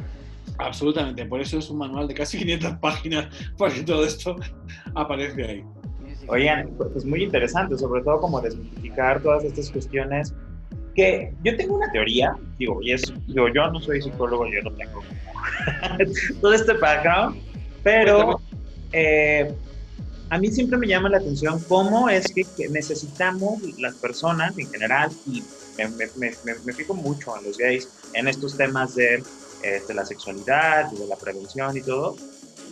Absolutamente, 0.62 1.26
por 1.26 1.42
eso 1.42 1.58
es 1.58 1.70
un 1.70 1.80
manual 1.80 2.08
de 2.08 2.14
casi 2.14 2.38
500 2.40 2.78
páginas, 2.78 3.28
porque 3.58 3.84
todo 3.84 4.06
esto 4.06 4.36
aparece 4.96 5.44
ahí. 5.44 5.64
Oigan, 6.28 6.70
pues 6.78 7.04
muy 7.04 7.24
interesante, 7.24 7.78
sobre 7.78 8.02
todo 8.04 8.20
como 8.22 8.40
desmitificar 8.42 9.22
todas 9.22 9.44
estas 9.44 9.70
cuestiones 9.72 10.34
que 10.96 11.34
yo 11.44 11.56
tengo 11.58 11.76
una 11.76 11.92
teoría, 11.92 12.34
digo, 12.58 12.80
y 12.82 12.92
es, 12.92 13.02
digo, 13.28 13.48
yo 13.54 13.70
no 13.72 13.80
soy 13.82 14.02
psicólogo, 14.02 14.46
yo 14.46 14.62
no 14.64 14.72
tengo 14.76 15.02
todo 16.42 16.54
este 16.54 16.74
background, 16.74 17.42
pero 17.84 18.40
eh, 18.94 19.52
a 20.30 20.38
mí 20.38 20.48
siempre 20.50 20.78
me 20.78 20.88
llama 20.88 21.10
la 21.10 21.18
atención 21.18 21.62
cómo 21.68 22.10
es 22.10 22.32
que, 22.34 22.44
que 22.56 22.70
necesitamos 22.70 23.62
las 23.80 23.96
personas 23.96 24.58
en 24.58 24.70
general, 24.72 25.10
y 25.28 25.42
me, 25.78 25.88
me, 25.90 26.06
me, 26.18 26.32
me- 26.46 26.60
me 26.66 26.74
fijo 26.74 26.94
mucho 26.94 27.36
en 27.38 27.46
los 27.46 27.58
gays, 27.58 27.90
en 28.14 28.28
estos 28.28 28.56
temas 28.58 28.96
de, 28.96 29.24
eh, 29.64 29.82
de 29.88 29.94
la 29.94 30.06
sexualidad 30.06 30.92
y 30.92 30.98
de 30.98 31.08
la 31.08 31.16
prevención 31.16 31.76
y 31.78 31.82
todo, 31.82 32.16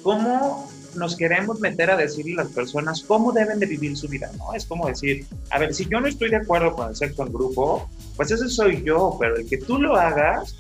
cómo 0.04 0.70
nos 0.96 1.16
queremos 1.16 1.60
meter 1.60 1.92
a 1.92 1.98
decirle 1.98 2.34
a 2.42 2.44
las 2.46 2.54
personas 2.54 3.04
cómo 3.04 3.32
deben 3.32 3.60
de 3.60 3.66
vivir 3.68 3.96
su 3.96 4.08
vida, 4.08 4.32
¿no? 4.38 4.54
Es 4.56 4.66
como 4.66 4.88
decir, 4.88 5.26
a 5.52 5.60
ver, 5.60 5.74
si 5.76 5.86
yo 5.86 6.00
no 6.02 6.08
estoy 6.08 6.30
de 6.30 6.38
acuerdo 6.38 6.74
con 6.74 6.90
el 6.90 6.96
sexo 6.96 7.24
en 7.26 7.32
grupo, 7.34 7.88
pues 8.16 8.32
ese 8.32 8.50
soy 8.50 8.84
yo, 8.84 9.16
pero 9.20 9.36
el 9.38 9.48
que 9.48 9.58
tú 9.58 9.78
lo 9.80 9.96
hagas 9.96 10.56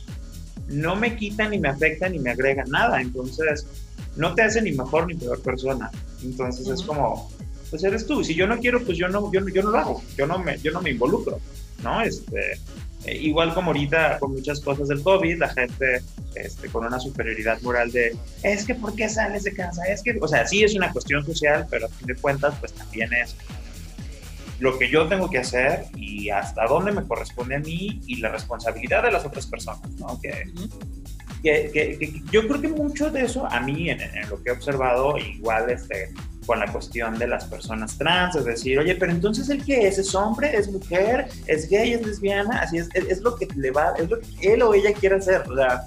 no 0.68 0.96
me 0.96 1.16
quita 1.16 1.50
ni 1.50 1.58
me 1.58 1.70
afecta 1.70 2.08
ni 2.10 2.20
me 2.20 2.30
agrega 2.32 2.64
nada, 2.68 3.02
entonces 3.02 3.66
no 4.16 4.36
te 4.36 4.44
hace 4.44 4.62
ni 4.62 4.72
mejor 4.74 5.08
ni 5.08 5.16
peor 5.16 5.42
persona. 5.42 5.90
Entonces 6.22 6.68
es 6.68 6.84
como, 6.84 7.32
pues 7.72 7.84
eres 7.84 8.06
tú, 8.06 8.24
si 8.24 8.36
yo 8.36 8.46
no 8.46 8.60
quiero, 8.60 8.84
pues 8.84 8.98
yo 8.98 9.08
no, 9.08 9.32
yo, 9.32 9.42
no- 9.42 9.50
yo 9.50 9.64
no 9.64 9.72
lo 9.72 9.80
hago, 9.80 10.04
yo 10.16 10.28
no 10.28 10.38
me, 10.38 10.60
yo 10.60 10.72
no 10.72 10.82
me 10.82 10.92
involucro, 10.92 11.40
¿no? 11.84 12.02
Este, 12.02 12.60
eh, 13.06 13.16
igual 13.16 13.54
como 13.54 13.68
ahorita 13.68 14.20
con 14.20 14.34
muchas 14.34 14.60
cosas 14.60 14.88
del 14.90 15.02
COVID, 15.02 15.38
la 15.38 15.50
gente 15.50 16.02
este, 16.36 16.68
con 16.70 16.86
una 16.86 17.00
superioridad 17.00 17.62
moral 17.62 17.92
de, 17.92 18.16
es 18.44 18.66
que 18.66 18.76
¿por 18.76 18.96
qué 18.96 19.08
sales 19.10 19.44
de 19.44 19.54
casa? 19.54 19.84
Es 19.86 20.02
que, 20.04 20.18
o 20.22 20.28
sea, 20.28 20.46
sí 20.48 20.64
es 20.64 20.76
una 20.76 20.92
cuestión 20.92 21.26
social, 21.26 21.66
pero 21.70 21.86
a 21.88 21.90
fin 21.90 22.08
de 22.08 22.16
cuentas, 22.16 22.54
pues 22.60 22.74
también 22.74 23.12
es 23.14 23.36
lo 24.60 24.78
que 24.78 24.90
yo 24.90 25.08
tengo 25.08 25.30
que 25.30 25.38
hacer 25.38 25.86
y 25.96 26.30
hasta 26.30 26.66
dónde 26.68 26.92
me 26.92 27.04
corresponde 27.08 27.56
a 27.56 27.60
mí 27.60 28.02
y 28.06 28.18
la 28.18 28.30
responsabilidad 28.30 29.04
de 29.04 29.12
las 29.12 29.26
otras 29.26 29.48
personas, 29.48 29.90
¿no? 29.98 30.20
Que, 30.22 30.44
que, 31.42 31.72
que- 31.72 31.98
que 31.98 32.22
yo 32.32 32.46
creo 32.46 32.60
que 32.60 32.68
mucho 32.68 33.10
de 33.10 33.22
eso, 33.24 33.46
a 33.50 33.62
mí, 33.62 33.90
en, 33.90 34.02
en 34.02 34.30
lo 34.30 34.44
que 34.44 34.50
he 34.50 34.52
observado, 34.52 35.18
igual 35.18 35.70
este, 35.70 36.12
con 36.50 36.60
la 36.60 36.72
cuestión 36.72 37.20
de 37.20 37.28
las 37.28 37.46
personas 37.46 37.96
trans, 37.96 38.36
es 38.36 38.44
decir, 38.44 38.80
oye, 38.80 38.96
pero 38.96 39.12
entonces 39.12 39.48
el 39.50 39.64
que 39.64 39.88
es, 39.88 40.00
es 40.00 40.16
hombre, 40.16 40.58
es 40.58 40.68
mujer, 40.68 41.28
es 41.46 41.70
gay, 41.70 41.94
es 41.94 42.04
lesbiana, 42.04 42.62
así 42.62 42.80
es, 42.80 42.90
es, 42.96 43.04
es 43.08 43.22
lo 43.22 43.36
que 43.36 43.48
le 43.56 43.70
va, 43.70 43.94
es 44.00 44.10
lo 44.10 44.20
que 44.20 44.54
él 44.54 44.64
o 44.64 44.74
ella 44.74 44.92
quiere 44.92 45.18
hacer, 45.18 45.44
o 45.48 45.56
sea, 45.56 45.84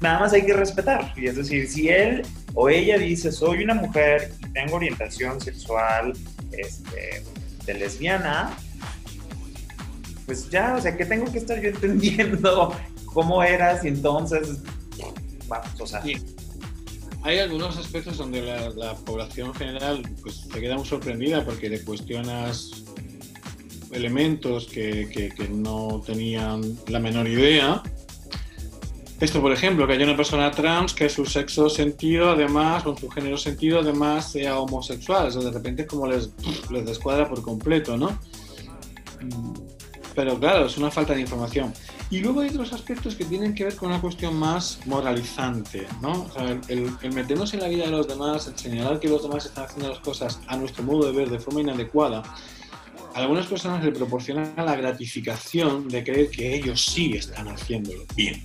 nada 0.00 0.18
más 0.18 0.32
hay 0.32 0.44
que 0.44 0.52
respetar, 0.52 1.12
y 1.16 1.28
es 1.28 1.36
decir, 1.36 1.68
si 1.68 1.88
él 1.88 2.22
o 2.54 2.68
ella 2.68 2.98
dice, 2.98 3.30
soy 3.30 3.62
una 3.62 3.74
mujer 3.74 4.32
y 4.40 4.52
tengo 4.52 4.74
orientación 4.74 5.40
sexual, 5.40 6.12
este, 6.50 7.22
de 7.64 7.74
lesbiana, 7.74 8.50
pues 10.26 10.50
ya, 10.50 10.74
o 10.74 10.80
sea, 10.80 10.96
¿qué 10.96 11.06
tengo 11.06 11.30
que 11.30 11.38
estar 11.38 11.60
yo 11.60 11.68
entendiendo? 11.68 12.74
¿Cómo 13.04 13.44
eras? 13.44 13.84
Y 13.84 13.88
entonces, 13.88 14.58
vamos, 15.46 15.80
o 15.80 15.86
sea, 15.86 16.02
Sí. 16.02 16.16
Hay 17.24 17.38
algunos 17.38 17.76
aspectos 17.76 18.18
donde 18.18 18.42
la, 18.42 18.70
la 18.70 18.94
población 18.94 19.54
general 19.54 20.02
pues, 20.22 20.46
se 20.52 20.60
queda 20.60 20.76
muy 20.76 20.84
sorprendida 20.86 21.44
porque 21.44 21.68
le 21.68 21.82
cuestionas 21.84 22.82
elementos 23.92 24.66
que, 24.66 25.08
que- 25.36 25.48
no 25.48 26.02
tenían 26.04 26.62
la 26.88 26.98
menor 26.98 27.28
idea. 27.28 27.82
Esto, 29.20 29.40
por 29.40 29.52
ejemplo, 29.52 29.86
que 29.86 29.92
haya 29.92 30.04
una 30.04 30.16
persona 30.16 30.50
trans 30.50 30.94
que 30.94 31.08
su 31.08 31.24
sexo 31.24 31.70
sentido, 31.70 32.30
además, 32.30 32.82
con 32.82 32.96
su 32.98 33.08
género 33.08 33.38
sentido, 33.38 33.78
además, 33.78 34.32
sea 34.32 34.58
homosexual. 34.58 35.28
Eso 35.28 35.42
de 35.42 35.52
repente 35.52 35.86
como 35.86 36.08
les, 36.08 36.30
les 36.70 36.84
descuadra 36.84 37.28
por 37.28 37.40
completo, 37.40 37.96
¿no? 37.96 38.18
Pero 40.16 40.38
claro, 40.40 40.66
es 40.66 40.76
una 40.76 40.90
falta 40.90 41.14
de 41.14 41.20
información. 41.20 41.72
Y 42.12 42.20
luego 42.20 42.42
hay 42.42 42.50
otros 42.50 42.74
aspectos 42.74 43.14
que 43.16 43.24
tienen 43.24 43.54
que 43.54 43.64
ver 43.64 43.74
con 43.74 43.88
una 43.88 43.98
cuestión 43.98 44.36
más 44.36 44.80
moralizante, 44.84 45.86
¿no? 46.02 46.30
El, 46.68 46.92
meternos 47.10 47.54
en 47.54 47.60
la 47.60 47.68
vida 47.68 47.86
de 47.86 47.90
los 47.90 48.06
demás, 48.06 48.48
el 48.48 48.58
señalar 48.58 49.00
que 49.00 49.08
los 49.08 49.22
demás 49.22 49.46
están 49.46 49.64
haciendo 49.64 49.88
las 49.88 50.00
cosas 50.00 50.38
a 50.46 50.58
nuestro 50.58 50.84
modo 50.84 51.06
de 51.06 51.12
ver 51.12 51.30
de 51.30 51.38
forma 51.38 51.62
inadecuada, 51.62 52.22
a 53.14 53.18
algunas 53.18 53.46
personas 53.46 53.82
le 53.82 53.92
proporcionan 53.92 54.52
la 54.58 54.76
gratificación 54.76 55.88
de 55.88 56.04
creer 56.04 56.30
que 56.30 56.54
ellos 56.54 56.84
sí 56.84 57.14
están 57.14 57.48
haciéndolo 57.48 58.04
bien. 58.14 58.44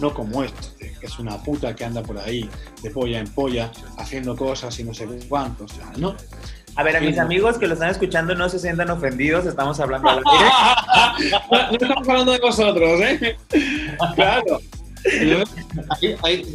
No 0.00 0.12
como 0.12 0.42
este, 0.42 0.92
que 0.98 1.06
es 1.06 1.16
una 1.20 1.40
puta 1.40 1.72
que 1.76 1.84
anda 1.84 2.02
por 2.02 2.18
ahí 2.18 2.50
de 2.82 2.90
polla 2.90 3.20
en 3.20 3.28
polla 3.28 3.70
haciendo 3.96 4.34
cosas 4.34 4.76
y 4.80 4.82
no 4.82 4.92
sé 4.92 5.06
cuántos, 5.28 5.70
¿no? 5.98 6.16
A 6.76 6.82
ver, 6.82 6.96
a 6.96 7.00
mis 7.00 7.18
amigos 7.18 7.58
que 7.58 7.66
lo 7.66 7.74
están 7.74 7.90
escuchando 7.90 8.34
no 8.34 8.48
se 8.48 8.58
sientan 8.58 8.90
ofendidos, 8.90 9.46
estamos 9.46 9.78
hablando 9.78 10.08
de 10.10 10.16
la 10.16 10.22
no, 11.50 11.70
no 11.70 11.72
estamos 11.72 12.08
hablando 12.08 12.32
de 12.32 12.38
vosotros, 12.38 13.00
¿eh? 13.00 13.36
Claro. 14.16 14.60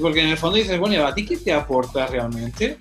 porque 0.02 0.22
en 0.22 0.28
el 0.30 0.38
fondo 0.38 0.58
dices, 0.58 0.78
bueno, 0.80 1.06
¿a 1.06 1.14
ti 1.14 1.26
qué 1.26 1.38
te 1.38 1.54
aporta 1.54 2.08
realmente? 2.08 2.78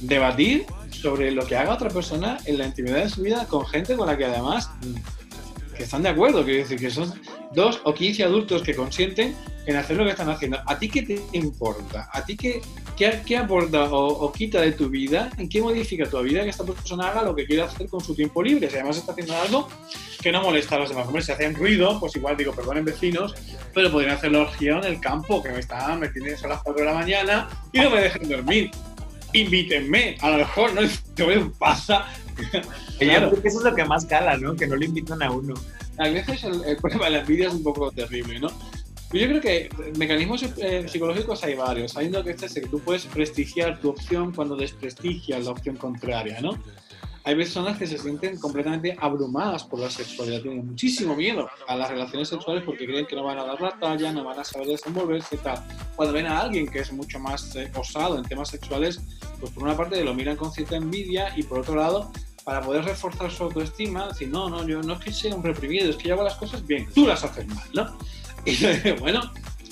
Debatir 0.00 0.66
sobre 0.90 1.30
lo 1.30 1.46
que 1.46 1.56
haga 1.56 1.74
otra 1.74 1.88
persona 1.88 2.38
en 2.44 2.58
la 2.58 2.66
intimidad 2.66 2.96
de 2.96 3.08
su 3.08 3.22
vida 3.22 3.46
con 3.46 3.66
gente 3.66 3.96
con 3.96 4.06
la 4.06 4.16
que 4.16 4.26
además 4.26 4.70
que 5.76 5.84
están 5.84 6.02
de 6.02 6.08
acuerdo, 6.08 6.44
decir 6.44 6.78
que 6.78 6.90
son 6.90 7.12
dos 7.52 7.80
o 7.84 7.94
quince 7.94 8.24
adultos 8.24 8.62
que 8.62 8.74
consienten 8.74 9.34
en 9.66 9.76
hacer 9.76 9.96
lo 9.96 10.04
que 10.04 10.10
están 10.10 10.28
haciendo. 10.28 10.58
¿A 10.66 10.78
ti 10.78 10.88
qué 10.88 11.02
te 11.02 11.20
importa? 11.32 12.08
¿A 12.12 12.24
ti 12.24 12.36
qué, 12.36 12.60
qué, 12.96 13.36
aporta 13.36 13.84
o, 13.90 14.30
quita 14.32 14.60
de 14.60 14.72
tu 14.72 14.88
vida? 14.88 15.30
¿En 15.38 15.48
qué 15.48 15.60
modifica 15.60 16.08
tu 16.08 16.20
vida 16.22 16.42
que 16.42 16.50
esta 16.50 16.64
persona 16.64 17.08
haga 17.08 17.22
lo 17.22 17.34
que 17.34 17.46
quiere 17.46 17.62
hacer 17.62 17.88
con 17.88 18.00
su 18.00 18.14
tiempo 18.14 18.42
libre? 18.42 18.68
Si 18.68 18.76
además 18.76 18.98
está 18.98 19.12
haciendo 19.12 19.36
algo 19.36 19.68
que 20.20 20.32
no 20.32 20.42
molesta 20.42 20.76
a 20.76 20.78
los 20.80 20.88
demás. 20.88 21.06
Hombre, 21.06 21.22
si 21.22 21.32
hacen 21.32 21.54
ruido, 21.54 21.98
pues 22.00 22.16
igual 22.16 22.36
digo, 22.36 22.52
perdonen 22.54 22.84
vecinos, 22.84 23.34
pero 23.72 23.90
podrían 23.90 24.16
hacerlo 24.16 24.48
en 24.58 24.84
el 24.84 25.00
campo, 25.00 25.42
que 25.42 25.50
me 25.50 25.60
están 25.60 26.00
metiendo 26.00 26.30
a 26.44 26.48
las 26.48 26.62
4 26.62 26.82
de 26.82 26.90
la 26.90 26.94
mañana 26.94 27.48
y 27.72 27.80
no 27.80 27.90
me 27.90 28.00
dejen 28.00 28.28
dormir. 28.28 28.70
Invítenme, 29.32 30.16
a 30.20 30.30
lo 30.30 30.38
mejor 30.38 30.72
no 30.74 30.82
me 31.26 31.50
pasa. 31.58 32.06
Claro. 32.98 33.30
Porque 33.30 33.48
eso 33.48 33.58
es 33.58 33.64
lo 33.64 33.74
que 33.74 33.84
más 33.84 34.06
cala, 34.06 34.36
¿no? 34.36 34.54
Que 34.54 34.66
no 34.66 34.76
le 34.76 34.86
invitan 34.86 35.22
a 35.22 35.30
uno. 35.30 35.54
A 35.98 36.08
veces 36.08 36.44
el, 36.44 36.64
el 36.64 36.76
problema 36.76 37.06
de 37.06 37.10
la 37.12 37.20
envidia 37.20 37.48
es 37.48 37.54
un 37.54 37.62
poco 37.62 37.90
terrible, 37.90 38.40
¿no? 38.40 38.48
Yo 39.14 39.28
creo 39.28 39.40
que 39.40 39.68
mecanismos 39.96 40.42
eh, 40.56 40.86
psicológicos 40.88 41.44
hay 41.44 41.54
varios. 41.54 41.92
Sabiendo 41.92 42.24
que 42.24 42.30
este 42.30 42.46
es 42.46 42.54
que 42.54 42.66
tú 42.66 42.80
puedes 42.80 43.06
prestigiar 43.06 43.80
tu 43.80 43.90
opción 43.90 44.32
cuando 44.32 44.56
desprestigias 44.56 45.44
la 45.44 45.52
opción 45.52 45.76
contraria, 45.76 46.40
¿no? 46.40 46.58
Hay 47.22 47.36
personas 47.36 47.78
que 47.78 47.86
se 47.86 47.96
sienten 47.96 48.38
completamente 48.38 48.96
abrumadas 49.00 49.64
por 49.64 49.78
la 49.78 49.88
sexualidad, 49.88 50.42
tienen 50.42 50.66
muchísimo 50.66 51.16
miedo 51.16 51.48
a 51.68 51.76
las 51.76 51.88
relaciones 51.88 52.28
sexuales 52.28 52.64
porque 52.66 52.84
creen 52.84 53.06
que 53.06 53.16
no 53.16 53.22
van 53.22 53.38
a 53.38 53.44
dar 53.44 53.60
la 53.62 53.78
talla, 53.78 54.12
no 54.12 54.24
van 54.24 54.40
a 54.40 54.44
saber 54.44 54.66
desenvolverse 54.66 55.36
y 55.36 55.38
tal. 55.38 55.64
Cuando 55.96 56.12
ven 56.12 56.26
a 56.26 56.40
alguien 56.40 56.66
que 56.66 56.80
es 56.80 56.92
mucho 56.92 57.18
más 57.20 57.54
eh, 57.56 57.70
osado 57.76 58.18
en 58.18 58.24
temas 58.24 58.48
sexuales, 58.48 59.00
pues 59.40 59.52
por 59.52 59.62
una 59.62 59.76
parte 59.76 60.02
lo 60.04 60.12
miran 60.12 60.36
con 60.36 60.52
cierta 60.52 60.76
envidia 60.76 61.32
y 61.34 61.44
por 61.44 61.60
otro 61.60 61.76
lado 61.76 62.10
para 62.44 62.60
poder 62.60 62.84
reforzar 62.84 63.30
su 63.30 63.44
autoestima, 63.44 64.08
decir, 64.08 64.28
no, 64.28 64.48
no, 64.48 64.66
yo 64.66 64.82
no 64.82 64.94
es 64.94 65.00
que 65.00 65.12
sea 65.12 65.34
un 65.34 65.42
reprimido, 65.42 65.90
es 65.90 65.96
que 65.96 66.08
yo 66.08 66.14
hago 66.14 66.24
las 66.24 66.36
cosas 66.36 66.66
bien, 66.66 66.86
tú 66.94 67.06
las 67.06 67.24
haces 67.24 67.46
mal, 67.46 67.68
¿no? 67.72 67.98
Y 68.46 68.92
bueno, 69.00 69.22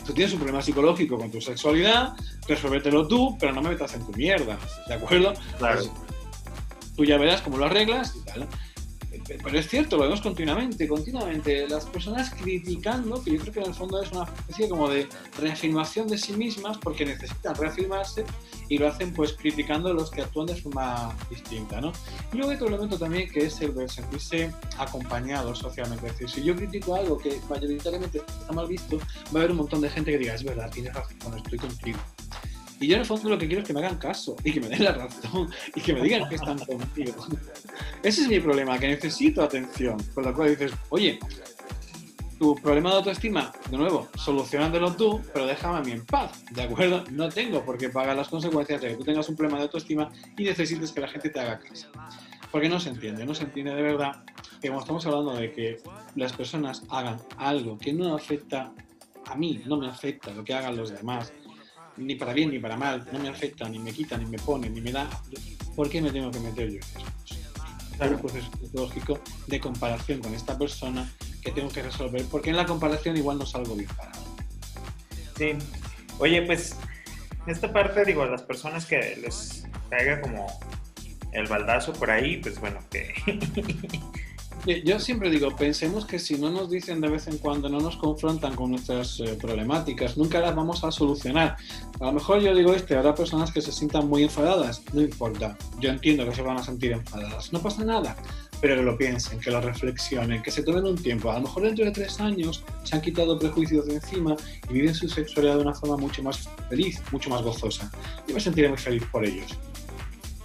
tú 0.06 0.14
tienes 0.14 0.32
un 0.32 0.38
problema 0.38 0.62
psicológico 0.62 1.18
con 1.18 1.30
tu 1.30 1.42
sexualidad, 1.42 2.14
resuélvetelo 2.48 3.06
tú, 3.06 3.36
pero 3.38 3.52
no 3.52 3.60
me 3.60 3.68
metas 3.68 3.94
en 3.94 4.06
tu 4.06 4.12
mierda, 4.12 4.58
¿de 4.88 4.94
acuerdo? 4.94 5.34
Claro. 5.58 5.80
Pues, 5.80 5.90
tú 6.96 7.04
ya 7.04 7.18
verás 7.18 7.42
cómo 7.42 7.58
lo 7.58 7.66
arreglas 7.66 8.16
y 8.16 8.24
tal. 8.24 8.48
Pero 9.42 9.58
es 9.58 9.68
cierto, 9.68 9.96
lo 9.96 10.04
vemos 10.04 10.20
continuamente, 10.20 10.88
continuamente. 10.88 11.68
Las 11.68 11.86
personas 11.86 12.30
criticando, 12.30 13.22
que 13.22 13.32
yo 13.32 13.40
creo 13.40 13.52
que 13.52 13.60
en 13.60 13.66
el 13.66 13.74
fondo 13.74 14.02
es 14.02 14.10
una 14.12 14.24
especie 14.24 14.68
como 14.68 14.88
de 14.88 15.06
reafirmación 15.38 16.08
de 16.08 16.18
sí 16.18 16.32
mismas 16.32 16.78
porque 16.78 17.04
necesitan 17.04 17.54
reafirmarse 17.54 18.24
y 18.68 18.78
lo 18.78 18.88
hacen 18.88 19.12
pues 19.12 19.34
criticando 19.34 19.90
a 19.90 19.92
los 19.94 20.10
que 20.10 20.22
actúan 20.22 20.46
de 20.46 20.56
forma 20.56 21.14
distinta, 21.30 21.80
¿no? 21.80 21.92
Y 22.32 22.36
luego 22.36 22.50
hay 22.50 22.56
otro 22.56 22.68
elemento 22.68 22.98
también 22.98 23.30
que 23.30 23.46
es 23.46 23.60
el 23.60 23.74
de 23.74 23.88
sentirse 23.88 24.50
acompañado 24.78 25.54
socialmente. 25.54 26.06
Es 26.06 26.12
decir, 26.12 26.30
si 26.30 26.42
yo 26.42 26.56
critico 26.56 26.94
algo 26.94 27.18
que 27.18 27.40
mayoritariamente 27.48 28.18
está 28.18 28.52
mal 28.52 28.66
visto, 28.66 28.98
va 28.98 29.04
a 29.34 29.38
haber 29.38 29.50
un 29.50 29.58
montón 29.58 29.80
de 29.80 29.90
gente 29.90 30.10
que 30.10 30.18
diga, 30.18 30.34
es 30.34 30.44
verdad, 30.44 30.70
tienes 30.70 30.94
razón, 30.94 31.36
estoy 31.36 31.58
contigo. 31.58 31.98
Y 32.82 32.88
yo 32.88 32.96
en 32.96 33.02
el 33.02 33.06
fondo 33.06 33.30
lo 33.30 33.38
que 33.38 33.46
quiero 33.46 33.62
es 33.62 33.66
que 33.66 33.72
me 33.72 33.78
hagan 33.78 33.96
caso 33.96 34.36
y 34.42 34.52
que 34.52 34.60
me 34.60 34.68
den 34.68 34.82
la 34.82 34.92
razón 34.92 35.48
y 35.74 35.80
que 35.80 35.92
me 35.92 36.02
digan 36.02 36.28
que 36.28 36.34
están 36.34 36.58
contigo. 36.58 37.26
Ese 38.02 38.22
es 38.22 38.28
mi 38.28 38.40
problema, 38.40 38.76
que 38.76 38.88
necesito 38.88 39.40
atención. 39.40 40.02
Con 40.12 40.24
lo 40.24 40.34
cual 40.34 40.50
dices, 40.50 40.72
oye, 40.88 41.20
tu 42.40 42.56
problema 42.56 42.90
de 42.90 42.96
autoestima, 42.96 43.52
de 43.70 43.78
nuevo, 43.78 44.08
solucionándolo 44.16 44.94
tú, 44.94 45.20
pero 45.32 45.46
déjame 45.46 45.78
a 45.78 45.80
mí 45.80 45.92
en 45.92 46.04
paz, 46.04 46.44
¿de 46.50 46.62
acuerdo? 46.62 47.04
No 47.12 47.28
tengo 47.28 47.64
por 47.64 47.78
qué 47.78 47.88
pagar 47.88 48.16
las 48.16 48.26
consecuencias 48.26 48.80
de 48.80 48.88
que 48.88 48.96
tú 48.96 49.04
tengas 49.04 49.28
un 49.28 49.36
problema 49.36 49.58
de 49.58 49.64
autoestima 49.64 50.10
y 50.36 50.42
necesites 50.42 50.90
que 50.90 51.02
la 51.02 51.08
gente 51.08 51.30
te 51.30 51.38
haga 51.38 51.60
caso. 51.60 51.86
Porque 52.50 52.68
no 52.68 52.80
se 52.80 52.88
entiende, 52.88 53.24
no 53.24 53.32
se 53.32 53.44
entiende 53.44 53.76
de 53.76 53.82
verdad 53.82 54.24
que 54.60 54.68
como 54.68 54.80
estamos 54.80 55.06
hablando 55.06 55.34
de 55.34 55.52
que 55.52 55.80
las 56.16 56.32
personas 56.32 56.82
hagan 56.90 57.18
algo 57.38 57.78
que 57.78 57.92
no 57.92 58.12
afecta 58.12 58.72
a 59.26 59.36
mí, 59.36 59.62
no 59.66 59.76
me 59.76 59.86
afecta 59.86 60.32
lo 60.32 60.42
que 60.42 60.52
hagan 60.52 60.76
los 60.76 60.90
demás, 60.90 61.32
ni 61.96 62.14
para 62.14 62.32
bien 62.32 62.50
ni 62.50 62.58
para 62.58 62.76
mal, 62.76 63.06
no 63.12 63.18
me 63.18 63.28
afecta, 63.28 63.68
ni 63.68 63.78
me 63.78 63.92
quita, 63.92 64.16
ni 64.16 64.26
me 64.26 64.38
pone, 64.38 64.68
ni 64.70 64.80
me 64.80 64.92
da, 64.92 65.08
¿por 65.76 65.88
qué 65.88 66.00
me 66.00 66.10
tengo 66.10 66.30
que 66.30 66.40
meter 66.40 66.70
yo 66.70 66.76
en 66.76 66.82
eso? 66.82 67.06
Claro. 67.96 68.16
un 68.16 68.20
proceso 68.20 68.50
psicológico 68.60 69.20
de 69.46 69.60
comparación 69.60 70.20
con 70.20 70.34
esta 70.34 70.58
persona 70.58 71.12
que 71.42 71.52
tengo 71.52 71.68
que 71.68 71.82
resolver, 71.82 72.24
porque 72.26 72.50
en 72.50 72.56
la 72.56 72.66
comparación 72.66 73.16
igual 73.16 73.38
no 73.38 73.46
salgo 73.46 73.74
bien 73.74 73.90
parado. 73.96 74.22
Sí. 75.36 75.52
Oye, 76.18 76.42
pues, 76.42 76.76
esta 77.46 77.72
parte, 77.72 78.04
digo, 78.04 78.24
las 78.26 78.42
personas 78.42 78.86
que 78.86 79.16
les 79.16 79.66
caiga 79.90 80.20
como 80.20 80.46
el 81.32 81.46
baldazo 81.46 81.92
por 81.92 82.10
ahí, 82.10 82.38
pues 82.38 82.60
bueno, 82.60 82.78
que 82.90 83.12
Yo 84.84 85.00
siempre 85.00 85.28
digo, 85.28 85.56
pensemos 85.56 86.06
que 86.06 86.20
si 86.20 86.36
no 86.36 86.48
nos 86.48 86.70
dicen 86.70 87.00
de 87.00 87.08
vez 87.08 87.26
en 87.26 87.38
cuando, 87.38 87.68
no 87.68 87.80
nos 87.80 87.96
confrontan 87.96 88.54
con 88.54 88.70
nuestras 88.70 89.18
eh, 89.18 89.36
problemáticas, 89.40 90.16
nunca 90.16 90.38
las 90.38 90.54
vamos 90.54 90.84
a 90.84 90.92
solucionar. 90.92 91.56
A 91.98 92.06
lo 92.06 92.12
mejor 92.12 92.40
yo 92.40 92.54
digo 92.54 92.72
este, 92.72 92.94
habrá 92.94 93.12
personas 93.12 93.50
que 93.50 93.60
se 93.60 93.72
sientan 93.72 94.08
muy 94.08 94.22
enfadadas, 94.22 94.84
no 94.92 95.00
importa, 95.00 95.58
yo 95.80 95.90
entiendo 95.90 96.24
que 96.24 96.34
se 96.36 96.42
van 96.42 96.58
a 96.58 96.62
sentir 96.62 96.92
enfadadas, 96.92 97.52
no 97.52 97.60
pasa 97.60 97.84
nada, 97.84 98.16
pero 98.60 98.76
que 98.76 98.82
lo 98.82 98.96
piensen, 98.96 99.40
que 99.40 99.50
lo 99.50 99.60
reflexionen, 99.60 100.40
que 100.40 100.52
se 100.52 100.62
tomen 100.62 100.84
un 100.84 100.96
tiempo. 100.96 101.32
A 101.32 101.34
lo 101.34 101.40
mejor 101.40 101.64
dentro 101.64 101.84
de 101.84 101.90
tres 101.90 102.20
años 102.20 102.64
se 102.84 102.94
han 102.94 103.02
quitado 103.02 103.40
prejuicios 103.40 103.86
de 103.86 103.94
encima 103.96 104.36
y 104.70 104.74
viven 104.74 104.94
su 104.94 105.08
sexualidad 105.08 105.56
de 105.56 105.62
una 105.62 105.74
forma 105.74 105.96
mucho 105.96 106.22
más 106.22 106.48
feliz, 106.68 107.02
mucho 107.10 107.30
más 107.30 107.42
gozosa. 107.42 107.90
Yo 108.28 108.34
me 108.34 108.40
sentiré 108.40 108.68
muy 108.68 108.78
feliz 108.78 109.02
por 109.10 109.24
ellos. 109.24 109.58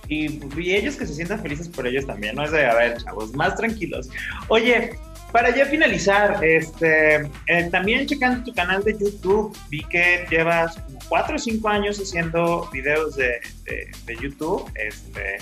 Y, 0.10 0.39
ellos 0.72 0.95
que 0.95 1.05
se 1.05 1.14
sientan 1.14 1.41
felices 1.41 1.68
por 1.68 1.86
ellos 1.88 2.05
también, 2.05 2.36
¿no? 2.36 2.43
Es 2.43 2.51
de, 2.51 2.66
a 2.66 2.76
ver, 2.76 2.97
chavos, 3.03 3.34
más 3.34 3.55
tranquilos. 3.55 4.10
Oye, 4.47 4.91
para 5.32 5.53
ya 5.55 5.66
finalizar, 5.66 6.43
este, 6.43 7.30
eh, 7.47 7.70
también 7.72 8.08
checando 8.08 8.43
tu 8.43 8.53
canal 8.53 8.84
de 8.84 8.97
YouTube, 8.97 9.55
vi 9.70 9.84
que 9.84 10.26
llevas 10.30 10.78
como 10.78 10.99
cuatro 11.10 11.36
o 11.36 11.39
cinco 11.39 11.68
años 11.68 11.99
haciendo 11.99 12.70
videos 12.72 13.16
de, 13.18 13.39
de, 13.66 14.16
YouTube, 14.16 14.72
este, 14.76 15.38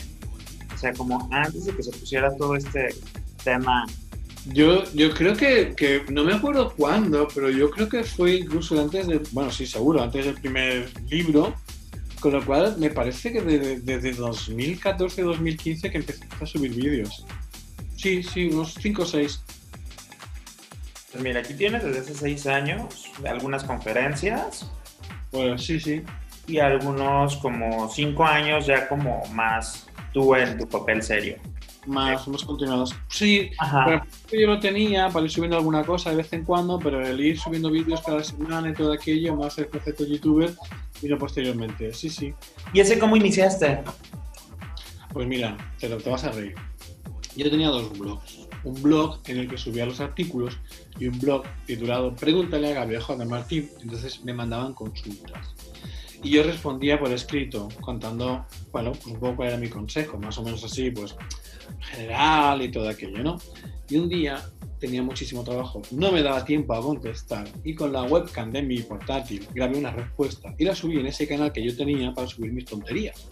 o 0.73 0.77
sea, 0.77 0.93
como 0.93 1.27
antes 1.31 1.65
de 1.65 1.75
que 1.75 1.83
se 1.83 1.91
pusiera 1.91 2.35
todo 2.35 2.55
este 2.55 2.89
tema 3.43 3.85
yo, 4.53 4.83
yo 4.93 5.11
creo 5.11 5.35
que, 5.35 5.73
que, 5.75 6.03
no 6.11 6.23
me 6.23 6.33
acuerdo 6.33 6.71
cuándo, 6.75 7.27
pero 7.33 7.49
yo 7.49 7.71
creo 7.71 7.89
que 7.89 8.03
fue 8.03 8.35
incluso 8.35 8.79
antes 8.79 9.07
de, 9.07 9.19
bueno, 9.31 9.51
sí, 9.51 9.65
seguro, 9.65 10.03
antes 10.03 10.25
del 10.25 10.35
primer 10.35 10.91
libro, 11.09 11.55
con 12.25 12.33
lo 12.33 12.43
cual, 12.43 12.75
me 12.79 12.89
parece 12.89 13.31
que 13.31 13.39
desde, 13.39 14.15
2014-2015 14.15 15.91
que 15.91 15.97
empecé 15.99 16.25
a 16.41 16.45
subir 16.47 16.73
vídeos. 16.73 17.23
Sí, 17.97 18.23
sí, 18.23 18.47
unos 18.47 18.73
5 18.81 19.03
o 19.03 19.05
6. 19.05 19.43
Pues 21.11 21.23
mira, 21.23 21.41
aquí 21.41 21.53
tienes 21.53 21.83
desde 21.83 21.99
hace 21.99 22.15
6 22.15 22.47
años 22.47 23.11
algunas 23.29 23.63
conferencias. 23.63 24.67
Bueno, 25.31 25.59
sí, 25.59 25.79
sí. 25.79 26.01
Y 26.47 26.57
algunos 26.57 27.37
como 27.37 27.91
5 27.91 28.25
años 28.25 28.65
ya 28.65 28.87
como 28.87 29.23
más 29.27 29.85
tú 30.11 30.33
en 30.33 30.57
tu 30.57 30.67
papel 30.67 31.03
serio 31.03 31.37
más, 31.87 32.27
más 32.27 32.43
continuados. 32.43 32.95
Sí, 33.09 33.49
yo 34.31 34.47
lo 34.47 34.59
tenía 34.59 35.09
para 35.09 35.25
ir 35.25 35.31
subiendo 35.31 35.57
alguna 35.57 35.83
cosa 35.83 36.09
de 36.11 36.17
vez 36.17 36.31
en 36.33 36.43
cuando, 36.43 36.79
pero 36.79 37.05
el 37.05 37.19
ir 37.19 37.39
subiendo 37.39 37.69
vídeos 37.69 38.01
cada 38.01 38.23
semana 38.23 38.69
y 38.69 38.73
todo 38.73 38.93
aquello, 38.93 39.35
más 39.35 39.57
el 39.57 39.67
concepto 39.67 40.05
youtuber, 40.05 40.53
vino 41.01 41.17
posteriormente. 41.17 41.93
Sí, 41.93 42.09
sí. 42.09 42.33
¿Y 42.73 42.79
ese 42.79 42.99
cómo 42.99 43.15
iniciaste? 43.15 43.83
Pues 45.13 45.27
mira, 45.27 45.55
te, 45.79 45.87
te 45.87 46.09
vas 46.09 46.23
a 46.25 46.31
reír. 46.31 46.55
Yo 47.35 47.49
tenía 47.49 47.69
dos 47.69 47.97
blogs. 47.97 48.47
Un 48.63 48.81
blog 48.81 49.19
en 49.27 49.37
el 49.37 49.47
que 49.47 49.57
subía 49.57 49.85
los 49.85 49.99
artículos 49.99 50.57
y 50.99 51.07
un 51.07 51.19
blog 51.19 51.43
titulado 51.65 52.15
Pregúntale 52.15 52.71
a 52.71 52.73
Gabriel 52.73 53.01
Juan 53.03 53.19
de 53.19 53.25
Martín. 53.25 53.69
Entonces 53.81 54.23
me 54.23 54.33
mandaban 54.33 54.73
consultas. 54.73 55.53
y 56.23 56.31
yo 56.31 56.43
respondía 56.43 56.99
por 56.99 57.11
escrito, 57.11 57.69
contando, 57.81 58.45
bueno, 58.71 58.93
pues 58.93 59.05
un 59.05 59.19
poco 59.19 59.35
cuál 59.35 59.49
era 59.49 59.57
mi 59.57 59.69
consejo, 59.69 60.17
más 60.17 60.37
o 60.39 60.43
menos 60.43 60.63
así, 60.63 60.89
pues 60.89 61.15
general 61.79 62.61
y 62.61 62.69
todo 62.69 62.89
aquello, 62.89 63.23
¿no? 63.23 63.39
Y 63.89 63.97
un 63.97 64.09
día 64.09 64.43
tenía 64.79 65.01
muchísimo 65.01 65.43
trabajo, 65.43 65.81
no 65.91 66.11
me 66.11 66.21
daba 66.21 66.43
tiempo 66.43 66.73
a 66.73 66.81
contestar 66.81 67.47
y 67.63 67.73
con 67.73 67.93
la 67.93 68.03
webcam 68.03 68.51
de 68.51 68.61
mi 68.61 68.79
portátil 68.79 69.47
grabé 69.53 69.77
una 69.77 69.91
respuesta 69.91 70.53
y 70.57 70.65
la 70.65 70.75
subí 70.75 70.99
en 70.99 71.07
ese 71.07 71.27
canal 71.27 71.51
que 71.51 71.63
yo 71.63 71.75
tenía 71.75 72.13
para 72.13 72.27
subir 72.27 72.51
mis 72.51 72.65
tonterías. 72.65 73.27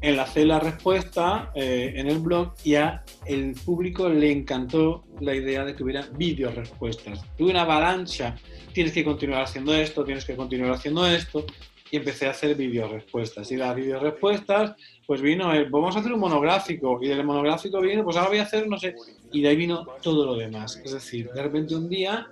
Enlacé 0.00 0.44
la 0.44 0.60
respuesta 0.60 1.50
eh, 1.56 1.94
en 1.96 2.06
el 2.06 2.20
blog 2.20 2.54
y 2.62 2.76
a 2.76 3.02
el 3.26 3.54
público 3.54 4.08
le 4.08 4.30
encantó 4.30 5.04
la 5.20 5.34
idea 5.34 5.64
de 5.64 5.74
que 5.74 5.82
hubiera 5.82 6.06
vídeo 6.16 6.52
respuestas. 6.52 7.20
Tuve 7.36 7.50
una 7.50 7.62
avalancha, 7.62 8.36
tienes 8.72 8.92
que 8.92 9.04
continuar 9.04 9.42
haciendo 9.42 9.74
esto, 9.74 10.04
tienes 10.04 10.24
que 10.24 10.36
continuar 10.36 10.72
haciendo 10.72 11.04
esto 11.04 11.44
y 11.90 11.96
empecé 11.96 12.26
a 12.26 12.30
hacer 12.30 12.54
vídeo 12.54 12.88
respuestas. 12.88 13.50
Y 13.50 13.56
las 13.56 13.74
vídeo 13.74 13.98
respuestas, 14.00 14.74
pues 15.06 15.20
vino, 15.20 15.52
el, 15.52 15.70
vamos 15.70 15.96
a 15.96 16.00
hacer 16.00 16.12
un 16.12 16.20
monográfico 16.20 16.98
y 17.02 17.08
del 17.08 17.24
monográfico 17.24 17.80
vino, 17.80 18.04
pues 18.04 18.16
ahora 18.16 18.28
voy 18.30 18.38
a 18.38 18.42
hacer, 18.42 18.68
no 18.68 18.78
sé, 18.78 18.94
y 19.32 19.42
de 19.42 19.48
ahí 19.48 19.56
vino 19.56 19.86
todo 20.02 20.26
lo 20.26 20.36
demás. 20.36 20.80
Es 20.84 20.92
decir, 20.92 21.30
de 21.30 21.42
repente 21.42 21.74
un 21.74 21.88
día 21.88 22.28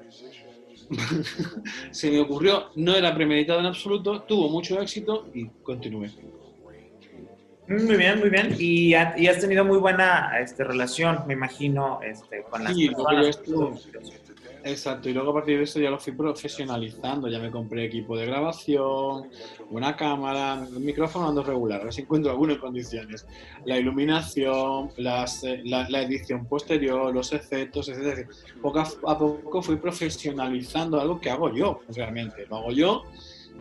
se 1.91 2.11
me 2.11 2.21
ocurrió, 2.21 2.71
no 2.77 2.95
era 2.95 3.15
premeditado 3.15 3.61
en 3.61 3.67
absoluto, 3.67 4.23
tuvo 4.23 4.49
mucho 4.49 4.81
éxito 4.81 5.27
y 5.35 5.47
continué. 5.63 6.11
Muy 7.69 7.97
bien, 7.97 8.21
muy 8.21 8.31
bien. 8.31 8.55
Y, 8.59 8.95
has 8.95 9.41
tenido 9.41 9.65
muy 9.65 9.79
buena 9.79 10.39
este, 10.41 10.63
relación, 10.63 11.25
me 11.27 11.35
imagino, 11.35 12.01
este, 12.03 12.45
con 12.49 12.63
las 12.63 12.75
sí, 12.75 12.89
Exacto, 14.67 15.09
y 15.09 15.13
luego 15.13 15.31
a 15.31 15.35
partir 15.35 15.59
de 15.59 15.63
eso 15.63 15.79
ya 15.79 15.91
lo 15.91 16.01
fui 16.01 16.13
profesionalizando, 16.13 17.29
ya 17.29 17.39
me 17.39 17.53
compré 17.53 17.85
equipo 17.85 18.17
de 18.17 18.27
grabación, 18.27 19.31
una 19.71 19.95
cámara, 19.95 20.67
el 20.69 20.81
micrófono 20.81 21.29
ando 21.29 21.45
regular, 21.45 21.83
a 21.83 21.85
ver 21.85 21.93
si 21.93 22.01
encuentro 22.03 22.33
alguno 22.33 22.55
en 22.55 22.59
condiciones, 22.59 23.29
la 23.65 23.79
iluminación, 23.79 24.91
las, 24.97 25.45
eh, 25.45 25.63
la, 25.65 26.03
edición 26.03 26.47
posterior, 26.47 27.15
los 27.15 27.33
efectos, 27.33 27.87
decir, 27.87 28.27
poco 28.61 28.81
a, 28.81 29.17
poco 29.17 29.63
fui 29.63 29.77
profesionalizando 29.77 31.01
algo 31.01 31.21
que 31.21 31.31
hago 31.31 31.55
yo, 31.55 31.83
realmente, 31.95 32.45
lo 32.49 32.57
hago 32.57 32.73
yo 32.73 33.05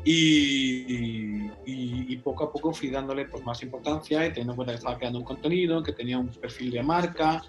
y, 0.06 2.16
poco 2.24 2.46
a 2.46 2.52
poco 2.52 2.74
fui 2.74 2.90
dándole 2.90 3.26
pues, 3.26 3.44
más 3.44 3.62
importancia 3.62 4.26
y 4.26 4.30
teniendo 4.30 4.54
en 4.54 4.56
cuenta 4.56 4.74
que 4.74 4.78
estaba 4.78 4.98
creando 4.98 5.20
un 5.20 5.26
contenido, 5.26 5.84
que 5.84 5.94
tenía 5.94 6.18
un 6.18 6.30
perfil 6.30 6.72
de 6.72 6.82
marca, 6.82 7.44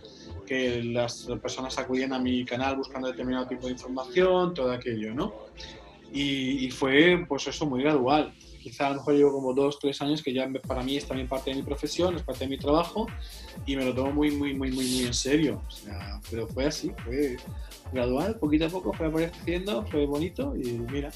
que 0.46 0.82
las 0.82 1.26
personas 1.40 1.78
acudían 1.78 2.12
a 2.12 2.18
mi 2.18 2.44
canal 2.44 2.76
buscando 2.76 3.08
determinado 3.08 3.46
tipo 3.46 3.66
de 3.66 3.72
información, 3.72 4.52
todo 4.52 4.72
aquello, 4.72 5.14
¿no? 5.14 5.32
Y, 6.12 6.70
fue, 6.70 7.24
pues 7.28 7.46
eso, 7.46 7.66
muy 7.66 7.82
gradual. 7.82 8.32
Quizá 8.66 8.88
a 8.88 8.90
lo 8.90 8.96
mejor 8.96 9.14
llevo 9.14 9.32
como 9.32 9.54
dos, 9.54 9.78
tres 9.78 10.02
años 10.02 10.24
que 10.24 10.32
ya 10.32 10.50
para 10.66 10.82
mí 10.82 10.96
es 10.96 11.06
también 11.06 11.28
parte 11.28 11.50
de 11.50 11.56
mi 11.56 11.62
profesión, 11.62 12.16
es 12.16 12.22
parte 12.22 12.46
de 12.46 12.50
mi 12.50 12.58
trabajo 12.58 13.06
y 13.64 13.76
me 13.76 13.84
lo 13.84 13.94
tomo 13.94 14.10
muy, 14.10 14.32
muy, 14.32 14.54
muy, 14.54 14.72
muy, 14.72 14.84
muy 14.84 15.04
en 15.04 15.14
serio. 15.14 15.62
O 15.68 15.70
sea, 15.70 16.20
pero 16.28 16.48
fue 16.48 16.66
así, 16.66 16.90
fue 17.04 17.36
gradual, 17.92 18.40
poquito 18.40 18.66
a 18.66 18.68
poco 18.68 18.92
fue 18.92 19.06
apareciendo, 19.06 19.86
fue 19.86 20.04
bonito 20.04 20.56
y 20.56 20.72
mira, 20.90 21.12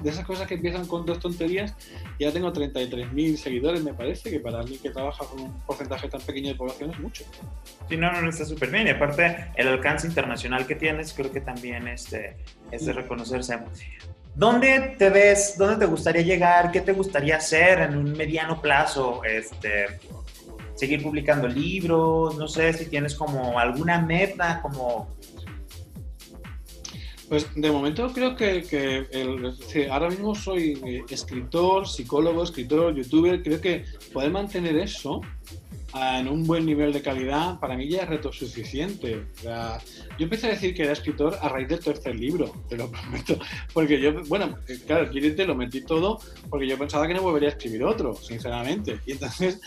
de 0.00 0.10
esas 0.10 0.24
cosas 0.24 0.48
que 0.48 0.54
empiezan 0.54 0.84
con 0.84 1.06
dos 1.06 1.20
tonterías, 1.20 1.76
ya 2.18 2.32
tengo 2.32 2.52
33.000 2.52 3.36
seguidores, 3.36 3.84
me 3.84 3.94
parece, 3.94 4.28
que 4.28 4.40
para 4.40 4.58
alguien 4.58 4.80
que 4.80 4.90
trabaja 4.90 5.24
con 5.26 5.42
un 5.42 5.60
porcentaje 5.60 6.08
tan 6.08 6.20
pequeño 6.22 6.48
de 6.48 6.54
población 6.56 6.90
es 6.90 6.98
mucho. 6.98 7.24
Sí, 7.88 7.96
no, 7.96 8.20
no, 8.20 8.28
está 8.28 8.44
súper 8.44 8.72
bien. 8.72 8.88
Y 8.88 8.90
aparte, 8.90 9.52
el 9.54 9.68
alcance 9.68 10.08
internacional 10.08 10.66
que 10.66 10.74
tienes, 10.74 11.12
creo 11.12 11.30
que 11.30 11.40
también 11.40 11.86
este, 11.86 12.36
es 12.72 12.84
de 12.84 12.92
reconocerse. 12.94 13.60
¿Dónde 14.34 14.96
te 14.98 15.10
ves? 15.10 15.56
¿Dónde 15.58 15.76
te 15.76 15.86
gustaría 15.86 16.22
llegar? 16.22 16.70
¿Qué 16.70 16.80
te 16.80 16.92
gustaría 16.92 17.36
hacer 17.36 17.80
en 17.80 17.96
un 17.96 18.12
mediano 18.12 18.60
plazo? 18.60 19.22
Este, 19.24 19.86
seguir 20.74 21.02
publicando 21.02 21.46
libros, 21.46 22.36
no 22.38 22.48
sé 22.48 22.72
si 22.72 22.86
tienes 22.86 23.14
como 23.14 23.58
alguna 23.58 24.00
meta, 24.00 24.60
como 24.62 25.08
pues 27.28 27.46
de 27.54 27.70
momento 27.70 28.12
creo 28.12 28.34
que, 28.34 28.62
que 28.62 29.88
ahora 29.88 30.08
mismo 30.08 30.34
soy 30.34 30.80
eh, 30.84 31.04
escritor, 31.08 31.86
psicólogo, 31.86 32.42
escritor, 32.42 32.92
youtuber. 32.92 33.40
Creo 33.40 33.60
que 33.60 33.84
poder 34.12 34.32
mantener 34.32 34.76
eso 34.76 35.20
en 35.94 36.28
un 36.28 36.46
buen 36.46 36.64
nivel 36.64 36.92
de 36.92 37.02
calidad 37.02 37.58
para 37.58 37.76
mí 37.76 37.88
ya 37.88 38.02
es 38.02 38.08
reto 38.08 38.32
suficiente. 38.32 39.26
yo 39.42 40.24
empecé 40.24 40.46
a 40.46 40.50
decir 40.50 40.74
que 40.74 40.82
era 40.82 40.92
escritor 40.92 41.36
a 41.40 41.48
raíz 41.48 41.68
del 41.68 41.80
tercer 41.80 42.14
libro, 42.14 42.52
te 42.68 42.76
lo 42.76 42.90
prometo. 42.90 43.38
Porque 43.72 44.00
yo, 44.00 44.22
bueno, 44.24 44.56
eh, 44.68 44.78
claro, 44.86 45.10
te 45.10 45.44
lo 45.44 45.54
metí 45.54 45.82
todo 45.82 46.20
porque 46.48 46.66
yo 46.66 46.78
pensaba 46.78 47.06
que 47.06 47.14
no 47.14 47.22
volvería 47.22 47.48
a 47.48 47.52
escribir 47.52 47.84
otro, 47.84 48.14
sinceramente. 48.14 49.00
Y 49.06 49.12
entonces 49.12 49.60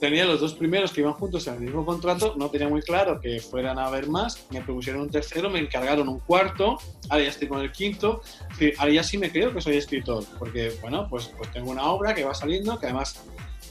tenía 0.00 0.24
los 0.26 0.40
dos 0.40 0.54
primeros 0.54 0.92
que 0.92 1.00
iban 1.00 1.14
juntos 1.14 1.46
en 1.46 1.54
el 1.54 1.60
mismo 1.60 1.84
contrato, 1.84 2.34
no 2.36 2.50
tenía 2.50 2.68
muy 2.68 2.82
claro 2.82 3.20
que 3.20 3.40
fueran 3.40 3.78
a 3.78 3.88
ver 3.90 4.08
más, 4.08 4.46
me 4.50 4.60
propusieron 4.60 5.02
un 5.02 5.10
tercero, 5.10 5.48
me 5.48 5.58
encargaron 5.58 6.08
un 6.08 6.20
cuarto, 6.20 6.78
ahora 7.08 7.24
ya 7.24 7.30
estoy 7.30 7.48
con 7.48 7.60
el 7.60 7.72
quinto, 7.72 8.20
ahora 8.78 8.92
ya 8.92 9.02
sí 9.02 9.18
me 9.18 9.30
creo 9.30 9.52
que 9.52 9.60
soy 9.60 9.76
escritor, 9.76 10.24
porque 10.38 10.72
bueno, 10.80 11.06
pues, 11.08 11.32
pues 11.36 11.50
tengo 11.52 11.70
una 11.70 11.84
obra 11.84 12.14
que 12.14 12.24
va 12.24 12.34
saliendo, 12.34 12.78
que 12.78 12.86
además 12.86 13.24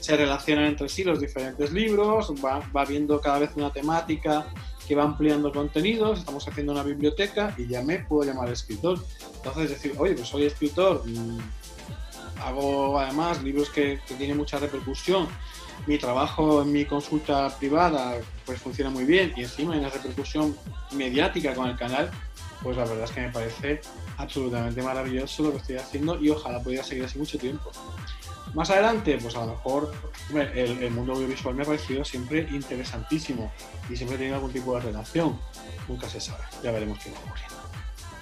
se 0.06 0.16
relacionan 0.16 0.66
entre 0.66 0.88
sí 0.88 1.02
los 1.02 1.20
diferentes 1.20 1.72
libros, 1.72 2.32
va, 2.44 2.60
va 2.74 2.84
viendo 2.84 3.20
cada 3.20 3.40
vez 3.40 3.50
una 3.56 3.72
temática 3.72 4.46
que 4.86 4.94
va 4.94 5.02
ampliando 5.02 5.50
contenidos, 5.50 6.20
estamos 6.20 6.46
haciendo 6.46 6.72
una 6.72 6.84
biblioteca 6.84 7.52
y 7.58 7.66
ya 7.66 7.82
me 7.82 7.98
puedo 7.98 8.30
llamar 8.30 8.50
escritor. 8.50 8.98
Entonces 9.34 9.70
decir, 9.70 9.94
oye, 9.98 10.14
pues 10.14 10.28
soy 10.28 10.44
escritor, 10.44 11.02
mm, 11.04 11.38
hago 12.44 12.98
además 13.00 13.42
libros 13.42 13.68
que, 13.70 14.00
que 14.06 14.14
tienen 14.14 14.36
mucha 14.36 14.58
repercusión 14.58 15.26
mi 15.86 15.98
trabajo 15.98 16.62
en 16.62 16.72
mi 16.72 16.84
consulta 16.84 17.56
privada 17.58 18.14
pues 18.44 18.60
funciona 18.60 18.90
muy 18.90 19.04
bien 19.04 19.32
y 19.36 19.42
encima 19.42 19.74
hay 19.74 19.80
una 19.80 19.90
repercusión 19.90 20.56
mediática 20.92 21.54
con 21.54 21.68
el 21.68 21.76
canal, 21.76 22.10
pues 22.62 22.76
la 22.76 22.84
verdad 22.84 23.04
es 23.04 23.10
que 23.10 23.20
me 23.20 23.30
parece 23.30 23.80
absolutamente 24.16 24.82
maravilloso 24.82 25.44
lo 25.44 25.52
que 25.52 25.58
estoy 25.58 25.76
haciendo 25.76 26.18
y 26.20 26.30
ojalá 26.30 26.62
pudiera 26.62 26.82
seguir 26.82 27.04
así 27.04 27.18
mucho 27.18 27.38
tiempo. 27.38 27.70
Más 28.54 28.70
adelante, 28.70 29.18
pues 29.20 29.34
a 29.36 29.40
lo 29.40 29.52
mejor 29.52 29.92
el, 30.54 30.90
mundo 30.90 31.14
audiovisual 31.14 31.54
me 31.54 31.62
ha 31.62 31.66
parecido 31.66 32.04
siempre 32.04 32.46
interesantísimo 32.50 33.52
y 33.90 33.96
siempre 33.96 34.16
he 34.16 34.18
tenido 34.18 34.36
algún 34.36 34.52
tipo 34.52 34.74
de 34.74 34.80
relación. 34.82 35.38
Nunca 35.88 36.08
se 36.08 36.20
sabe, 36.20 36.42
ya 36.62 36.72
veremos 36.72 36.98
qué 37.02 37.10
va 37.10 37.18
ocurriendo. 37.18 37.56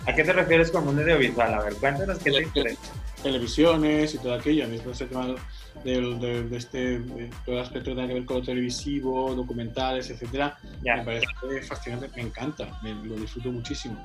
¿A 0.07 0.15
qué 0.15 0.25
te 0.25 0.33
refieres 0.33 0.71
con 0.71 0.85
mundo 0.85 1.03
audiovisual? 1.03 1.55
A 1.55 1.63
ver, 1.63 1.75
cuéntanos 1.77 2.19
qué 2.19 2.31
te 2.31 2.43
interesa. 2.43 2.93
Televisiones 3.23 4.15
y 4.15 4.19
todo 4.19 4.35
aquello, 4.35 4.65
a 4.65 4.67
mí 4.67 4.79
ese 4.91 5.07
tema 5.07 5.35
de, 5.83 6.49
este, 6.53 6.99
todo 7.45 7.57
el 7.57 7.59
aspecto 7.59 7.91
que 7.91 7.95
tiene 7.95 8.09
que 8.09 8.15
ver 8.15 8.25
con 8.27 8.37
lo 8.39 8.43
televisivo, 8.43 9.35
documentales, 9.35 10.11
etcétera, 10.11 10.59
me 10.83 11.03
parece 11.03 11.27
fascinante, 11.63 12.11
me 12.15 12.23
encanta, 12.23 12.79
me, 12.83 12.95
lo 13.07 13.15
disfruto 13.17 13.51
muchísimo. 13.51 13.97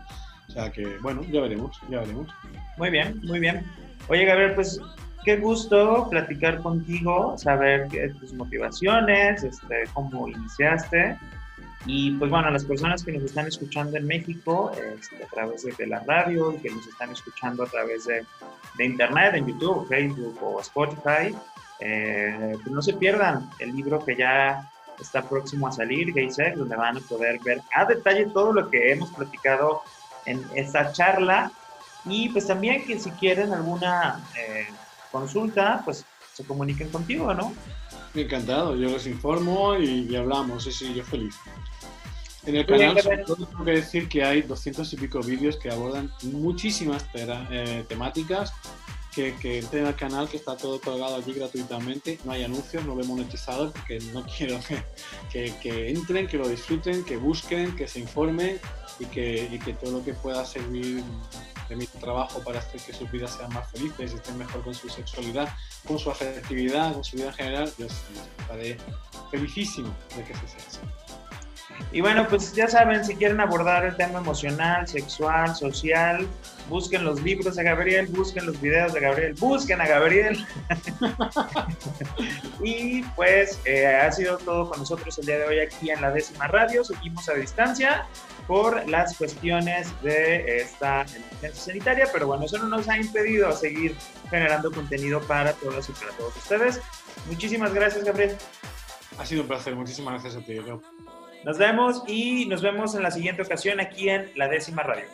O 0.47 0.51
sea 0.51 0.71
que, 0.71 0.97
bueno, 1.01 1.21
ya 1.29 1.41
veremos, 1.41 1.77
ya 1.89 1.99
veremos. 1.99 2.29
Muy 2.77 2.89
bien, 2.89 3.19
muy 3.23 3.39
bien. 3.39 3.63
Oye, 4.07 4.25
Gabriel, 4.25 4.55
pues 4.55 4.79
qué 5.23 5.37
gusto 5.37 6.07
platicar 6.09 6.61
contigo, 6.61 7.37
saber 7.37 7.87
tus 8.19 8.33
motivaciones, 8.33 9.43
este, 9.43 9.83
cómo 9.93 10.27
iniciaste. 10.27 11.17
Y 11.85 12.11
pues 12.11 12.29
bueno, 12.29 12.49
las 12.51 12.65
personas 12.65 13.03
que 13.03 13.13
nos 13.13 13.23
están 13.23 13.47
escuchando 13.47 13.97
en 13.97 14.05
México 14.05 14.71
este, 14.73 15.23
a 15.23 15.27
través 15.27 15.63
de, 15.63 15.87
la 15.87 15.99
radio 16.01 16.53
y 16.53 16.57
que 16.57 16.69
nos 16.69 16.85
están 16.85 17.11
escuchando 17.11 17.63
a 17.63 17.67
través 17.67 18.05
de, 18.05 18.25
de 18.77 18.85
Internet, 18.85 19.35
en 19.35 19.47
YouTube, 19.47 19.87
Facebook 19.87 20.37
o 20.41 20.59
Spotify, 20.59 21.33
eh, 21.79 22.57
pues 22.61 22.67
no 22.67 22.81
se 22.81 22.93
pierdan 22.93 23.49
el 23.59 23.75
libro 23.75 24.03
que 24.03 24.15
ya 24.15 24.69
está 24.99 25.21
próximo 25.21 25.67
a 25.67 25.71
salir, 25.71 26.13
Gay 26.13 26.29
donde 26.55 26.75
van 26.75 26.97
a 26.97 26.99
poder 27.01 27.39
ver 27.39 27.61
a 27.73 27.85
detalle 27.85 28.25
todo 28.27 28.51
lo 28.51 28.69
que 28.69 28.91
hemos 28.91 29.09
platicado 29.11 29.81
en 30.25 30.43
esta 30.55 30.91
charla. 30.91 31.51
Y 32.05 32.29
pues 32.29 32.47
también 32.47 32.85
que 32.85 32.99
si 32.99 33.11
quieren 33.11 33.53
alguna 33.53 34.21
eh, 34.37 34.67
consulta, 35.11 35.81
pues 35.85 36.05
se 36.33 36.43
comuniquen 36.43 36.89
contigo, 36.89 37.33
¿no? 37.33 37.53
Encantado, 38.15 38.75
yo 38.75 38.89
les 38.89 39.05
informo 39.07 39.77
y, 39.77 40.15
hablamos, 40.15 40.63
sí, 40.63 40.71
sí, 40.71 40.93
yo 40.93 41.03
feliz. 41.03 41.35
En 42.45 42.55
el 42.55 42.65
canal 42.65 42.99
sobre 43.01 43.17
todo 43.19 43.45
tengo 43.45 43.65
que 43.65 43.71
decir 43.71 44.07
que 44.07 44.23
hay 44.23 44.41
200 44.41 44.93
y 44.93 44.95
pico 44.95 45.19
vídeos 45.19 45.57
que 45.57 45.69
abordan 45.69 46.09
muchísimas 46.23 47.05
eh, 47.13 47.83
temáticas 47.87 48.53
que, 49.13 49.35
que, 49.35 49.59
entren 49.59 49.85
al 49.85 49.95
canal, 49.95 50.29
que 50.29 50.37
está 50.37 50.55
todo 50.55 50.79
colgado 50.79 51.17
allí 51.17 51.33
gratuitamente, 51.33 52.17
no 52.23 52.31
hay 52.31 52.43
anuncios, 52.43 52.85
no 52.85 52.95
lo 52.95 53.03
he 53.03 53.05
monetizado 53.05 53.71
porque 53.71 53.99
no 54.13 54.23
quiero 54.37 54.59
que, 55.31 55.53
que, 55.61 55.89
entren, 55.89 56.27
que 56.27 56.37
lo 56.37 56.47
disfruten, 56.47 57.03
que 57.03 57.17
busquen, 57.17 57.75
que 57.75 57.87
se 57.87 57.99
informen 57.99 58.59
y 58.99 59.05
que, 59.05 59.49
y 59.51 59.59
que 59.59 59.73
todo 59.73 59.99
lo 59.99 60.05
que 60.05 60.13
pueda 60.13 60.45
servir 60.45 61.03
de 61.69 61.75
mi 61.75 61.85
trabajo 61.85 62.39
para 62.43 62.59
hacer 62.59 62.81
que 62.81 62.93
sus 62.93 63.09
vidas 63.11 63.35
sean 63.35 63.53
más 63.53 63.71
felices 63.71 64.13
estén 64.13 64.37
mejor 64.37 64.63
con 64.63 64.73
su 64.73 64.89
sexualidad, 64.89 65.47
con 65.87 65.99
su 65.99 66.09
afectividad, 66.09 66.93
con 66.93 67.03
su 67.03 67.15
vida 67.15 67.27
en 67.27 67.33
general, 67.33 67.73
yo 67.77 67.85
estaré 67.85 68.77
felicísimo 69.29 69.95
de 70.15 70.23
que 70.23 70.33
se 70.33 70.47
sea 70.47 70.67
así. 70.67 70.79
Y 71.91 72.01
bueno, 72.01 72.27
pues 72.27 72.53
ya 72.53 72.67
saben, 72.67 73.03
si 73.03 73.15
quieren 73.15 73.39
abordar 73.39 73.83
el 73.83 73.95
tema 73.97 74.19
emocional, 74.19 74.87
sexual, 74.87 75.55
social, 75.55 76.27
busquen 76.69 77.03
los 77.03 77.21
libros 77.23 77.55
de 77.55 77.63
Gabriel, 77.63 78.07
busquen 78.07 78.45
los 78.45 78.61
videos 78.61 78.93
de 78.93 78.99
Gabriel, 78.99 79.33
busquen 79.39 79.81
a 79.81 79.87
Gabriel. 79.87 80.45
y 82.63 83.01
pues 83.15 83.59
eh, 83.65 83.87
ha 83.87 84.11
sido 84.11 84.37
todo 84.37 84.69
con 84.69 84.79
nosotros 84.79 85.17
el 85.17 85.25
día 85.25 85.39
de 85.39 85.45
hoy 85.45 85.59
aquí 85.59 85.89
en 85.89 86.01
la 86.01 86.11
décima 86.11 86.47
radio. 86.47 86.83
Seguimos 86.83 87.27
a 87.27 87.33
distancia 87.33 88.05
por 88.45 88.87
las 88.87 89.17
cuestiones 89.17 89.89
de 90.03 90.57
esta 90.57 91.01
emergencia 91.01 91.53
sanitaria, 91.55 92.07
pero 92.13 92.27
bueno, 92.27 92.45
eso 92.45 92.59
no 92.59 92.67
nos 92.67 92.87
ha 92.87 92.97
impedido 92.97 93.51
seguir 93.51 93.95
generando 94.29 94.71
contenido 94.71 95.21
para 95.21 95.53
todos 95.53 95.89
y 95.89 95.93
para 95.93 96.11
todos 96.11 96.35
ustedes. 96.35 96.81
Muchísimas 97.27 97.73
gracias, 97.73 98.03
Gabriel. 98.03 98.35
Ha 99.17 99.25
sido 99.25 99.41
un 99.41 99.47
placer, 99.47 99.75
muchísimas 99.75 100.21
gracias 100.21 100.41
a 100.41 100.45
ti. 100.45 100.59
Nos 101.49 101.57
vemos 101.57 102.03
y 102.05 102.45
nos 102.45 102.61
vemos 102.61 102.93
en 102.93 103.01
la 103.01 103.09
siguiente 103.09 103.41
ocasión 103.41 103.79
aquí 103.79 104.07
en 104.07 104.29
La 104.35 104.47
Décima 104.47 104.83
Radio. 104.83 105.05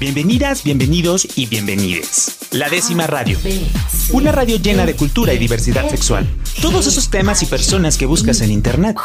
Bienvenidas, 0.00 0.64
bienvenidos 0.64 1.38
y 1.38 1.46
bienvenides. 1.46 2.48
La 2.50 2.68
Décima 2.68 3.06
Radio. 3.06 3.38
Una 4.10 4.32
radio 4.32 4.56
llena 4.56 4.84
de 4.84 4.96
cultura 4.96 5.32
y 5.32 5.38
diversidad 5.38 5.88
sexual. 5.88 6.26
Todos 6.60 6.88
esos 6.88 7.08
temas 7.08 7.40
y 7.44 7.46
personas 7.46 7.98
que 7.98 8.06
buscas 8.06 8.40
en 8.40 8.50
internet, 8.50 8.96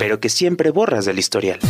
pero 0.00 0.18
que 0.18 0.30
siempre 0.30 0.72
borras 0.72 1.04
del 1.04 1.20
historial. 1.20 1.60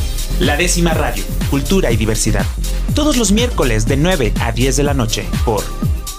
La 0.41 0.57
Décima 0.57 0.95
Radio. 0.95 1.23
Cultura 1.51 1.93
y 1.93 1.99
diversidad. 1.99 2.47
Todos 2.95 3.19
los 3.19 3.31
miércoles 3.31 3.87
de 3.87 3.99
9 3.99 4.33
a 4.41 4.53
10 4.53 4.75
de 4.75 4.83
la 4.85 4.95
noche 4.95 5.27
por 5.45 5.63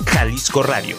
Jalisco 0.06 0.62
Radio 0.62 0.96